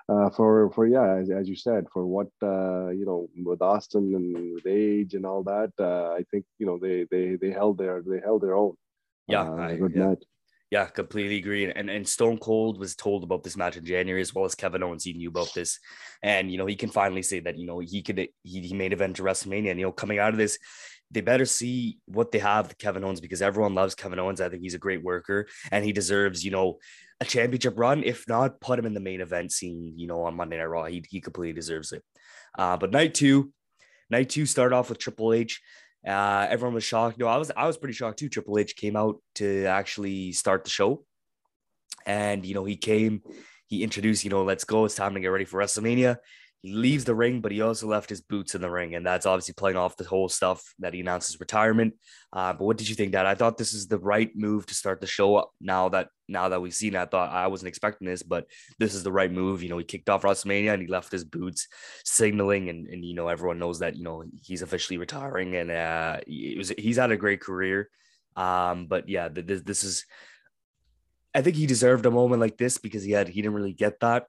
uh, 0.10 0.30
for 0.32 0.70
for 0.72 0.86
yeah, 0.86 1.16
as, 1.16 1.30
as 1.30 1.48
you 1.48 1.56
said, 1.56 1.86
for 1.92 2.06
what 2.06 2.28
uh, 2.42 2.90
you 2.90 3.06
know 3.06 3.30
with 3.44 3.62
Austin 3.62 4.14
and 4.16 4.54
with 4.54 4.66
age 4.68 5.14
and 5.14 5.26
all 5.26 5.44
that, 5.44 5.72
uh, 5.80 6.12
I 6.14 6.26
think 6.30 6.46
you 6.60 6.66
know 6.66 6.78
they 6.78 7.08
they 7.10 7.36
they 7.36 7.52
held 7.52 7.78
their 7.78 8.02
they 8.02 8.20
held 8.20 8.42
their 8.42 8.56
own. 8.56 8.76
Yeah, 9.28 9.44
uh, 9.44 9.56
I- 9.56 9.78
good 9.78 9.94
yeah. 9.96 10.08
match. 10.08 10.24
Yeah, 10.72 10.86
completely 10.88 11.38
agree. 11.38 11.72
And 11.72 11.88
and 11.90 12.08
Stone 12.08 12.40
Cold 12.40 12.80
was 12.80 12.96
told 12.96 13.24
about 13.24 13.44
this 13.44 13.56
match 13.56 13.78
in 13.78 13.86
January 13.86 14.22
as 14.22 14.34
well 14.34 14.46
as 14.46 14.56
Kevin 14.56 14.82
Owens. 14.82 15.04
He 15.04 15.14
knew 15.14 15.30
about 15.30 15.54
this, 15.54 15.80
and 16.24 16.52
you 16.52 16.58
know 16.58 16.66
he 16.66 16.76
can 16.76 16.90
finally 16.90 17.22
say 17.22 17.40
that 17.42 17.60
you 17.60 17.68
know 17.68 17.78
he 17.80 18.02
could 18.02 18.18
he, 18.18 18.60
he 18.62 18.74
made 18.74 18.92
event 18.92 19.18
to 19.18 19.24
WrestleMania. 19.24 19.70
And 19.70 19.80
you 19.80 19.86
know 19.86 19.92
coming 19.92 20.18
out 20.18 20.34
of 20.34 20.40
this, 20.40 20.58
they 21.12 21.22
better 21.22 21.46
see 21.46 22.00
what 22.06 22.32
they 22.32 22.40
have 22.40 22.76
Kevin 22.80 23.04
Owens 23.04 23.22
because 23.22 23.42
everyone 23.42 23.76
loves 23.76 23.94
Kevin 23.94 24.18
Owens. 24.18 24.42
I 24.42 24.50
think 24.50 24.64
he's 24.64 24.74
a 24.74 24.80
great 24.80 25.04
worker 25.04 25.48
and 25.72 25.86
he 25.86 25.92
deserves 25.94 26.44
you 26.44 26.50
know 26.50 26.80
a 27.24 27.30
championship 27.30 27.74
run. 27.78 28.04
If 28.04 28.28
not, 28.28 28.60
put 28.62 28.78
him 28.78 28.86
in 28.86 28.94
the 28.94 29.00
main 29.00 29.22
event 29.22 29.52
scene. 29.52 29.94
You 29.96 30.08
know 30.08 30.24
on 30.24 30.36
Monday 30.36 30.58
Night 30.58 30.66
Raw. 30.66 30.86
He 30.86 31.04
he 31.10 31.22
completely 31.22 31.54
deserves 31.54 31.92
it. 31.92 32.04
Uh, 32.58 32.78
but 32.78 32.92
night 32.92 33.14
two, 33.14 33.52
night 34.10 34.30
two 34.30 34.46
started 34.46 34.76
off 34.76 34.90
with 34.90 35.00
Triple 35.00 35.34
H. 35.34 35.62
Uh, 36.06 36.46
everyone 36.50 36.76
was 36.76 36.84
shocked. 36.84 37.18
No, 37.18 37.28
I 37.28 37.38
was 37.38 37.52
I 37.56 37.66
was 37.66 37.78
pretty 37.78 37.94
shocked 37.94 38.20
too. 38.20 38.30
Triple 38.30 38.60
H 38.60 38.76
came 38.76 38.96
out 38.96 39.18
to 39.36 39.66
actually 39.66 40.34
start 40.34 40.66
the 40.66 40.70
show, 40.70 41.06
and 42.06 42.46
you 42.46 42.54
know 42.54 42.66
he 42.66 42.76
came, 42.76 43.22
he 43.68 43.84
introduced, 43.84 44.24
you 44.24 44.30
know, 44.30 44.44
let's 44.44 44.66
go. 44.66 44.86
It's 44.86 44.96
time 44.96 45.14
to 45.14 45.20
get 45.20 45.28
ready 45.28 45.46
for 45.46 45.60
WrestleMania. 45.60 46.18
Leaves 46.66 47.04
the 47.04 47.14
ring, 47.14 47.42
but 47.42 47.52
he 47.52 47.60
also 47.60 47.88
left 47.88 48.10
his 48.10 48.22
boots 48.22 48.56
in 48.56 48.62
the 48.62 48.70
ring, 48.70 48.96
and 48.96 49.06
that's 49.06 49.26
obviously 49.26 49.54
playing 49.54 49.76
off 49.76 49.98
the 49.98 50.06
whole 50.06 50.30
stuff 50.30 50.74
that 50.80 50.94
he 50.94 51.02
announced 51.02 51.30
his 51.30 51.40
retirement. 51.42 51.94
Uh, 52.32 52.54
but 52.54 52.64
what 52.64 52.78
did 52.78 52.88
you 52.88 52.96
think, 52.96 53.12
Dad? 53.12 53.26
I 53.26 53.36
thought 53.36 53.58
this 53.58 53.74
is 53.74 53.88
the 53.88 54.00
right 54.00 54.32
move 54.34 54.66
to 54.68 54.74
start 54.74 55.02
the 55.02 55.08
show 55.08 55.36
up. 55.36 55.52
Now 55.60 55.90
that 55.90 56.08
now 56.30 56.48
that 56.48 56.62
we've 56.62 56.74
seen, 56.74 56.96
I 56.96 57.06
thought 57.06 57.34
I 57.34 57.48
wasn't 57.48 57.68
expecting 57.68 58.08
this, 58.08 58.24
but 58.24 58.48
this 58.80 58.96
is 58.96 59.04
the 59.04 59.12
right 59.12 59.30
move. 59.30 59.62
You 59.62 59.68
know, 59.68 59.78
he 59.78 59.84
kicked 59.84 60.10
off 60.10 60.22
WrestleMania 60.22 60.74
and 60.74 60.82
he 60.82 60.88
left 60.88 61.12
his 61.12 61.26
boots, 61.26 61.68
signaling, 62.06 62.70
and 62.70 62.88
and 62.88 63.04
you 63.04 63.14
know 63.14 63.28
everyone 63.28 63.60
knows 63.60 63.80
that 63.80 63.98
you 63.98 64.04
know 64.04 64.24
he's 64.42 64.62
officially 64.62 64.98
retiring, 64.98 65.58
and 65.58 65.70
uh, 65.70 66.20
was 66.58 66.70
he's 66.78 66.98
had 66.98 67.12
a 67.12 67.18
great 67.18 67.42
career. 67.42 67.90
Um, 68.38 68.88
but 68.88 69.10
yeah, 69.10 69.28
this 69.28 69.62
this 69.64 69.84
is. 69.84 70.06
I 71.36 71.42
think 71.42 71.58
he 71.58 71.66
deserved 71.66 72.06
a 72.06 72.12
moment 72.12 72.40
like 72.40 72.58
this 72.58 72.78
because 72.78 73.04
he 73.04 73.12
had 73.12 73.28
he 73.28 73.42
didn't 73.42 73.56
really 73.56 73.74
get 73.74 74.00
that 74.00 74.28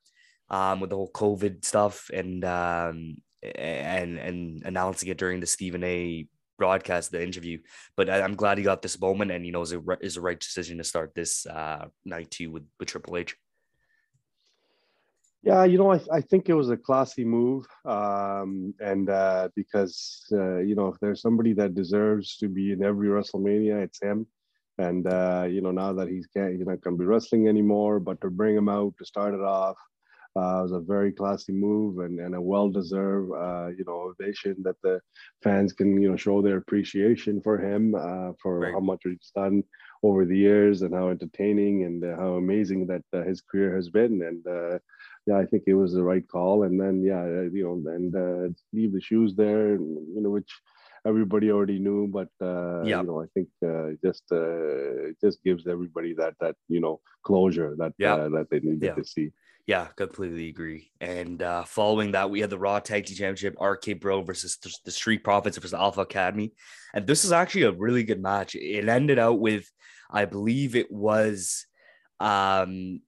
um, 0.51 0.81
with 0.81 0.91
the 0.91 0.97
whole 0.97 1.11
COVID 1.11 1.65
stuff 1.65 2.11
and 2.13 2.45
um, 2.45 3.17
and 3.43 4.19
and 4.19 4.63
announcing 4.65 5.09
it 5.09 5.19
during 5.19 5.41
the 5.41 5.47
Stephen 5.47 5.85
A. 5.85 6.27
broadcast, 6.59 7.11
the 7.11 7.23
interview. 7.23 7.59
But 7.97 8.09
I, 8.09 8.23
I'm 8.23 8.37
glad 8.37 8.59
he 8.59 8.65
got 8.65 8.83
this 8.83 9.01
moment, 9.01 9.31
and 9.31 9.45
you 9.45 9.53
know, 9.53 9.63
is 9.63 9.73
a 9.73 9.83
is 10.01 10.17
a 10.17 10.21
right 10.21 10.39
decision 10.39 10.79
to 10.79 10.85
start 10.85 11.15
this 11.15 11.47
uh, 11.47 11.87
night 12.05 12.31
two 12.31 12.51
with 12.51 12.65
with 12.79 12.89
Triple 12.89 13.17
H. 13.17 13.37
Yeah, 15.43 15.65
you 15.65 15.77
know, 15.77 15.93
I, 15.93 16.01
I 16.11 16.21
think 16.23 16.49
it 16.49 16.55
was 16.55 16.71
a 16.71 16.77
classy 16.77 17.23
move, 17.23 17.67
um, 17.85 18.73
and 18.81 19.11
uh, 19.11 19.49
because 19.55 20.25
uh, 20.33 20.59
you 20.59 20.75
know, 20.75 20.89
if 20.89 20.99
there's 21.01 21.21
somebody 21.21 21.53
that 21.55 21.75
deserves 21.75 22.39
to 22.39 22.49
be 22.49 22.73
in 22.73 22.83
every 22.83 23.09
WrestleMania, 23.09 23.83
it's 23.83 24.01
him. 24.01 24.27
And 24.79 25.07
uh, 25.07 25.47
you 25.49 25.61
know, 25.61 25.71
now 25.71 25.93
that 25.93 26.09
he's 26.09 26.27
can't, 26.27 26.53
he's 26.53 26.67
not 26.67 26.81
going 26.81 26.97
to 26.97 27.01
be 27.01 27.05
wrestling 27.05 27.47
anymore, 27.47 28.01
but 28.01 28.21
to 28.23 28.31
bring 28.31 28.57
him 28.57 28.69
out 28.69 28.95
to 28.99 29.05
start 29.05 29.35
it 29.35 29.41
off 29.41 29.77
uh, 30.37 30.61
was 30.63 30.73
a 30.73 30.81
very 30.81 31.13
classy 31.13 31.53
move 31.53 31.99
and, 31.99 32.19
and 32.21 32.35
a 32.35 32.41
well-deserved, 32.41 33.31
uh, 33.33 33.69
you 33.77 33.85
know, 33.87 34.13
ovation 34.13 34.57
that 34.63 34.77
the 34.83 35.01
fans 35.43 35.73
can 35.73 36.01
you 36.01 36.11
know 36.11 36.17
show 36.17 36.43
their 36.43 36.59
appreciation 36.59 37.41
for 37.43 37.59
him 37.59 37.95
uh, 37.95 38.33
for 38.43 38.71
Right. 38.71 38.73
how 38.73 38.81
much 38.81 39.01
he's 39.05 39.33
done 39.35 39.63
over 40.03 40.25
the 40.25 40.37
years 40.37 40.83
and 40.83 40.95
how 40.95 41.09
entertaining 41.09 41.85
and 41.85 42.05
uh, 42.05 42.17
how 42.17 42.35
amazing 42.35 42.87
that 42.87 43.03
uh, 43.13 43.23
his 43.23 43.41
career 43.41 43.75
has 43.75 43.89
been. 43.91 44.23
And 44.23 44.47
uh, 44.47 44.79
yeah, 45.27 45.39
I 45.39 45.47
think 45.47 45.65
it 45.67 45.75
was 45.75 45.93
the 45.95 46.03
right 46.03 46.27
call. 46.29 46.65
And 46.65 46.81
then 46.81 47.03
yeah, 47.05 47.25
you 47.53 47.65
know, 47.65 47.93
and 47.93 48.15
uh, 48.15 48.53
leave 48.73 48.93
the 48.93 49.01
shoes 49.01 49.35
there, 49.37 49.75
you 49.75 50.21
know, 50.23 50.31
which 50.31 50.51
everybody 51.07 51.51
already 51.51 51.79
knew, 51.79 52.09
but 52.09 52.29
uh, 52.45 52.91
Yeah. 52.91 52.97
you 52.97 53.07
know, 53.07 53.21
I 53.23 53.27
think 53.35 53.49
uh, 53.67 53.91
just 54.05 54.25
uh, 54.33 55.11
it 55.11 55.17
just 55.23 55.43
gives 55.43 55.67
everybody 55.67 56.15
that 56.15 56.35
that 56.41 56.57
you 56.69 56.81
know 56.81 57.01
closure 57.25 57.75
that 57.79 57.95
uh, 58.05 58.29
that 58.31 58.47
they 58.51 58.61
needed 58.61 58.93
Yeah. 58.93 58.97
to 58.97 59.05
see. 59.05 59.31
Yeah, 59.67 59.87
completely 59.97 60.49
agree. 60.51 60.91
And 61.01 61.41
uh, 61.41 61.65
following 61.65 62.13
that, 62.13 62.29
we 62.29 62.41
had 62.41 62.51
the 62.51 62.59
Raw 62.59 62.81
Tag 62.81 63.07
Team 63.07 63.17
Championship, 63.17 63.57
RK 63.59 63.99
Bro 63.99 64.23
versus 64.23 64.59
the, 64.85 64.91
Street 64.91 65.25
Profits 65.25 65.57
versus 65.57 65.73
Alpha 65.73 66.03
Academy. 66.03 66.53
And 66.93 67.07
this 67.07 67.25
is 67.25 67.33
actually 67.33 67.63
a 67.63 67.73
really 67.73 68.03
good 68.03 68.21
match. 68.21 68.55
It 68.55 68.87
ended 68.89 69.19
out 69.19 69.41
with, 69.41 69.71
I 70.11 70.27
believe 70.27 70.77
it 70.77 70.93
was 70.93 71.67
um 72.21 73.01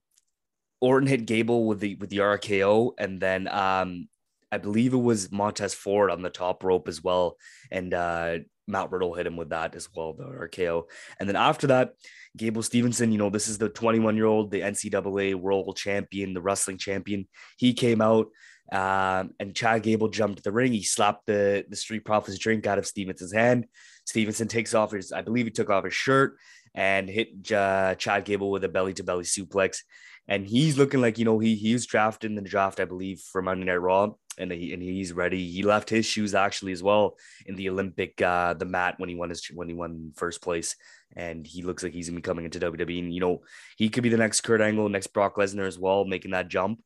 Orton 0.81 1.07
hit 1.07 1.25
Gable 1.25 1.65
with 1.65 1.79
the 1.79 1.95
with 1.95 2.09
the 2.09 2.17
RKO, 2.17 2.93
and 2.97 3.21
then 3.21 3.47
um 3.47 4.07
I 4.51 4.57
believe 4.57 4.93
it 4.93 4.97
was 4.97 5.31
Montez 5.31 5.73
Ford 5.73 6.09
on 6.11 6.21
the 6.21 6.29
top 6.29 6.63
rope 6.63 6.87
as 6.87 7.03
well. 7.03 7.37
And 7.71 7.93
uh 7.93 8.39
Matt 8.67 8.91
Riddle 8.91 9.13
hit 9.13 9.27
him 9.27 9.37
with 9.37 9.49
that 9.49 9.75
as 9.75 9.87
well, 9.95 10.13
the 10.13 10.25
RKO. 10.25 10.83
And 11.19 11.27
then 11.27 11.35
after 11.35 11.67
that, 11.67 11.93
Gable 12.35 12.63
Stevenson, 12.63 13.11
you 13.11 13.17
know, 13.17 13.29
this 13.29 13.47
is 13.47 13.57
the 13.57 13.69
21 13.69 14.15
year 14.15 14.25
old, 14.25 14.51
the 14.51 14.61
NCAA 14.61 15.35
world 15.35 15.75
champion, 15.77 16.33
the 16.33 16.41
wrestling 16.41 16.77
champion. 16.77 17.27
He 17.57 17.73
came 17.73 18.01
out 18.01 18.27
um, 18.71 19.31
and 19.39 19.55
Chad 19.55 19.83
Gable 19.83 20.09
jumped 20.09 20.43
the 20.43 20.51
ring. 20.51 20.73
He 20.73 20.83
slapped 20.83 21.25
the, 21.25 21.65
the 21.69 21.75
Street 21.75 22.05
Profits 22.05 22.37
drink 22.37 22.67
out 22.67 22.77
of 22.77 22.85
Stevenson's 22.85 23.33
hand. 23.33 23.65
Stevenson 24.05 24.47
takes 24.47 24.73
off 24.73 24.91
his, 24.91 25.11
I 25.11 25.21
believe 25.21 25.45
he 25.45 25.51
took 25.51 25.69
off 25.69 25.85
his 25.85 25.93
shirt 25.93 26.37
and 26.75 27.09
hit 27.09 27.51
uh, 27.51 27.95
Chad 27.95 28.25
Gable 28.25 28.51
with 28.51 28.63
a 28.63 28.69
belly 28.69 28.93
to 28.95 29.03
belly 29.03 29.23
suplex. 29.23 29.79
And 30.27 30.45
he's 30.45 30.77
looking 30.77 31.01
like, 31.01 31.17
you 31.17 31.25
know, 31.25 31.39
he, 31.39 31.55
he 31.55 31.73
was 31.73 31.85
drafted 31.85 32.29
in 32.29 32.35
the 32.35 32.41
draft, 32.41 32.81
I 32.81 32.85
believe, 32.85 33.21
for 33.21 33.41
Monday 33.41 33.65
Night 33.65 33.75
Raw. 33.75 34.11
And, 34.37 34.51
he, 34.51 34.73
and 34.73 34.83
he's 34.83 35.13
ready. 35.13 35.49
He 35.49 35.63
left 35.63 35.89
his 35.89 36.05
shoes 36.05 36.35
actually 36.35 36.71
as 36.71 36.83
well 36.83 37.17
in 37.47 37.55
the 37.55 37.69
Olympic, 37.69 38.21
uh, 38.21 38.53
the 38.53 38.65
mat 38.65 38.95
when 38.97 39.09
he 39.09 39.15
won 39.15 39.29
his, 39.29 39.47
when 39.47 39.67
he 39.67 39.73
won 39.73 40.11
first 40.15 40.41
place 40.41 40.75
and 41.15 41.45
he 41.45 41.61
looks 41.61 41.83
like 41.83 41.93
he's 41.93 42.09
gonna 42.09 42.17
be 42.17 42.21
coming 42.21 42.45
into 42.45 42.59
WWE. 42.59 42.99
And 42.99 43.13
you 43.13 43.19
know, 43.19 43.41
he 43.77 43.89
could 43.89 44.03
be 44.03 44.09
the 44.09 44.17
next 44.17 44.41
Kurt 44.41 44.61
Angle, 44.61 44.89
next 44.89 45.07
Brock 45.07 45.35
Lesnar 45.35 45.67
as 45.67 45.79
well, 45.79 46.05
making 46.05 46.31
that 46.31 46.49
jump. 46.49 46.81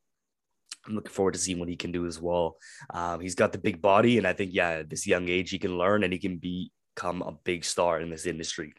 I'm 0.87 0.95
looking 0.95 1.11
forward 1.11 1.33
to 1.33 1.39
seeing 1.39 1.59
what 1.59 1.69
he 1.69 1.75
can 1.75 1.91
do 1.91 2.07
as 2.07 2.19
well. 2.19 2.57
Um, 2.91 3.19
he's 3.19 3.35
got 3.35 3.51
the 3.51 3.57
big 3.57 3.81
body, 3.81 4.17
and 4.17 4.25
I 4.25 4.33
think 4.33 4.51
yeah, 4.53 4.69
at 4.69 4.89
this 4.89 5.05
young 5.05 5.29
age 5.29 5.49
he 5.49 5.59
can 5.59 5.77
learn 5.77 6.03
and 6.03 6.13
he 6.13 6.19
can 6.19 6.37
become 6.37 7.21
a 7.21 7.33
big 7.43 7.65
star 7.65 7.99
in 7.99 8.09
this 8.09 8.25
industry. 8.25 8.73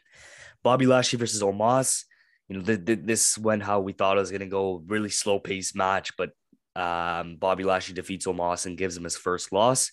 Bobby 0.63 0.87
Lashley 0.87 1.19
versus 1.19 1.43
Omos. 1.43 2.05
You 2.49 2.59
know, 2.59 2.65
th- 2.65 2.85
th- 2.85 3.01
this 3.05 3.39
went 3.39 3.63
how 3.63 3.81
we 3.81 3.93
thought 3.93 4.17
it 4.17 4.21
was 4.21 4.31
gonna 4.31 4.47
go. 4.47 4.83
Really 4.87 5.11
slow 5.11 5.39
paced 5.39 5.77
match, 5.77 6.17
but 6.17 6.31
um, 6.75 7.37
Bobby 7.37 7.65
Lashley 7.65 7.95
defeats 7.95 8.27
Omos 8.27 8.67
and 8.67 8.79
gives 8.79 8.97
him 8.97 9.05
his 9.05 9.17
first 9.17 9.53
loss. 9.53 9.93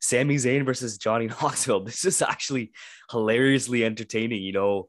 Sami 0.00 0.36
Zayn 0.36 0.64
versus 0.64 0.98
Johnny 0.98 1.26
Knoxville. 1.42 1.84
This 1.84 2.04
is 2.04 2.22
actually 2.22 2.72
hilariously 3.10 3.84
entertaining. 3.84 4.42
You 4.42 4.52
know, 4.52 4.88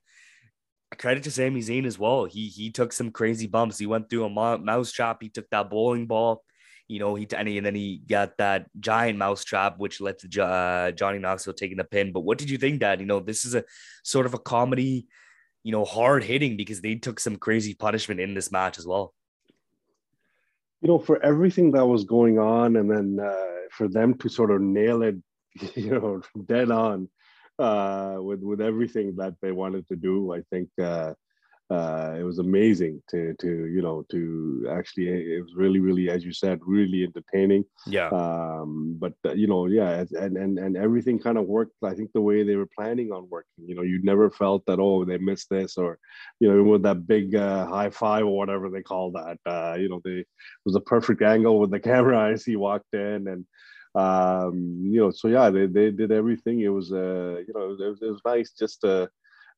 credit 0.97 1.23
to 1.23 1.31
Sami 1.31 1.61
Zayn 1.61 1.85
as 1.85 1.97
well. 1.97 2.25
He 2.25 2.47
he 2.47 2.71
took 2.71 2.93
some 2.93 3.11
crazy 3.11 3.47
bumps. 3.47 3.77
He 3.77 3.87
went 3.87 4.09
through 4.09 4.25
a 4.25 4.59
mouse 4.59 4.91
trap. 4.91 5.17
He 5.21 5.29
took 5.29 5.49
that 5.49 5.69
bowling 5.69 6.05
ball. 6.05 6.43
You 6.87 6.99
know, 6.99 7.15
he 7.15 7.27
and, 7.35 7.65
then 7.65 7.73
he 7.73 8.03
got 8.05 8.37
that 8.37 8.67
giant 8.79 9.17
mouse 9.17 9.43
trap, 9.43 9.79
which 9.79 9.99
led 9.99 10.19
to 10.19 10.43
uh, 10.43 10.91
Johnny 10.91 11.17
Knoxville 11.17 11.55
taking 11.55 11.77
the 11.77 11.83
pin. 11.83 12.11
But 12.11 12.19
what 12.19 12.37
did 12.37 12.49
you 12.49 12.59
think, 12.59 12.79
Dad? 12.79 12.99
You 12.99 13.07
know, 13.07 13.19
this 13.19 13.43
is 13.43 13.55
a 13.55 13.63
sort 14.03 14.27
of 14.27 14.35
a 14.35 14.37
comedy, 14.37 15.07
you 15.63 15.71
know, 15.71 15.83
hard 15.83 16.23
hitting 16.23 16.57
because 16.57 16.81
they 16.81 16.93
took 16.93 17.19
some 17.19 17.37
crazy 17.37 17.73
punishment 17.73 18.19
in 18.19 18.35
this 18.35 18.51
match 18.51 18.77
as 18.77 18.85
well. 18.85 19.14
You 20.81 20.89
know, 20.89 20.99
for 20.99 21.23
everything 21.23 21.71
that 21.71 21.85
was 21.85 22.03
going 22.03 22.37
on, 22.37 22.75
and 22.75 22.89
then 22.89 23.19
uh, 23.25 23.67
for 23.71 23.87
them 23.87 24.17
to 24.19 24.29
sort 24.29 24.51
of 24.51 24.61
nail 24.61 25.01
it, 25.01 25.15
you 25.75 25.91
know, 25.91 26.21
dead 26.45 26.71
on 26.71 27.09
uh, 27.59 28.17
with 28.19 28.41
with 28.41 28.61
everything 28.61 29.15
that 29.17 29.35
they 29.41 29.51
wanted 29.51 29.87
to 29.87 29.95
do, 29.95 30.33
I 30.33 30.41
think 30.51 30.69
uh, 30.81 31.13
uh, 31.71 32.15
it 32.19 32.23
was 32.23 32.37
amazing 32.37 33.01
to 33.09 33.33
to 33.39 33.65
you 33.65 33.81
know 33.81 34.05
to 34.11 34.67
actually 34.71 35.07
it 35.07 35.41
was 35.41 35.55
really 35.55 35.79
really 35.79 36.11
as 36.11 36.23
you 36.23 36.31
said 36.31 36.59
really 36.65 37.03
entertaining. 37.03 37.65
Yeah. 37.87 38.09
Um 38.09 38.97
but 38.99 39.13
uh, 39.25 39.33
you 39.33 39.47
know 39.47 39.65
yeah 39.65 40.05
and 40.11 40.37
and 40.37 40.59
and 40.59 40.77
everything 40.77 41.17
kind 41.17 41.37
of 41.37 41.45
worked 41.45 41.73
i 41.83 41.93
think 41.93 42.11
the 42.13 42.21
way 42.21 42.43
they 42.43 42.55
were 42.55 42.69
planning 42.77 43.11
on 43.11 43.27
working. 43.29 43.65
You 43.67 43.75
know 43.75 43.81
you 43.81 43.99
never 44.03 44.29
felt 44.29 44.63
that 44.67 44.79
oh 44.79 45.05
they 45.05 45.17
missed 45.17 45.49
this 45.49 45.75
or 45.77 45.97
you 46.39 46.51
know 46.51 46.61
with 46.63 46.83
that 46.83 47.07
big 47.07 47.35
uh, 47.35 47.65
high 47.65 47.89
five 47.89 48.25
or 48.25 48.37
whatever 48.37 48.69
they 48.69 48.83
call 48.83 49.11
that 49.11 49.39
uh 49.47 49.75
you 49.79 49.89
know 49.89 50.01
they 50.03 50.19
it 50.19 50.27
was 50.65 50.75
a 50.75 50.81
perfect 50.81 51.23
angle 51.23 51.59
with 51.59 51.71
the 51.71 51.79
camera 51.91 52.31
as 52.31 52.45
he 52.45 52.55
walked 52.55 52.93
in 52.93 53.27
and 53.27 53.45
um 53.95 54.81
you 54.83 54.99
know 54.99 55.09
so 55.09 55.27
yeah 55.29 55.49
they, 55.49 55.65
they 55.65 55.89
did 55.89 56.11
everything. 56.11 56.61
It 56.61 56.69
was 56.69 56.91
uh 56.93 57.37
you 57.47 57.53
know 57.55 57.63
it 57.71 57.89
was, 57.89 58.01
it 58.01 58.11
was 58.11 58.21
nice 58.23 58.51
just 58.51 58.81
to 58.81 59.09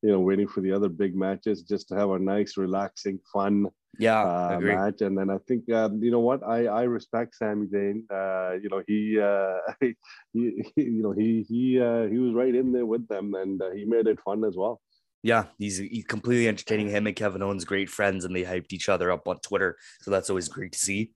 you 0.01 0.11
know, 0.11 0.19
waiting 0.19 0.47
for 0.47 0.61
the 0.61 0.71
other 0.71 0.89
big 0.89 1.15
matches 1.15 1.63
just 1.63 1.87
to 1.89 1.95
have 1.95 2.09
a 2.09 2.19
nice, 2.19 2.57
relaxing, 2.57 3.19
fun 3.31 3.67
yeah 3.99 4.21
uh, 4.21 4.59
match. 4.59 5.01
And 5.01 5.17
then 5.17 5.29
I 5.29 5.37
think, 5.47 5.71
um, 5.71 6.01
you 6.03 6.11
know 6.11 6.19
what, 6.19 6.43
I 6.43 6.65
I 6.65 6.83
respect 6.83 7.35
Sami 7.35 7.67
Zayn. 7.67 8.03
Uh, 8.11 8.53
you 8.61 8.69
know, 8.69 8.83
he, 8.87 9.19
uh, 9.19 9.57
he, 10.33 10.71
he, 10.75 10.83
you 10.83 11.03
know, 11.03 11.11
he 11.11 11.45
he 11.47 11.81
uh, 11.81 12.07
he 12.07 12.17
was 12.17 12.33
right 12.33 12.53
in 12.53 12.71
there 12.71 12.85
with 12.85 13.07
them, 13.07 13.33
and 13.33 13.61
uh, 13.61 13.71
he 13.71 13.85
made 13.85 14.07
it 14.07 14.19
fun 14.23 14.43
as 14.43 14.55
well. 14.55 14.81
Yeah, 15.23 15.45
he's 15.57 15.77
he's 15.77 16.05
completely 16.05 16.47
entertaining. 16.47 16.89
Him 16.89 17.07
and 17.07 17.15
Kevin 17.15 17.41
Owens, 17.41 17.65
great 17.65 17.89
friends, 17.89 18.23
and 18.23 18.35
they 18.35 18.43
hyped 18.43 18.71
each 18.71 18.89
other 18.89 19.11
up 19.11 19.27
on 19.27 19.39
Twitter, 19.39 19.77
so 20.01 20.11
that's 20.11 20.29
always 20.29 20.47
great 20.47 20.73
to 20.73 20.79
see. 20.79 21.11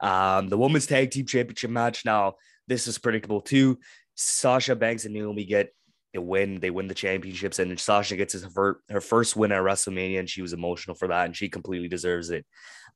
Um, 0.00 0.48
the 0.48 0.58
women's 0.58 0.86
tag 0.86 1.12
team 1.12 1.26
championship 1.26 1.70
match. 1.70 2.04
Now, 2.04 2.34
this 2.66 2.86
is 2.86 2.98
predictable 2.98 3.40
too. 3.40 3.78
Sasha 4.16 4.76
Banks 4.76 5.04
and 5.04 5.14
Naomi 5.14 5.44
get 5.44 5.72
they 6.14 6.20
win, 6.20 6.60
they 6.60 6.70
win 6.70 6.86
the 6.86 6.94
championships, 6.94 7.58
and 7.58 7.78
Sasha 7.78 8.16
gets 8.16 8.40
her, 8.54 8.80
her 8.88 9.00
first 9.00 9.34
win 9.34 9.50
at 9.50 9.60
WrestleMania, 9.62 10.20
and 10.20 10.30
she 10.30 10.42
was 10.42 10.52
emotional 10.52 10.94
for 10.94 11.08
that, 11.08 11.26
and 11.26 11.36
she 11.36 11.48
completely 11.48 11.88
deserves 11.88 12.30
it. 12.30 12.46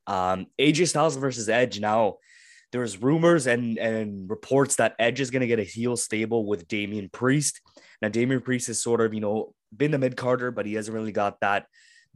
Um, 0.07 0.47
AJ 0.59 0.87
Styles 0.87 1.17
versus 1.17 1.49
Edge. 1.49 1.81
Now, 1.81 2.15
there's 2.71 3.01
rumors 3.01 3.45
and 3.45 3.77
and 3.77 4.29
reports 4.29 4.77
that 4.77 4.95
Edge 4.99 5.19
is 5.19 5.31
going 5.31 5.41
to 5.41 5.47
get 5.47 5.59
a 5.59 5.63
heel 5.63 5.97
stable 5.97 6.45
with 6.45 6.67
Damian 6.67 7.09
Priest. 7.09 7.59
Now, 8.01 8.07
Damian 8.07 8.41
Priest 8.41 8.67
has 8.67 8.81
sort 8.81 9.01
of 9.01 9.13
you 9.13 9.19
know 9.19 9.53
been 9.75 9.91
the 9.91 9.97
mid 9.97 10.15
carder, 10.15 10.49
but 10.49 10.65
he 10.65 10.75
hasn't 10.75 10.95
really 10.95 11.11
got 11.11 11.41
that 11.41 11.65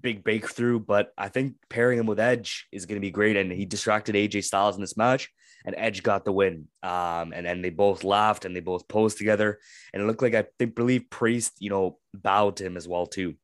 big 0.03 0.23
breakthrough. 0.23 0.79
But 0.79 1.11
I 1.17 1.29
think 1.29 1.55
pairing 1.69 1.97
him 1.97 2.05
with 2.05 2.19
Edge 2.19 2.67
is 2.71 2.85
going 2.85 2.97
to 2.97 3.05
be 3.05 3.11
great, 3.11 3.37
and 3.37 3.51
he 3.51 3.65
distracted 3.65 4.13
AJ 4.13 4.43
Styles 4.43 4.75
in 4.75 4.81
this 4.81 4.97
match 4.97 5.29
and 5.65 5.75
Edge 5.77 6.03
got 6.03 6.25
the 6.25 6.31
win. 6.31 6.67
Um, 6.81 7.33
and 7.33 7.45
then 7.45 7.61
they 7.61 7.69
both 7.69 8.03
laughed 8.03 8.45
and 8.45 8.55
they 8.55 8.59
both 8.59 8.87
posed 8.87 9.17
together, 9.17 9.59
and 9.93 10.01
it 10.01 10.05
looked 10.05 10.21
like 10.21 10.35
I 10.35 10.45
think 10.59 10.75
believe 10.75 11.09
Priest, 11.09 11.53
you 11.59 11.69
know, 11.69 11.97
bowed 12.13 12.57
to 12.57 12.65
him 12.65 12.77
as 12.77 12.87
well 12.87 13.05
too. 13.05 13.35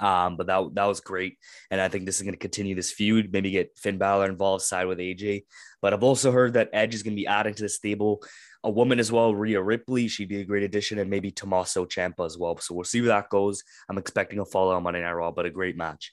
Um, 0.00 0.36
but 0.36 0.46
that 0.46 0.74
that 0.74 0.86
was 0.86 1.00
great, 1.00 1.38
and 1.70 1.80
I 1.80 1.88
think 1.88 2.06
this 2.06 2.16
is 2.16 2.22
going 2.22 2.34
to 2.34 2.38
continue 2.38 2.74
this 2.74 2.90
feud. 2.90 3.32
Maybe 3.32 3.50
get 3.50 3.78
Finn 3.78 3.98
Balor 3.98 4.26
involved 4.26 4.64
side 4.64 4.86
with 4.86 4.98
AJ. 4.98 5.44
But 5.80 5.92
I've 5.92 6.02
also 6.02 6.32
heard 6.32 6.54
that 6.54 6.70
Edge 6.72 6.94
is 6.94 7.02
going 7.02 7.14
to 7.14 7.20
be 7.20 7.26
adding 7.26 7.54
to 7.54 7.62
the 7.62 7.68
stable 7.68 8.22
a 8.64 8.70
woman 8.70 9.00
as 9.00 9.10
well, 9.10 9.34
Rhea 9.34 9.60
Ripley. 9.60 10.08
She'd 10.08 10.28
be 10.28 10.40
a 10.40 10.44
great 10.44 10.62
addition, 10.62 10.98
and 10.98 11.10
maybe 11.10 11.30
Tommaso 11.30 11.84
Ciampa 11.84 12.24
as 12.24 12.38
well. 12.38 12.56
So 12.58 12.74
we'll 12.74 12.84
see 12.84 13.00
where 13.00 13.08
that 13.08 13.28
goes. 13.28 13.62
I'm 13.88 13.98
expecting 13.98 14.38
a 14.38 14.44
follow 14.44 14.74
on 14.74 14.82
Monday 14.82 15.02
Night 15.02 15.12
Raw, 15.12 15.30
but 15.30 15.46
a 15.46 15.50
great 15.50 15.76
match. 15.76 16.12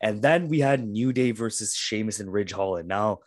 And 0.00 0.22
then 0.22 0.48
we 0.48 0.60
had 0.60 0.86
New 0.86 1.12
Day 1.12 1.32
versus 1.32 1.74
Sheamus 1.74 2.20
and 2.20 2.32
Ridge 2.32 2.52
Holland. 2.52 2.88
Now, 2.88 3.20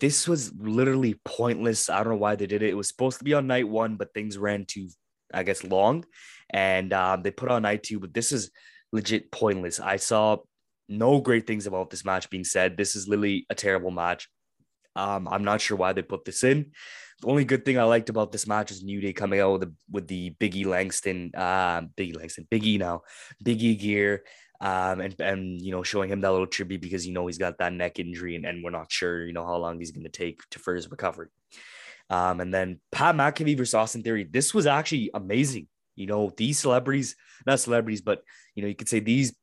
this 0.00 0.26
was 0.26 0.52
literally 0.58 1.20
pointless. 1.24 1.88
I 1.88 1.98
don't 1.98 2.14
know 2.14 2.18
why 2.18 2.36
they 2.36 2.46
did 2.46 2.62
it. 2.62 2.70
It 2.70 2.76
was 2.76 2.88
supposed 2.88 3.18
to 3.18 3.24
be 3.24 3.34
on 3.34 3.46
night 3.46 3.68
one, 3.68 3.96
but 3.96 4.12
things 4.12 4.36
ran 4.36 4.64
too, 4.66 4.88
I 5.32 5.42
guess, 5.42 5.64
long, 5.64 6.04
and 6.50 6.92
um, 6.92 7.22
they 7.22 7.30
put 7.30 7.50
on 7.50 7.62
night 7.62 7.82
two. 7.82 8.00
But 8.00 8.14
this 8.14 8.32
is 8.32 8.50
legit 8.92 9.30
pointless. 9.30 9.80
I 9.80 9.96
saw 9.96 10.38
no 10.88 11.20
great 11.20 11.46
things 11.46 11.66
about 11.66 11.90
this 11.90 12.04
match 12.04 12.30
being 12.30 12.44
said. 12.44 12.76
This 12.76 12.96
is 12.96 13.08
literally 13.08 13.46
a 13.50 13.54
terrible 13.54 13.90
match. 13.90 14.28
Um, 14.96 15.28
I'm 15.28 15.44
not 15.44 15.60
sure 15.60 15.76
why 15.76 15.92
they 15.92 16.02
put 16.02 16.24
this 16.24 16.42
in. 16.42 16.72
The 17.20 17.28
only 17.28 17.44
good 17.44 17.64
thing 17.64 17.78
I 17.78 17.84
liked 17.84 18.10
about 18.10 18.30
this 18.30 18.46
match 18.46 18.70
is 18.70 18.84
New 18.84 19.00
Day 19.00 19.12
coming 19.12 19.40
out 19.40 19.52
with 19.52 19.60
the 19.62 19.74
with 19.90 20.06
the 20.06 20.30
Biggie 20.38 20.66
Langston, 20.66 21.32
uh, 21.36 21.82
Biggie 21.96 22.16
Langston, 22.16 22.46
Biggie 22.50 22.78
now, 22.78 23.02
Biggie 23.44 23.78
gear, 23.78 24.24
um, 24.60 25.00
and 25.00 25.20
and 25.20 25.60
you 25.60 25.72
know 25.72 25.82
showing 25.82 26.10
him 26.10 26.20
that 26.20 26.30
little 26.30 26.46
tribute 26.46 26.80
because 26.80 27.06
you 27.06 27.12
know 27.12 27.26
he's 27.26 27.38
got 27.38 27.58
that 27.58 27.72
neck 27.72 27.98
injury 27.98 28.36
and, 28.36 28.44
and 28.44 28.62
we're 28.62 28.70
not 28.70 28.90
sure 28.90 29.26
you 29.26 29.32
know 29.32 29.44
how 29.44 29.56
long 29.56 29.78
he's 29.78 29.90
going 29.90 30.04
to 30.04 30.10
take 30.10 30.40
to 30.50 30.58
for 30.58 30.74
his 30.74 30.90
recovery. 30.90 31.28
Um, 32.10 32.40
and 32.40 32.54
then 32.54 32.80
Pat 32.90 33.14
McAfee 33.14 33.56
versus 33.56 33.74
Austin 33.74 34.02
Theory. 34.02 34.24
This 34.24 34.54
was 34.54 34.66
actually 34.66 35.10
amazing. 35.12 35.66
You 35.96 36.06
know 36.06 36.30
these 36.36 36.58
celebrities, 36.58 37.16
not 37.46 37.60
celebrities, 37.60 38.00
but 38.00 38.22
you 38.54 38.62
know 38.62 38.68
you 38.68 38.76
could 38.76 38.88
say 38.88 39.00
these, 39.00 39.34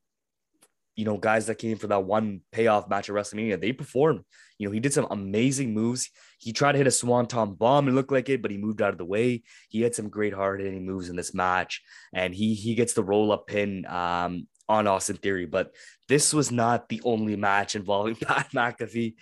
you 0.96 1.04
know 1.04 1.16
guys 1.16 1.46
that 1.46 1.58
came 1.58 1.78
for 1.78 1.86
that 1.86 2.04
one 2.04 2.40
payoff 2.50 2.88
match 2.88 3.08
at 3.08 3.14
WrestleMania. 3.14 3.60
They 3.60 3.72
performed. 3.72 4.22
You 4.58 4.66
know 4.66 4.72
he 4.72 4.80
did 4.80 4.92
some 4.92 5.06
amazing 5.10 5.74
moves. 5.74 6.10
He 6.38 6.52
tried 6.52 6.72
to 6.72 6.78
hit 6.78 6.86
a 6.86 6.90
swanton 6.90 7.54
bomb 7.54 7.86
and 7.86 7.94
looked 7.94 8.12
like 8.12 8.28
it, 8.28 8.42
but 8.42 8.50
he 8.50 8.56
moved 8.56 8.82
out 8.82 8.92
of 8.92 8.98
the 8.98 9.04
way. 9.04 9.42
He 9.68 9.82
had 9.82 9.94
some 9.94 10.08
great 10.08 10.34
hard 10.34 10.60
hitting 10.60 10.86
moves 10.86 11.08
in 11.08 11.16
this 11.16 11.34
match, 11.34 11.82
and 12.12 12.34
he 12.34 12.54
he 12.54 12.74
gets 12.74 12.94
the 12.94 13.04
roll 13.04 13.30
up 13.32 13.46
pin. 13.46 13.86
Um, 13.86 14.48
on 14.68 14.88
Austin 14.88 15.16
Theory, 15.16 15.46
but 15.46 15.72
this 16.08 16.34
was 16.34 16.50
not 16.50 16.88
the 16.88 17.00
only 17.04 17.36
match 17.36 17.76
involving 17.76 18.16
Pat 18.20 18.50
McAfee. 18.52 19.14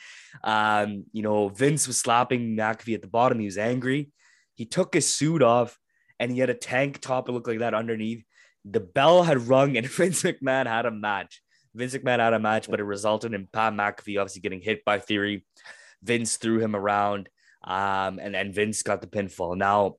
Um, 0.42 1.04
you 1.12 1.22
know, 1.22 1.48
Vince 1.48 1.86
was 1.86 1.98
slapping 1.98 2.56
McAfee 2.56 2.94
at 2.94 3.02
the 3.02 3.08
bottom. 3.08 3.38
He 3.38 3.44
was 3.44 3.58
angry. 3.58 4.10
He 4.54 4.64
took 4.64 4.94
his 4.94 5.06
suit 5.06 5.42
off 5.42 5.78
and 6.18 6.30
he 6.30 6.38
had 6.38 6.50
a 6.50 6.54
tank 6.54 7.00
top. 7.00 7.28
It 7.28 7.32
looked 7.32 7.48
like 7.48 7.58
that 7.58 7.74
underneath. 7.74 8.24
The 8.64 8.80
bell 8.80 9.22
had 9.22 9.48
rung 9.48 9.76
and 9.76 9.86
Vince 9.90 10.22
McMahon 10.22 10.66
had 10.66 10.86
a 10.86 10.90
match. 10.90 11.42
Vince 11.74 11.94
McMahon 11.94 12.20
had 12.20 12.32
a 12.32 12.38
match, 12.38 12.68
but 12.70 12.80
it 12.80 12.84
resulted 12.84 13.34
in 13.34 13.48
Pat 13.52 13.72
McAfee 13.72 14.20
obviously 14.20 14.40
getting 14.40 14.60
hit 14.60 14.84
by 14.84 14.98
Theory. 14.98 15.44
Vince 16.02 16.36
threw 16.36 16.60
him 16.60 16.76
around, 16.76 17.28
um, 17.64 18.18
and, 18.18 18.36
and 18.36 18.54
Vince 18.54 18.82
got 18.82 19.00
the 19.00 19.06
pinfall. 19.06 19.56
Now, 19.56 19.96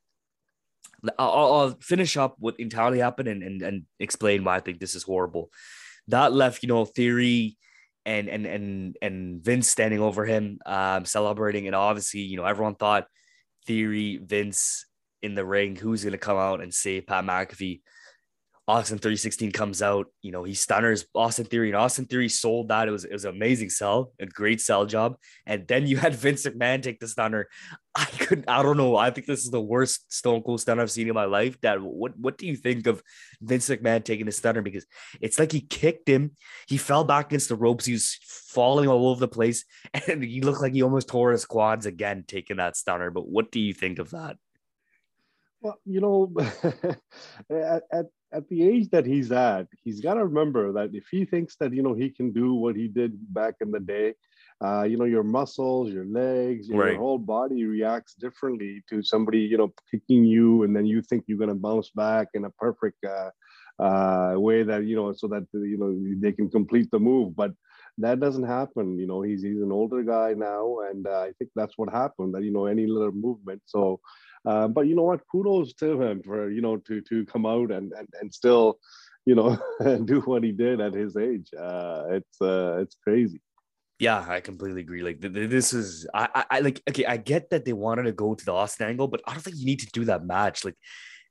I'll, 1.19 1.53
I'll 1.53 1.77
finish 1.81 2.17
up 2.17 2.35
what 2.39 2.59
entirely 2.59 2.99
happened 2.99 3.27
and, 3.27 3.43
and, 3.43 3.61
and 3.61 3.83
explain 3.99 4.43
why 4.43 4.55
I 4.55 4.59
think 4.59 4.79
this 4.79 4.95
is 4.95 5.03
horrible. 5.03 5.51
That 6.07 6.33
left, 6.33 6.63
you 6.63 6.69
know, 6.69 6.85
Theory 6.85 7.57
and 8.05 8.29
and 8.29 8.45
and 8.45 8.97
and 9.01 9.43
Vince 9.43 9.67
standing 9.67 9.99
over 9.99 10.25
him, 10.25 10.59
um, 10.65 11.05
celebrating, 11.05 11.65
and 11.65 11.75
obviously, 11.75 12.21
you 12.21 12.38
know, 12.38 12.45
everyone 12.45 12.75
thought 12.75 13.07
Theory, 13.65 14.19
Vince 14.23 14.85
in 15.21 15.33
the 15.33 15.45
ring, 15.45 15.75
who's 15.75 16.03
gonna 16.03 16.19
come 16.19 16.38
out 16.38 16.61
and 16.61 16.73
save 16.73 17.07
Pat 17.07 17.25
McAfee? 17.25 17.81
Austin 18.67 18.97
316 18.97 19.51
comes 19.51 19.84
out, 19.84 20.08
you 20.23 20.32
know, 20.32 20.43
he 20.43 20.56
stunners 20.56 21.06
Austin 21.13 21.45
Theory, 21.45 21.69
and 21.69 21.78
Austin 21.78 22.06
Theory 22.06 22.30
sold 22.30 22.69
that. 22.69 22.88
It 22.88 22.91
was 22.91 23.06
it 23.06 23.13
was 23.13 23.23
an 23.23 23.36
amazing 23.36 23.69
sell, 23.69 24.12
a 24.19 24.25
great 24.25 24.60
sell 24.60 24.88
job. 24.88 25.17
And 25.45 25.67
then 25.67 25.86
you 25.86 25.97
had 25.97 26.15
Vince 26.25 26.45
McMahon 26.45 26.82
take 26.82 26.99
the 26.99 27.08
stunner. 27.08 27.47
I 27.93 28.06
could, 28.06 28.43
I 28.47 28.63
don't 28.63 28.78
know. 28.78 28.95
I 28.97 29.12
think 29.12 29.28
this 29.28 29.45
is 29.45 29.51
the 29.51 29.62
worst 29.62 30.12
Stone 30.12 30.41
Cold 30.41 30.62
stunner 30.62 30.82
I've 30.82 30.89
seen 30.89 31.08
in 31.08 31.13
my 31.13 31.25
life. 31.25 31.62
Dad, 31.62 31.80
what 31.80 32.17
what 32.17 32.39
do 32.39 32.47
you 32.47 32.56
think 32.56 32.88
of 32.88 33.04
Vince 33.39 33.69
McMahon 33.69 34.04
taking 34.04 34.25
the 34.25 34.32
stunner? 34.32 34.63
Because 34.63 34.88
it's 35.21 35.38
like 35.38 35.51
he 35.51 35.62
kicked 35.62 36.10
him, 36.10 36.32
he 36.67 36.78
fell 36.78 37.04
back 37.04 37.28
against 37.28 37.49
the 37.49 37.56
ropes, 37.56 37.86
he 37.86 37.93
was 37.93 38.17
falling 38.23 38.89
all 38.89 39.10
over 39.10 39.19
the 39.19 39.28
place, 39.28 39.63
and 40.08 40.23
he 40.23 40.41
looked 40.41 40.62
like 40.62 40.73
he 40.73 40.82
almost 40.82 41.08
tore 41.08 41.32
his 41.32 41.45
quads 41.45 41.86
again 41.86 42.23
taking 42.28 42.58
that 42.58 42.75
stunner. 42.75 43.12
But 43.12 43.28
what 43.28 43.51
do 43.51 43.60
you 43.60 43.75
think 43.75 43.99
of 43.99 44.10
that? 44.10 44.38
Well, 45.62 45.80
you 45.86 46.01
know, 46.01 46.32
at, 47.49 47.84
at 47.91 48.06
at 48.36 48.48
the 48.50 48.67
age 48.67 48.89
that 48.89 49.06
he's 49.06 49.32
at, 49.32 49.67
he's 49.84 50.02
got 50.02 50.15
to 50.15 50.26
remember 50.26 50.74
that 50.74 50.89
if 50.93 51.06
he 51.10 51.26
thinks 51.26 51.56
that 51.58 51.74
you 51.74 51.82
know 51.82 51.93
he 51.93 52.10
can 52.10 52.32
do 52.32 52.54
what 52.54 52.76
he 52.76 52.88
did 52.88 53.12
back 53.34 53.56
in 53.62 53.71
the 53.71 53.80
day, 53.80 54.13
uh, 54.63 54.84
you 54.84 54.98
know 54.98 55.06
your 55.06 55.24
muscles, 55.24 55.91
your 55.91 56.06
legs, 56.06 56.69
right. 56.69 56.91
your 56.91 57.00
whole 57.00 57.17
body 57.17 57.65
reacts 57.65 58.13
differently 58.15 58.84
to 58.89 59.02
somebody 59.02 59.39
you 59.39 59.58
know 59.58 59.71
kicking 59.89 60.26
you, 60.26 60.63
and 60.63 60.76
then 60.76 60.86
you 60.86 61.02
think 61.02 61.24
you're 61.28 61.38
going 61.38 61.50
to 61.50 61.56
bounce 61.67 61.89
back 61.89 62.28
in 62.34 62.45
a 62.45 62.50
perfect 62.52 63.04
uh, 63.06 63.32
uh, 63.82 64.34
way 64.38 64.63
that 64.63 64.86
you 64.86 64.95
know 64.95 65.13
so 65.13 65.28
that 65.28 65.45
you 65.54 65.78
know 65.78 65.91
they 66.21 66.32
can 66.32 66.50
complete 66.50 66.89
the 66.91 67.00
move, 67.00 67.36
but 67.36 67.52
that 67.98 68.19
doesn't 68.19 68.45
happen. 68.45 69.00
You 69.00 69.08
know, 69.08 69.21
he's 69.21 69.41
he's 69.41 69.62
an 69.62 69.71
older 69.71 70.04
guy 70.04 70.34
now, 70.36 70.80
and 70.89 71.08
uh, 71.08 71.21
I 71.21 71.32
think 71.38 71.52
that's 71.56 71.78
what 71.78 71.89
happened. 71.89 72.34
That 72.34 72.43
you 72.43 72.52
know, 72.52 72.65
any 72.65 72.86
little 72.88 73.12
movement. 73.12 73.62
So 73.65 74.00
uh, 74.45 74.67
but 74.67 74.88
you 74.88 74.95
know 74.95 75.03
what? 75.03 75.21
Kudos 75.31 75.73
to 75.75 76.01
him 76.01 76.21
for 76.23 76.49
you 76.49 76.62
know 76.62 76.77
to 76.77 77.01
to 77.01 77.25
come 77.25 77.45
out 77.45 77.71
and 77.71 77.91
and, 77.93 78.08
and 78.19 78.34
still, 78.34 78.79
you 79.25 79.36
know, 79.36 79.58
do 80.05 80.21
what 80.21 80.43
he 80.43 80.51
did 80.51 80.81
at 80.81 80.93
his 80.93 81.17
age. 81.17 81.49
Uh, 81.53 82.03
it's 82.10 82.41
uh, 82.41 82.77
it's 82.79 82.95
crazy. 83.03 83.41
Yeah, 83.99 84.25
I 84.27 84.41
completely 84.41 84.81
agree. 84.81 85.03
Like 85.03 85.21
this 85.21 85.73
is, 85.73 86.05
I, 86.13 86.27
I, 86.36 86.45
I 86.51 86.60
like. 86.60 86.81
Okay, 86.89 87.05
I 87.05 87.15
get 87.15 87.49
that 87.51 87.63
they 87.63 87.71
wanted 87.71 88.03
to 88.03 88.12
go 88.12 88.36
to 88.36 88.45
the 88.45 88.53
Austin 88.53 88.89
angle, 88.89 89.08
but 89.08 89.21
I 89.25 89.31
don't 89.31 89.41
think 89.41 89.58
you 89.58 89.65
need 89.65 89.79
to 89.79 89.88
do 89.88 90.03
that 90.05 90.25
match. 90.25 90.65
Like, 90.65 90.75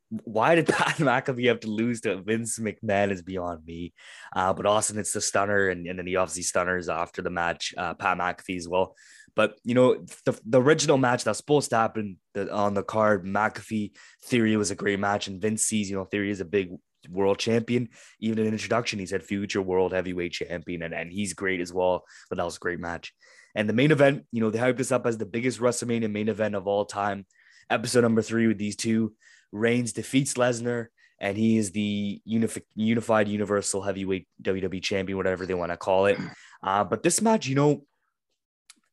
why 0.09 0.55
did 0.55 0.66
Pat 0.68 0.96
McAfee 0.96 1.48
have 1.48 1.61
to 1.61 1.68
lose 1.68 2.00
to 2.03 2.22
Vince 2.22 2.59
McMahon 2.59 3.11
is 3.11 3.20
beyond 3.20 3.66
me. 3.66 3.92
Uh, 4.35 4.55
but 4.55 4.64
Austin, 4.64 4.98
it's 4.98 5.12
the 5.12 5.20
stunner, 5.20 5.68
and, 5.68 5.87
and 5.87 5.98
then 5.98 6.07
he 6.07 6.16
obviously 6.16 6.42
stunners 6.42 6.88
after 6.88 7.20
the 7.20 7.31
match. 7.31 7.74
Uh, 7.77 7.92
Pat 7.92 8.16
McAfee 8.16 8.57
as 8.57 8.68
well. 8.68 8.94
But 9.37 9.57
you 9.64 9.75
know, 9.75 10.05
the, 10.25 10.38
the 10.47 10.61
original 10.61 10.97
match 10.97 11.25
that's 11.25 11.38
supposed 11.38 11.70
to 11.70 11.77
happen 11.77 12.18
on 12.51 12.75
the 12.75 12.83
card, 12.83 13.25
McAfee 13.25 13.92
Theory 14.25 14.57
was 14.57 14.70
a 14.70 14.77
great 14.77 15.01
match, 15.01 15.27
and 15.27 15.40
Vince 15.40 15.62
sees, 15.62 15.90
you 15.90 15.97
know, 15.97 16.05
Theory 16.05 16.31
is 16.31 16.40
a 16.40 16.44
big 16.44 16.70
world 17.11 17.38
champion. 17.38 17.88
Even 18.20 18.38
in 18.38 18.53
introduction, 18.53 18.99
he 18.99 19.07
said 19.07 19.23
future 19.23 19.62
world 19.62 19.92
heavyweight 19.92 20.33
champion, 20.33 20.83
and, 20.83 20.94
and 20.94 21.12
he's 21.12 21.35
great 21.35 21.61
as 21.61 21.73
well. 21.73 22.05
But 22.29 22.38
that 22.38 22.44
was 22.44 22.57
a 22.57 22.61
great 22.61 22.81
match. 22.81 23.12
And 23.55 23.68
the 23.68 23.75
main 23.75 23.92
event, 23.92 24.25
you 24.33 24.40
know, 24.40 24.51
they 24.51 24.59
hyped 24.59 24.79
this 24.79 24.92
up 24.92 25.07
as 25.07 25.18
the 25.18 25.27
biggest 25.27 25.61
WrestleMania 25.61 26.11
main 26.11 26.29
event 26.29 26.55
of 26.55 26.66
all 26.66 26.85
time. 26.85 27.27
Episode 27.70 28.03
number 28.03 28.23
three 28.23 28.47
with 28.47 28.59
these 28.59 28.77
two. 28.77 29.14
Reigns 29.53 29.92
defeats 29.92 30.35
Lesnar, 30.35 30.87
and 31.20 31.37
he 31.37 31.57
is 31.57 31.70
the 31.70 32.20
unifi- 32.29 32.62
unified 32.75 33.29
universal 33.29 33.83
heavyweight 33.83 34.27
WWE 34.42 34.83
champion, 34.83 35.16
whatever 35.16 35.47
they 35.47 35.55
want 35.55 35.70
to 35.70 35.77
call 35.77 36.07
it. 36.07 36.18
Uh, 36.62 36.83
but 36.83 37.03
this 37.03 37.20
match, 37.20 37.47
you 37.47 37.55
know, 37.55 37.85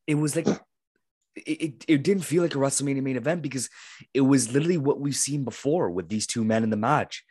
it 0.06 0.14
was 0.16 0.36
like 0.36 0.46
it, 1.34 1.84
it 1.88 2.02
didn't 2.02 2.24
feel 2.24 2.42
like 2.42 2.54
a 2.54 2.58
WrestleMania 2.58 3.02
main 3.02 3.16
event 3.16 3.42
because 3.42 3.70
it 4.12 4.20
was 4.20 4.52
literally 4.52 4.78
what 4.78 5.00
we've 5.00 5.16
seen 5.16 5.44
before 5.44 5.90
with 5.90 6.08
these 6.08 6.26
two 6.26 6.44
men 6.44 6.62
in 6.62 6.70
the 6.70 6.76
match. 6.76 7.24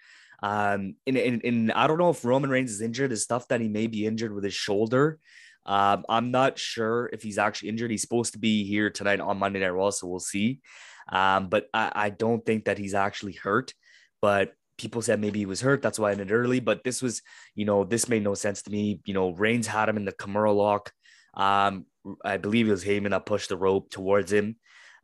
Um, 0.43 0.95
and, 1.05 1.17
and, 1.17 1.43
and 1.43 1.71
I 1.71 1.85
don't 1.85 1.99
know 1.99 2.09
if 2.09 2.25
Roman 2.25 2.49
Reigns 2.49 2.71
is 2.71 2.81
injured. 2.81 3.11
Is 3.11 3.23
stuff 3.23 3.47
that 3.49 3.61
he 3.61 3.67
may 3.67 3.87
be 3.87 4.05
injured 4.05 4.33
with 4.33 4.43
his 4.43 4.55
shoulder. 4.55 5.19
Um, 5.65 6.03
I'm 6.09 6.31
not 6.31 6.57
sure 6.57 7.09
if 7.13 7.21
he's 7.21 7.37
actually 7.37 7.69
injured. 7.69 7.91
He's 7.91 8.01
supposed 8.01 8.33
to 8.33 8.39
be 8.39 8.63
here 8.63 8.89
tonight 8.89 9.19
on 9.19 9.37
Monday 9.37 9.59
Night 9.59 9.69
Raw, 9.69 9.91
so 9.91 10.07
we'll 10.07 10.19
see. 10.19 10.61
Um, 11.09 11.49
but 11.49 11.67
I, 11.73 11.91
I 11.93 12.09
don't 12.09 12.43
think 12.43 12.65
that 12.65 12.79
he's 12.79 12.95
actually 12.95 13.33
hurt. 13.33 13.73
But 14.21 14.53
people 14.77 15.03
said 15.03 15.21
maybe 15.21 15.39
he 15.39 15.45
was 15.45 15.61
hurt. 15.61 15.83
That's 15.83 15.99
why 15.99 16.09
I 16.09 16.13
ended 16.13 16.31
early. 16.31 16.59
But 16.59 16.83
this 16.83 17.03
was, 17.03 17.21
you 17.53 17.65
know, 17.65 17.83
this 17.83 18.09
made 18.09 18.23
no 18.23 18.33
sense 18.33 18.63
to 18.63 18.71
me. 18.71 18.99
You 19.05 19.13
know, 19.13 19.29
Reigns 19.31 19.67
had 19.67 19.89
him 19.89 19.97
in 19.97 20.05
the 20.05 20.11
Kimura 20.11 20.55
lock. 20.55 20.91
Um, 21.35 21.85
I 22.23 22.37
believe 22.37 22.67
it 22.67 22.71
was 22.71 22.83
Heyman 22.83 23.11
that 23.11 23.25
pushed 23.25 23.49
the 23.49 23.57
rope 23.57 23.89
towards 23.89 24.31
him. 24.31 24.55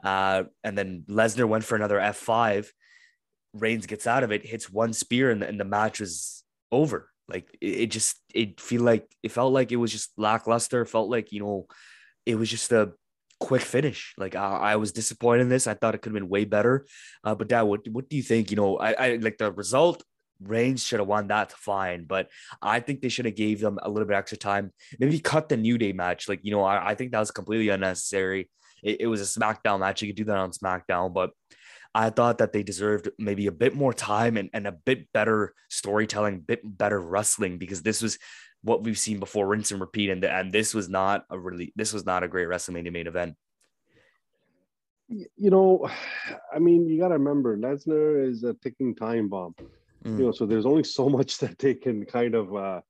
Uh, 0.04 0.44
and 0.64 0.78
then 0.78 1.04
Lesnar 1.08 1.48
went 1.48 1.64
for 1.64 1.76
another 1.76 1.98
F5. 1.98 2.70
Reigns 3.54 3.86
gets 3.86 4.08
out 4.08 4.24
of 4.24 4.32
it, 4.32 4.46
hits 4.46 4.70
one 4.70 4.94
spear, 4.94 5.32
and, 5.32 5.44
and 5.44 5.60
the 5.60 5.66
match 5.66 6.00
was 6.00 6.44
over. 6.72 7.10
Like 7.28 7.50
it, 7.60 7.68
it 7.68 7.92
just, 7.92 8.18
it 8.34 8.62
feel 8.62 8.82
like 8.82 9.10
it 9.24 9.32
felt 9.32 9.54
like 9.54 9.72
it 9.72 9.78
was 9.78 9.92
just 9.92 10.12
lackluster. 10.18 10.86
Felt 10.86 11.10
like 11.10 11.32
you 11.32 11.40
know, 11.40 11.68
it 12.26 12.36
was 12.36 12.50
just 12.50 12.72
a 12.72 12.94
quick 13.40 13.62
finish. 13.62 14.14
Like 14.18 14.36
I, 14.36 14.50
I 14.50 14.76
was 14.76 14.92
disappointed 14.92 15.44
in 15.44 15.50
this. 15.50 15.68
I 15.68 15.74
thought 15.74 15.96
it 15.96 16.00
could 16.00 16.12
have 16.12 16.22
been 16.22 16.30
way 16.30 16.46
better. 16.46 16.86
Uh, 17.24 17.36
but 17.36 17.48
Dad, 17.48 17.64
what 17.64 17.88
what 17.90 18.10
do 18.10 18.16
you 18.16 18.24
think? 18.24 18.52
You 18.52 18.58
know, 18.58 18.78
I, 18.78 18.92
I 18.92 19.16
like 19.16 19.38
the 19.38 19.52
result 19.52 20.04
Reigns 20.41 20.84
should 20.84 21.00
have 21.00 21.08
won 21.08 21.28
that 21.28 21.52
fine, 21.52 22.06
but 22.06 22.30
I 22.62 22.80
think 22.80 23.02
they 23.02 23.10
should 23.10 23.26
have 23.26 23.36
gave 23.36 23.60
them 23.60 23.80
a 23.82 23.89
little 23.89 24.08
bit 24.08 24.15
extra 24.15 24.38
time. 24.38 24.71
Maybe 25.00 25.19
cut 25.19 25.50
the 25.50 25.58
New 25.58 25.78
Day 25.78 25.93
match. 25.93 26.30
Like, 26.30 26.39
you 26.43 26.52
know, 26.52 26.63
I, 26.63 26.89
I 26.89 26.95
think 26.95 27.12
that 27.12 27.19
was 27.19 27.32
completely 27.32 27.69
unnecessary. 27.69 28.50
It, 28.84 29.02
it, 29.02 29.08
was 29.08 29.21
a 29.21 29.39
SmackDown 29.39 29.80
match. 29.80 30.02
You 30.02 30.10
could 30.10 30.17
do 30.17 30.26
that 30.26 30.38
on 30.38 30.52
SmackDown, 30.52 31.13
but 31.13 31.32
I 31.93 32.10
thought 32.10 32.38
that 32.39 32.54
they 32.54 32.63
deserved 32.63 33.10
maybe 33.17 33.47
a 33.47 33.52
bit 33.52 33.76
more 33.76 33.93
time 33.93 34.38
and, 34.38 34.50
and 34.54 34.67
a 34.67 34.71
bit 34.71 35.12
better 35.13 35.54
storytelling, 35.69 36.41
bit 36.41 36.62
better 36.63 37.00
wrestling 37.00 37.58
because 37.58 37.82
this 37.82 38.02
was 38.02 38.19
what 38.62 38.84
we've 38.84 39.00
seen 39.00 39.19
before, 39.19 39.47
rinse 39.47 39.71
and 39.71 39.82
repeat. 39.82 40.10
And, 40.10 40.23
and 40.23 40.52
this 40.52 40.73
was 40.73 40.89
not 40.89 41.26
a 41.30 41.39
really, 41.39 41.73
this 41.76 41.93
was 41.93 42.06
not 42.06 42.23
a 42.23 42.28
great 42.28 42.47
WrestleMania 42.47 42.91
main 42.91 43.08
event. 43.08 43.36
You 45.10 45.50
know, 45.50 45.89
I 46.54 46.60
mean, 46.60 46.88
you 46.88 47.00
got 47.00 47.10
to 47.10 47.15
remember 47.15 47.58
Lesnar 47.58 48.30
is 48.30 48.43
a 48.43 48.54
ticking 48.54 48.95
time 48.95 49.28
bomb 49.30 49.56
mm. 50.08 50.17
you 50.20 50.26
know 50.26 50.32
so 50.32 50.46
there's 50.46 50.65
only 50.65 50.84
so 50.84 51.10
much 51.10 51.38
that 51.41 51.58
they 51.60 51.74
can 51.74 52.06
kind 52.06 52.36
of 52.36 52.56
uh 52.56 52.82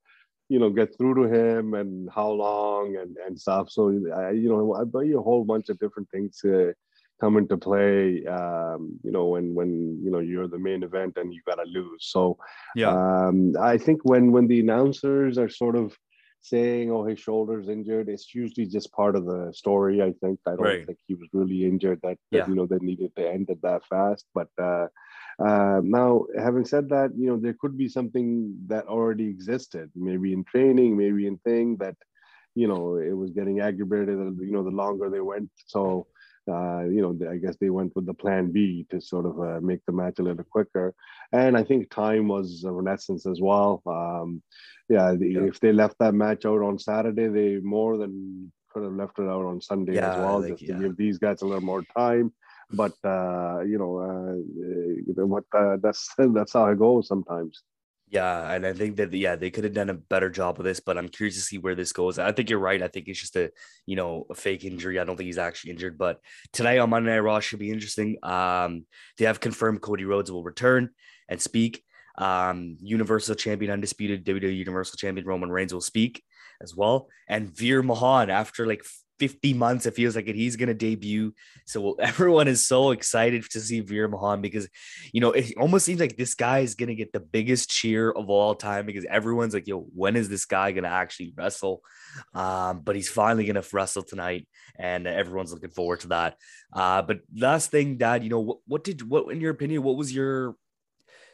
you 0.49 0.59
know 0.59 0.69
get 0.69 0.95
through 0.97 1.15
to 1.15 1.23
him 1.23 1.73
and 1.73 2.09
how 2.13 2.29
long 2.29 2.95
and 2.97 3.17
and 3.25 3.39
stuff 3.39 3.69
so 3.69 3.89
i 4.15 4.31
you 4.31 4.49
know 4.49 4.73
i 4.75 4.83
bet 4.83 5.05
you 5.05 5.19
a 5.19 5.23
whole 5.23 5.43
bunch 5.43 5.69
of 5.69 5.79
different 5.79 6.09
things 6.09 6.41
uh, 6.45 6.71
come 7.19 7.37
into 7.37 7.57
play 7.57 8.25
um 8.27 8.97
you 9.03 9.11
know 9.11 9.25
when 9.25 9.53
when 9.53 9.99
you 10.03 10.11
know 10.11 10.19
you're 10.19 10.47
the 10.47 10.59
main 10.59 10.83
event 10.83 11.17
and 11.17 11.33
you 11.33 11.41
got 11.45 11.55
to 11.55 11.65
lose 11.69 12.05
so 12.15 12.37
yeah 12.75 12.89
um 12.89 13.53
i 13.59 13.77
think 13.77 13.99
when 14.03 14.31
when 14.31 14.47
the 14.47 14.59
announcers 14.59 15.37
are 15.37 15.49
sort 15.49 15.75
of 15.75 15.97
saying 16.41 16.91
oh 16.91 17.03
his 17.03 17.19
shoulder's 17.19 17.67
injured 17.67 18.07
it's 18.07 18.33
usually 18.33 18.65
just 18.65 18.91
part 18.91 19.15
of 19.15 19.25
the 19.25 19.51
story 19.53 20.01
i 20.01 20.13
think 20.21 20.39
i 20.45 20.51
don't 20.51 20.61
right. 20.61 20.85
think 20.85 20.99
he 21.07 21.15
was 21.15 21.27
really 21.33 21.65
injured 21.65 21.99
that, 22.03 22.17
that 22.31 22.37
yeah. 22.37 22.47
you 22.47 22.55
know 22.55 22.65
they 22.65 22.77
needed 22.79 23.11
to 23.15 23.27
end 23.27 23.49
it 23.49 23.61
that 23.61 23.83
fast 23.85 24.25
but 24.33 24.47
uh 24.61 24.87
uh, 25.39 25.81
now, 25.83 26.25
having 26.37 26.65
said 26.65 26.89
that, 26.89 27.11
you 27.15 27.27
know, 27.27 27.37
there 27.37 27.55
could 27.59 27.77
be 27.77 27.87
something 27.87 28.57
that 28.67 28.87
already 28.87 29.27
existed, 29.27 29.91
maybe 29.95 30.33
in 30.33 30.43
training, 30.43 30.97
maybe 30.97 31.27
in 31.27 31.37
thing 31.39 31.77
that, 31.77 31.95
you 32.55 32.67
know, 32.67 32.95
it 32.95 33.15
was 33.15 33.31
getting 33.31 33.59
aggravated, 33.59 34.17
you 34.39 34.51
know, 34.51 34.63
the 34.63 34.71
longer 34.71 35.09
they 35.09 35.19
went. 35.19 35.49
So, 35.67 36.07
uh, 36.49 36.85
you 36.85 37.01
know, 37.01 37.29
I 37.29 37.37
guess 37.37 37.55
they 37.57 37.69
went 37.69 37.95
with 37.95 38.07
the 38.07 38.15
plan 38.15 38.51
B 38.51 38.87
to 38.89 38.99
sort 38.99 39.27
of 39.27 39.39
uh, 39.39 39.61
make 39.61 39.85
the 39.85 39.91
match 39.91 40.17
a 40.17 40.23
little 40.23 40.43
quicker. 40.43 40.95
And 41.31 41.55
I 41.55 41.63
think 41.63 41.91
time 41.91 42.27
was 42.27 42.63
of 42.63 42.79
an 42.79 42.87
essence 42.87 43.27
as 43.27 43.39
well. 43.39 43.83
Um, 43.85 44.41
yeah, 44.89 45.13
the, 45.13 45.27
yeah, 45.27 45.41
if 45.41 45.59
they 45.59 45.71
left 45.71 45.97
that 45.99 46.15
match 46.15 46.45
out 46.45 46.63
on 46.63 46.79
Saturday, 46.79 47.27
they 47.27 47.57
more 47.57 47.97
than 47.97 48.51
could 48.71 48.83
have 48.83 48.93
left 48.93 49.19
it 49.19 49.27
out 49.27 49.45
on 49.45 49.61
Sunday 49.61 49.95
yeah, 49.95 50.13
as 50.13 50.19
well, 50.19 50.39
like, 50.39 50.51
just 50.51 50.65
to 50.65 50.73
yeah. 50.73 50.79
give 50.79 50.97
these 50.97 51.19
guys 51.19 51.41
a 51.43 51.45
little 51.45 51.61
more 51.61 51.83
time 51.95 52.33
but 52.71 52.93
uh, 53.03 53.61
you 53.61 53.77
know, 53.77 53.97
uh, 53.97 55.25
what 55.25 55.45
uh, 55.57 55.77
that's 55.81 56.09
that's 56.17 56.53
how 56.53 56.65
it 56.67 56.79
goes 56.79 57.07
sometimes. 57.07 57.63
Yeah, 58.09 58.53
and 58.53 58.65
I 58.65 58.71
think 58.71 58.95
that 58.97 59.11
yeah, 59.13 59.35
they 59.35 59.51
could 59.51 59.65
have 59.65 59.73
done 59.73 59.89
a 59.89 59.93
better 59.93 60.29
job 60.29 60.59
of 60.59 60.65
this, 60.65 60.79
but 60.79 60.97
I'm 60.97 61.09
curious 61.09 61.35
to 61.35 61.41
see 61.41 61.57
where 61.57 61.75
this 61.75 61.91
goes. 61.91 62.17
I 62.17 62.31
think 62.31 62.49
you're 62.49 62.59
right. 62.59 62.81
I 62.81 62.87
think 62.87 63.07
it's 63.07 63.19
just 63.19 63.35
a 63.35 63.51
you 63.85 63.97
know 63.97 64.25
a 64.29 64.35
fake 64.35 64.63
injury. 64.63 64.97
I 64.97 65.03
don't 65.03 65.17
think 65.17 65.27
he's 65.27 65.37
actually 65.37 65.71
injured, 65.71 65.97
but 65.97 66.21
tonight 66.53 66.77
on 66.77 66.89
Monday 66.89 67.11
Night 67.11 67.19
Raw 67.19 67.39
should 67.41 67.59
be 67.59 67.71
interesting. 67.71 68.17
Um, 68.23 68.85
they 69.17 69.25
have 69.25 69.41
confirmed 69.41 69.81
Cody 69.81 70.05
Rhodes 70.05 70.31
will 70.31 70.43
return 70.43 70.89
and 71.27 71.41
speak. 71.41 71.83
Um, 72.17 72.77
Universal 72.79 73.35
Champion, 73.35 73.71
undisputed 73.71 74.25
WWE 74.25 74.55
Universal 74.55 74.97
Champion 74.97 75.27
Roman 75.27 75.51
Reigns 75.51 75.73
will 75.73 75.81
speak 75.81 76.23
as 76.61 76.73
well, 76.75 77.09
and 77.27 77.53
Veer 77.55 77.83
Mahaan 77.83 78.29
after 78.29 78.65
like 78.65 78.85
50 79.19 79.53
months, 79.53 79.85
it 79.85 79.95
feels 79.95 80.15
like 80.15 80.27
it, 80.27 80.35
he's 80.35 80.55
going 80.55 80.67
to 80.67 80.73
debut. 80.73 81.33
So 81.65 81.93
everyone 81.99 82.47
is 82.47 82.67
so 82.67 82.91
excited 82.91 83.43
to 83.51 83.59
see 83.59 83.79
Veer 83.79 84.09
Mahaan 84.09 84.41
because, 84.41 84.67
you 85.11 85.21
know, 85.21 85.31
it 85.31 85.53
almost 85.57 85.85
seems 85.85 85.99
like 85.99 86.17
this 86.17 86.33
guy 86.33 86.59
is 86.59 86.75
going 86.75 86.89
to 86.89 86.95
get 86.95 87.13
the 87.13 87.19
biggest 87.19 87.69
cheer 87.69 88.11
of 88.11 88.29
all 88.29 88.55
time 88.55 88.85
because 88.85 89.05
everyone's 89.09 89.53
like, 89.53 89.67
yo, 89.67 89.81
when 89.95 90.15
is 90.15 90.29
this 90.29 90.45
guy 90.45 90.71
going 90.71 90.83
to 90.83 90.89
actually 90.89 91.33
wrestle? 91.35 91.81
Um, 92.33 92.81
but 92.81 92.95
he's 92.95 93.09
finally 93.09 93.45
going 93.45 93.61
to 93.61 93.67
wrestle 93.73 94.03
tonight 94.03 94.47
and 94.77 95.07
everyone's 95.07 95.53
looking 95.53 95.69
forward 95.69 96.01
to 96.01 96.07
that. 96.09 96.37
Uh, 96.73 97.01
but 97.01 97.19
last 97.35 97.71
thing, 97.71 97.97
Dad, 97.97 98.23
you 98.23 98.29
know, 98.29 98.39
what, 98.39 98.57
what 98.67 98.83
did, 98.83 99.07
what, 99.07 99.31
in 99.31 99.41
your 99.41 99.51
opinion, 99.51 99.83
what 99.83 99.97
was 99.97 100.13
your, 100.13 100.55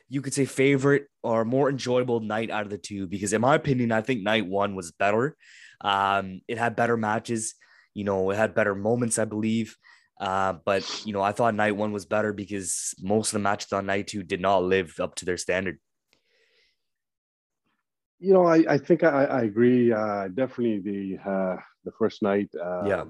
you 0.10 0.22
could 0.22 0.34
say 0.34 0.46
favorite 0.46 1.08
or 1.24 1.44
more 1.44 1.70
enjoyable 1.70 2.20
night 2.20 2.52
out 2.52 2.64
of 2.64 2.70
the 2.70 2.78
two? 2.78 3.08
Because 3.08 3.34
in 3.34 3.42
my 3.42 3.56
opinion, 3.56 3.92
I 3.92 4.02
think 4.02 4.22
night 4.22 4.46
one 4.46 4.76
was 4.76 4.92
better. 4.92 5.36
Um, 5.82 6.42
it 6.48 6.58
had 6.58 6.76
better 6.76 6.98
matches. 6.98 7.56
You 7.94 8.04
know, 8.04 8.32
it 8.32 8.38
had 8.38 8.56
better 8.56 8.76
moments, 8.76 9.20
I 9.20 9.26
believe. 9.26 9.78
Uh, 10.20 10.54
but 10.66 10.84
you 11.06 11.14
know, 11.14 11.22
I 11.22 11.32
thought 11.32 11.56
night 11.56 11.76
one 11.76 11.92
was 11.92 12.06
better 12.06 12.34
because 12.34 12.96
most 13.02 13.30
of 13.30 13.34
the 13.34 13.40
matches 13.40 13.74
on 13.74 13.86
night 13.86 14.08
two 14.08 14.24
did 14.24 14.42
not 14.42 14.64
live 14.64 15.00
up 15.00 15.16
to 15.16 15.26
their 15.26 15.38
standard. 15.38 15.80
You 18.20 18.34
know, 18.34 18.46
I, 18.46 18.64
I 18.70 18.78
think 18.78 19.04
I, 19.04 19.26
I 19.26 19.42
agree. 19.42 19.92
Uh, 19.92 20.30
definitely 20.30 20.80
the 20.80 21.30
uh, 21.30 21.58
the 21.84 21.92
first 21.98 22.22
night. 22.22 22.50
Um, 22.62 22.88
yeah. 22.88 23.04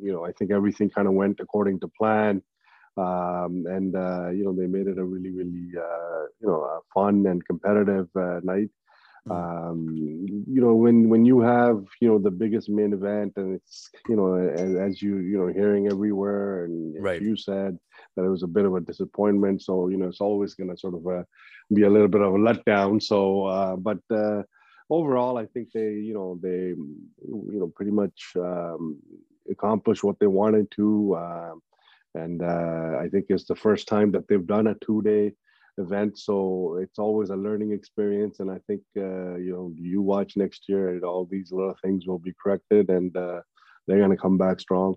You 0.00 0.12
know, 0.12 0.24
I 0.24 0.32
think 0.32 0.50
everything 0.50 0.90
kind 0.90 1.06
of 1.06 1.14
went 1.14 1.38
according 1.40 1.80
to 1.80 1.88
plan, 1.88 2.42
um, 2.96 3.64
and 3.68 3.94
uh, 3.94 4.30
you 4.30 4.44
know 4.44 4.52
they 4.52 4.66
made 4.66 4.86
it 4.86 4.98
a 4.98 5.04
really, 5.04 5.30
really 5.30 5.70
uh, 5.76 6.22
you 6.40 6.48
know 6.48 6.80
fun 6.94 7.26
and 7.26 7.44
competitive 7.46 8.08
uh, 8.16 8.40
night. 8.42 8.70
Mm. 9.26 9.70
um, 9.70 10.44
you 10.46 10.60
know 10.60 10.74
when 10.74 11.08
when 11.08 11.24
you 11.24 11.40
have 11.40 11.84
you 12.00 12.08
know 12.08 12.18
the 12.18 12.30
biggest 12.30 12.68
main 12.68 12.92
event 12.92 13.32
and 13.36 13.54
it's 13.56 13.90
you 14.08 14.16
know 14.16 14.34
as, 14.34 14.74
as 14.76 15.02
you 15.02 15.18
you 15.18 15.38
know 15.38 15.48
hearing 15.48 15.88
everywhere 15.88 16.64
and 16.64 17.02
right. 17.02 17.20
you 17.20 17.36
said 17.36 17.78
that 18.16 18.24
it 18.24 18.28
was 18.28 18.42
a 18.42 18.46
bit 18.46 18.64
of 18.64 18.74
a 18.74 18.80
disappointment 18.80 19.62
so 19.62 19.88
you 19.88 19.96
know 19.96 20.06
it's 20.06 20.20
always 20.20 20.54
going 20.54 20.70
to 20.70 20.76
sort 20.76 20.94
of 20.94 21.06
uh, 21.06 21.22
be 21.74 21.82
a 21.82 21.90
little 21.90 22.08
bit 22.08 22.20
of 22.20 22.34
a 22.34 22.38
letdown 22.38 23.02
so 23.02 23.44
uh, 23.46 23.76
but 23.76 23.98
uh, 24.10 24.42
overall 24.90 25.36
i 25.36 25.46
think 25.46 25.68
they 25.72 25.90
you 26.08 26.14
know 26.14 26.38
they 26.42 26.74
you 27.26 27.58
know 27.60 27.72
pretty 27.74 27.92
much 27.92 28.32
um, 28.36 28.98
accomplished 29.50 30.04
what 30.04 30.18
they 30.20 30.26
wanted 30.26 30.70
to 30.70 31.14
uh, 31.14 31.54
and 32.14 32.42
uh, 32.42 32.98
i 33.00 33.08
think 33.10 33.26
it's 33.28 33.44
the 33.44 33.56
first 33.56 33.88
time 33.88 34.10
that 34.12 34.26
they've 34.28 34.46
done 34.46 34.68
a 34.68 34.74
two 34.76 35.02
day 35.02 35.32
event. 35.78 36.18
So 36.18 36.78
it's 36.80 36.98
always 36.98 37.30
a 37.30 37.36
learning 37.36 37.72
experience. 37.72 38.40
And 38.40 38.50
I 38.50 38.58
think, 38.66 38.82
uh, 38.96 39.36
you 39.36 39.52
know, 39.52 39.72
you 39.76 40.02
watch 40.02 40.36
next 40.36 40.68
year 40.68 40.90
and 40.90 41.04
all 41.04 41.26
these 41.30 41.52
little 41.52 41.76
things 41.82 42.06
will 42.06 42.18
be 42.18 42.34
corrected 42.42 42.90
and 42.90 43.16
uh, 43.16 43.40
they're 43.86 43.98
going 43.98 44.10
to 44.10 44.16
come 44.16 44.38
back 44.38 44.60
strong. 44.60 44.96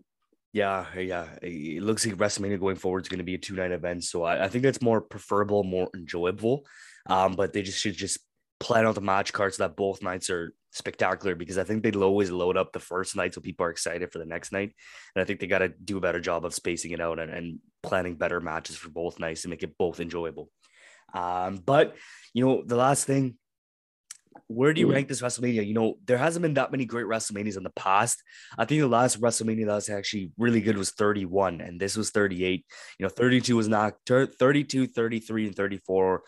Yeah, 0.53 0.85
yeah. 0.97 1.27
It 1.41 1.81
looks 1.81 2.05
like 2.05 2.17
WrestleMania 2.17 2.59
going 2.59 2.75
forward 2.75 3.03
is 3.03 3.09
going 3.09 3.19
to 3.19 3.23
be 3.23 3.35
a 3.35 3.37
two 3.37 3.55
night 3.55 3.71
event. 3.71 4.03
So 4.03 4.23
I, 4.23 4.45
I, 4.45 4.47
think 4.49 4.63
that's 4.63 4.81
more 4.81 4.99
preferable, 4.99 5.63
more 5.63 5.89
enjoyable. 5.95 6.65
Um, 7.07 7.33
but 7.33 7.53
they 7.53 7.61
just 7.61 7.79
should 7.79 7.95
just 7.95 8.19
plan 8.59 8.85
out 8.85 8.95
the 8.95 9.01
match 9.01 9.31
cards 9.31 9.57
so 9.57 9.63
that 9.63 9.77
both 9.77 10.03
nights 10.03 10.29
are 10.29 10.53
spectacular 10.71 11.35
because 11.35 11.57
I 11.57 11.63
think 11.63 11.83
they 11.83 11.91
always 11.91 12.31
load 12.31 12.57
up 12.57 12.71
the 12.71 12.79
first 12.79 13.15
night 13.15 13.33
so 13.33 13.41
people 13.41 13.65
are 13.65 13.71
excited 13.71 14.11
for 14.11 14.19
the 14.19 14.25
next 14.25 14.51
night. 14.51 14.73
And 15.15 15.21
I 15.21 15.25
think 15.25 15.39
they 15.39 15.47
got 15.47 15.59
to 15.59 15.69
do 15.69 15.97
a 15.97 16.01
better 16.01 16.19
job 16.19 16.45
of 16.45 16.53
spacing 16.53 16.91
it 16.91 17.01
out 17.01 17.19
and, 17.19 17.31
and 17.31 17.59
planning 17.81 18.15
better 18.15 18.39
matches 18.39 18.75
for 18.75 18.89
both 18.89 19.19
nights 19.19 19.41
to 19.43 19.49
make 19.49 19.63
it 19.63 19.77
both 19.77 19.99
enjoyable. 19.99 20.49
Um, 21.13 21.57
but 21.57 21.95
you 22.33 22.45
know, 22.45 22.63
the 22.65 22.75
last 22.75 23.05
thing, 23.05 23.37
where 24.47 24.73
do 24.73 24.81
you 24.81 24.91
rank 24.91 25.07
this 25.07 25.21
WrestleMania? 25.21 25.65
You 25.65 25.73
know, 25.73 25.95
there 26.05 26.17
hasn't 26.17 26.43
been 26.43 26.55
that 26.55 26.71
many 26.71 26.85
great 26.85 27.05
WrestleManias 27.05 27.57
in 27.57 27.63
the 27.63 27.71
past. 27.71 28.21
I 28.57 28.65
think 28.65 28.81
the 28.81 28.87
last 28.87 29.21
WrestleMania 29.21 29.65
that 29.67 29.75
was 29.75 29.89
actually 29.89 30.31
really 30.37 30.61
good 30.61 30.77
was 30.77 30.91
31, 30.91 31.61
and 31.61 31.79
this 31.79 31.95
was 31.95 32.11
38. 32.11 32.65
You 32.99 33.03
know, 33.05 33.09
32 33.09 33.55
was 33.55 33.67
not 33.67 33.93
32, 34.07 34.87
33, 34.87 35.47
and 35.47 35.55
34. 35.55 36.23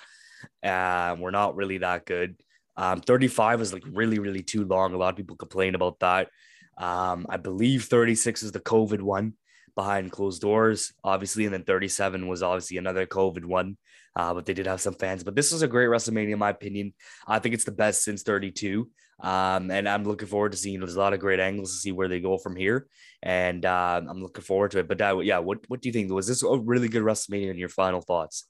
Um, 0.63 1.19
we're 1.19 1.31
not 1.31 1.55
really 1.55 1.79
that 1.79 2.05
good. 2.05 2.37
Um, 2.75 3.01
35 3.01 3.61
is 3.61 3.73
like 3.73 3.83
really, 3.91 4.19
really 4.19 4.41
too 4.41 4.65
long. 4.65 4.93
A 4.93 4.97
lot 4.97 5.09
of 5.09 5.17
people 5.17 5.35
complain 5.35 5.75
about 5.75 5.99
that. 5.99 6.29
Um, 6.77 7.25
I 7.29 7.37
believe 7.37 7.85
36 7.85 8.43
is 8.43 8.51
the 8.51 8.59
COVID 8.59 9.01
one 9.01 9.33
behind 9.75 10.11
closed 10.11 10.41
doors, 10.41 10.93
obviously, 11.03 11.45
and 11.45 11.53
then 11.53 11.63
37 11.63 12.27
was 12.27 12.43
obviously 12.43 12.77
another 12.77 13.05
COVID 13.05 13.45
one. 13.45 13.77
Uh, 14.15 14.33
but 14.33 14.45
they 14.45 14.53
did 14.53 14.67
have 14.67 14.81
some 14.81 14.93
fans. 14.93 15.23
But 15.23 15.35
this 15.35 15.51
was 15.51 15.61
a 15.61 15.67
great 15.67 15.87
WrestleMania, 15.87 16.33
in 16.33 16.39
my 16.39 16.49
opinion. 16.49 16.93
I 17.27 17.39
think 17.39 17.55
it's 17.55 17.63
the 17.63 17.71
best 17.71 18.03
since 18.03 18.23
32. 18.23 18.89
Um, 19.19 19.71
and 19.71 19.87
I'm 19.87 20.03
looking 20.03 20.27
forward 20.27 20.51
to 20.51 20.57
seeing. 20.57 20.79
There's 20.79 20.95
a 20.95 20.99
lot 20.99 21.13
of 21.13 21.19
great 21.19 21.39
angles 21.39 21.71
to 21.71 21.77
see 21.79 21.91
where 21.91 22.07
they 22.07 22.19
go 22.19 22.37
from 22.37 22.55
here, 22.55 22.87
and 23.21 23.65
uh, 23.65 24.01
I'm 24.07 24.21
looking 24.21 24.43
forward 24.43 24.71
to 24.71 24.79
it. 24.79 24.87
But 24.87 25.01
uh, 25.01 25.19
yeah, 25.19 25.37
what 25.39 25.59
what 25.69 25.81
do 25.81 25.89
you 25.89 25.93
think? 25.93 26.11
Was 26.11 26.27
this 26.27 26.43
a 26.43 26.57
really 26.57 26.89
good 26.89 27.03
WrestleMania? 27.03 27.51
In 27.51 27.57
your 27.57 27.69
final 27.69 28.01
thoughts? 28.01 28.47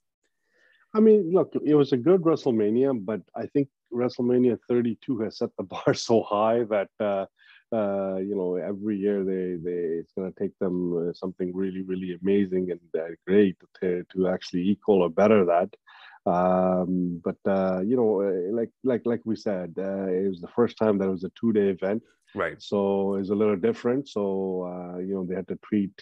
I 0.96 1.00
mean, 1.00 1.32
look, 1.34 1.54
it 1.66 1.76
was 1.76 1.92
a 1.92 1.98
good 1.98 2.22
WrestleMania, 2.22 3.04
but 3.04 3.22
I 3.36 3.48
think 3.48 3.68
WrestleMania 3.94 4.58
32 4.68 5.20
has 5.20 5.38
set 5.38 5.50
the 5.58 5.64
bar 5.64 5.94
so 5.94 6.24
high 6.24 6.64
that 6.64 7.28
uh, 7.74 8.18
you 8.18 8.36
know 8.36 8.56
every 8.56 8.98
year 8.98 9.24
they 9.24 9.56
they 9.66 9.80
it's 10.00 10.14
going 10.14 10.32
to 10.32 10.40
take 10.40 10.58
them 10.60 11.10
uh, 11.10 11.14
something 11.14 11.52
really 11.54 11.82
really 11.82 12.18
amazing 12.22 12.72
and 12.72 12.80
uh, 13.02 13.14
great 13.28 13.58
to, 13.82 14.06
to 14.14 14.28
actually 14.28 14.62
equal 14.62 15.02
or 15.02 15.10
better 15.10 15.46
that. 15.46 15.70
Um, 16.26 17.22
but 17.24 17.38
uh, 17.46 17.82
you 17.82 17.96
know, 17.98 18.22
uh, 18.22 18.56
like 18.56 18.72
like 18.84 19.02
like 19.06 19.22
we 19.26 19.36
said, 19.36 19.74
it 19.78 20.30
was 20.30 20.42
the 20.42 20.56
first 20.56 20.78
time 20.78 20.98
that 20.98 21.08
it 21.08 21.12
was 21.12 21.26
a 21.26 21.32
two 21.40 21.52
day 21.52 21.68
event, 21.70 22.04
right? 22.36 22.62
So 22.62 23.16
it's 23.16 23.30
a 23.30 23.36
little 23.36 23.58
different. 23.58 24.08
So 24.08 24.98
you 25.00 25.14
know 25.16 25.26
they 25.26 25.36
had 25.36 25.48
to 25.50 25.60
treat 25.66 25.94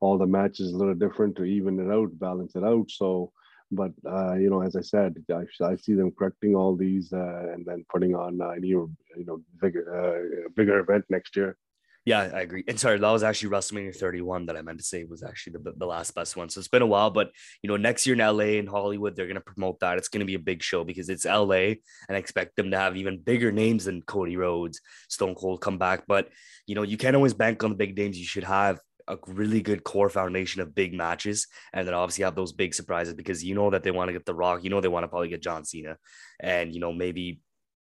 all 0.00 0.18
the 0.18 0.26
matches 0.26 0.72
a 0.72 0.76
little 0.76 0.94
different 0.94 1.36
to 1.36 1.44
even 1.44 1.80
it 1.80 1.90
out, 1.90 2.18
balance 2.18 2.54
it 2.54 2.64
out. 2.64 2.90
So 2.90 3.32
but 3.70 3.92
uh, 4.08 4.34
you 4.34 4.50
know, 4.50 4.62
as 4.62 4.76
I 4.76 4.80
said, 4.80 5.16
I, 5.30 5.44
I 5.64 5.76
see 5.76 5.94
them 5.94 6.12
correcting 6.16 6.54
all 6.54 6.76
these 6.76 7.12
uh, 7.12 7.52
and 7.52 7.64
then 7.64 7.84
putting 7.92 8.14
on 8.14 8.40
a 8.40 8.58
new, 8.58 8.90
you 9.16 9.24
know, 9.24 9.40
bigger, 9.60 9.84
uh, 9.90 10.48
bigger 10.54 10.78
event 10.78 11.04
next 11.08 11.36
year. 11.36 11.56
Yeah, 12.06 12.30
I 12.32 12.42
agree. 12.42 12.62
And 12.68 12.78
sorry, 12.78 13.00
that 13.00 13.10
was 13.10 13.24
actually 13.24 13.50
WrestleMania 13.50 13.96
31 13.96 14.46
that 14.46 14.56
I 14.56 14.62
meant 14.62 14.78
to 14.78 14.84
say 14.84 15.02
was 15.02 15.24
actually 15.24 15.54
the, 15.54 15.72
the 15.76 15.86
last 15.86 16.14
best 16.14 16.36
one. 16.36 16.48
So 16.48 16.60
it's 16.60 16.68
been 16.68 16.82
a 16.82 16.86
while, 16.86 17.10
but 17.10 17.32
you 17.62 17.68
know, 17.68 17.76
next 17.76 18.06
year 18.06 18.14
in 18.14 18.20
LA 18.20 18.60
and 18.60 18.68
Hollywood, 18.68 19.16
they're 19.16 19.26
going 19.26 19.34
to 19.34 19.40
promote 19.40 19.80
that. 19.80 19.98
It's 19.98 20.06
going 20.06 20.20
to 20.20 20.24
be 20.24 20.36
a 20.36 20.38
big 20.38 20.62
show 20.62 20.84
because 20.84 21.08
it's 21.08 21.24
LA 21.24 21.74
and 22.08 22.10
I 22.10 22.16
expect 22.16 22.54
them 22.54 22.70
to 22.70 22.78
have 22.78 22.96
even 22.96 23.18
bigger 23.18 23.50
names 23.50 23.86
than 23.86 24.02
Cody 24.02 24.36
Rhodes, 24.36 24.80
Stone 25.08 25.34
Cold 25.34 25.60
come 25.60 25.78
back. 25.78 26.04
But 26.06 26.28
you 26.68 26.76
know, 26.76 26.82
you 26.82 26.96
can't 26.96 27.16
always 27.16 27.34
bank 27.34 27.64
on 27.64 27.70
the 27.70 27.76
big 27.76 27.96
names. 27.96 28.16
You 28.16 28.24
should 28.24 28.44
have 28.44 28.78
a 29.08 29.16
really 29.26 29.62
good 29.62 29.84
core 29.84 30.10
foundation 30.10 30.60
of 30.60 30.74
big 30.74 30.94
matches, 30.94 31.46
and 31.72 31.86
then 31.86 31.94
obviously 31.94 32.24
have 32.24 32.34
those 32.34 32.52
big 32.52 32.74
surprises 32.74 33.14
because 33.14 33.44
you 33.44 33.54
know 33.54 33.70
that 33.70 33.82
they 33.82 33.90
want 33.90 34.08
to 34.08 34.12
get 34.12 34.24
The 34.24 34.34
Rock, 34.34 34.64
you 34.64 34.70
know 34.70 34.80
they 34.80 34.88
want 34.88 35.04
to 35.04 35.08
probably 35.08 35.28
get 35.28 35.42
John 35.42 35.64
Cena, 35.64 35.96
and 36.40 36.72
you 36.74 36.80
know 36.80 36.92
maybe 36.92 37.40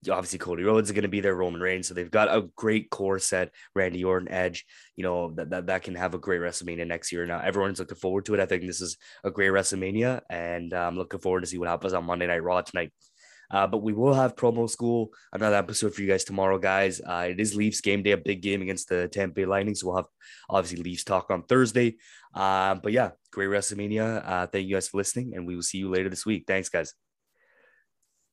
obviously 0.09 0.39
Cody 0.39 0.63
Rhodes 0.63 0.89
is 0.89 0.93
going 0.93 1.03
to 1.03 1.09
be 1.09 1.19
there, 1.19 1.35
Roman 1.35 1.61
Reigns, 1.61 1.87
so 1.87 1.93
they've 1.93 2.09
got 2.09 2.35
a 2.35 2.49
great 2.55 2.89
core 2.89 3.19
set. 3.19 3.51
Randy 3.75 4.03
Orton, 4.03 4.31
Edge, 4.31 4.65
you 4.95 5.03
know 5.03 5.31
that, 5.35 5.51
that 5.51 5.67
that 5.67 5.83
can 5.83 5.95
have 5.95 6.13
a 6.13 6.19
great 6.19 6.41
WrestleMania 6.41 6.87
next 6.87 7.11
year. 7.11 7.25
Now 7.25 7.39
everyone's 7.39 7.79
looking 7.79 7.97
forward 7.97 8.25
to 8.25 8.33
it. 8.33 8.39
I 8.39 8.45
think 8.45 8.63
this 8.63 8.81
is 8.81 8.97
a 9.23 9.31
great 9.31 9.51
WrestleMania, 9.51 10.21
and 10.29 10.73
uh, 10.73 10.77
I'm 10.77 10.97
looking 10.97 11.19
forward 11.19 11.41
to 11.41 11.47
see 11.47 11.57
what 11.57 11.69
happens 11.69 11.93
on 11.93 12.05
Monday 12.05 12.27
Night 12.27 12.43
Raw 12.43 12.61
tonight. 12.61 12.91
Uh, 13.51 13.67
but 13.67 13.79
we 13.79 13.93
will 13.93 14.13
have 14.13 14.35
promo 14.35 14.69
school, 14.69 15.09
another 15.33 15.55
episode 15.55 15.93
for 15.93 16.01
you 16.01 16.07
guys 16.07 16.23
tomorrow, 16.23 16.57
guys. 16.57 17.01
Uh, 17.01 17.27
it 17.29 17.39
is 17.39 17.55
Leafs 17.55 17.81
game 17.81 18.01
day, 18.03 18.11
a 18.11 18.17
big 18.17 18.41
game 18.41 18.61
against 18.61 18.89
the 18.89 19.07
Tampa 19.07 19.35
Bay 19.35 19.45
Lightning. 19.45 19.75
So 19.75 19.87
we'll 19.87 19.97
have 19.97 20.05
obviously 20.49 20.83
Leafs 20.83 21.03
talk 21.03 21.29
on 21.29 21.43
Thursday. 21.43 21.97
Uh, 22.33 22.75
but 22.75 22.91
yeah, 22.93 23.11
great 23.31 23.49
WrestleMania. 23.49 24.23
Uh, 24.25 24.47
thank 24.47 24.67
you 24.67 24.75
guys 24.75 24.87
for 24.87 24.97
listening, 24.97 25.33
and 25.35 25.45
we 25.45 25.55
will 25.55 25.61
see 25.61 25.79
you 25.79 25.89
later 25.89 26.09
this 26.09 26.25
week. 26.25 26.45
Thanks, 26.47 26.69
guys. 26.69 26.93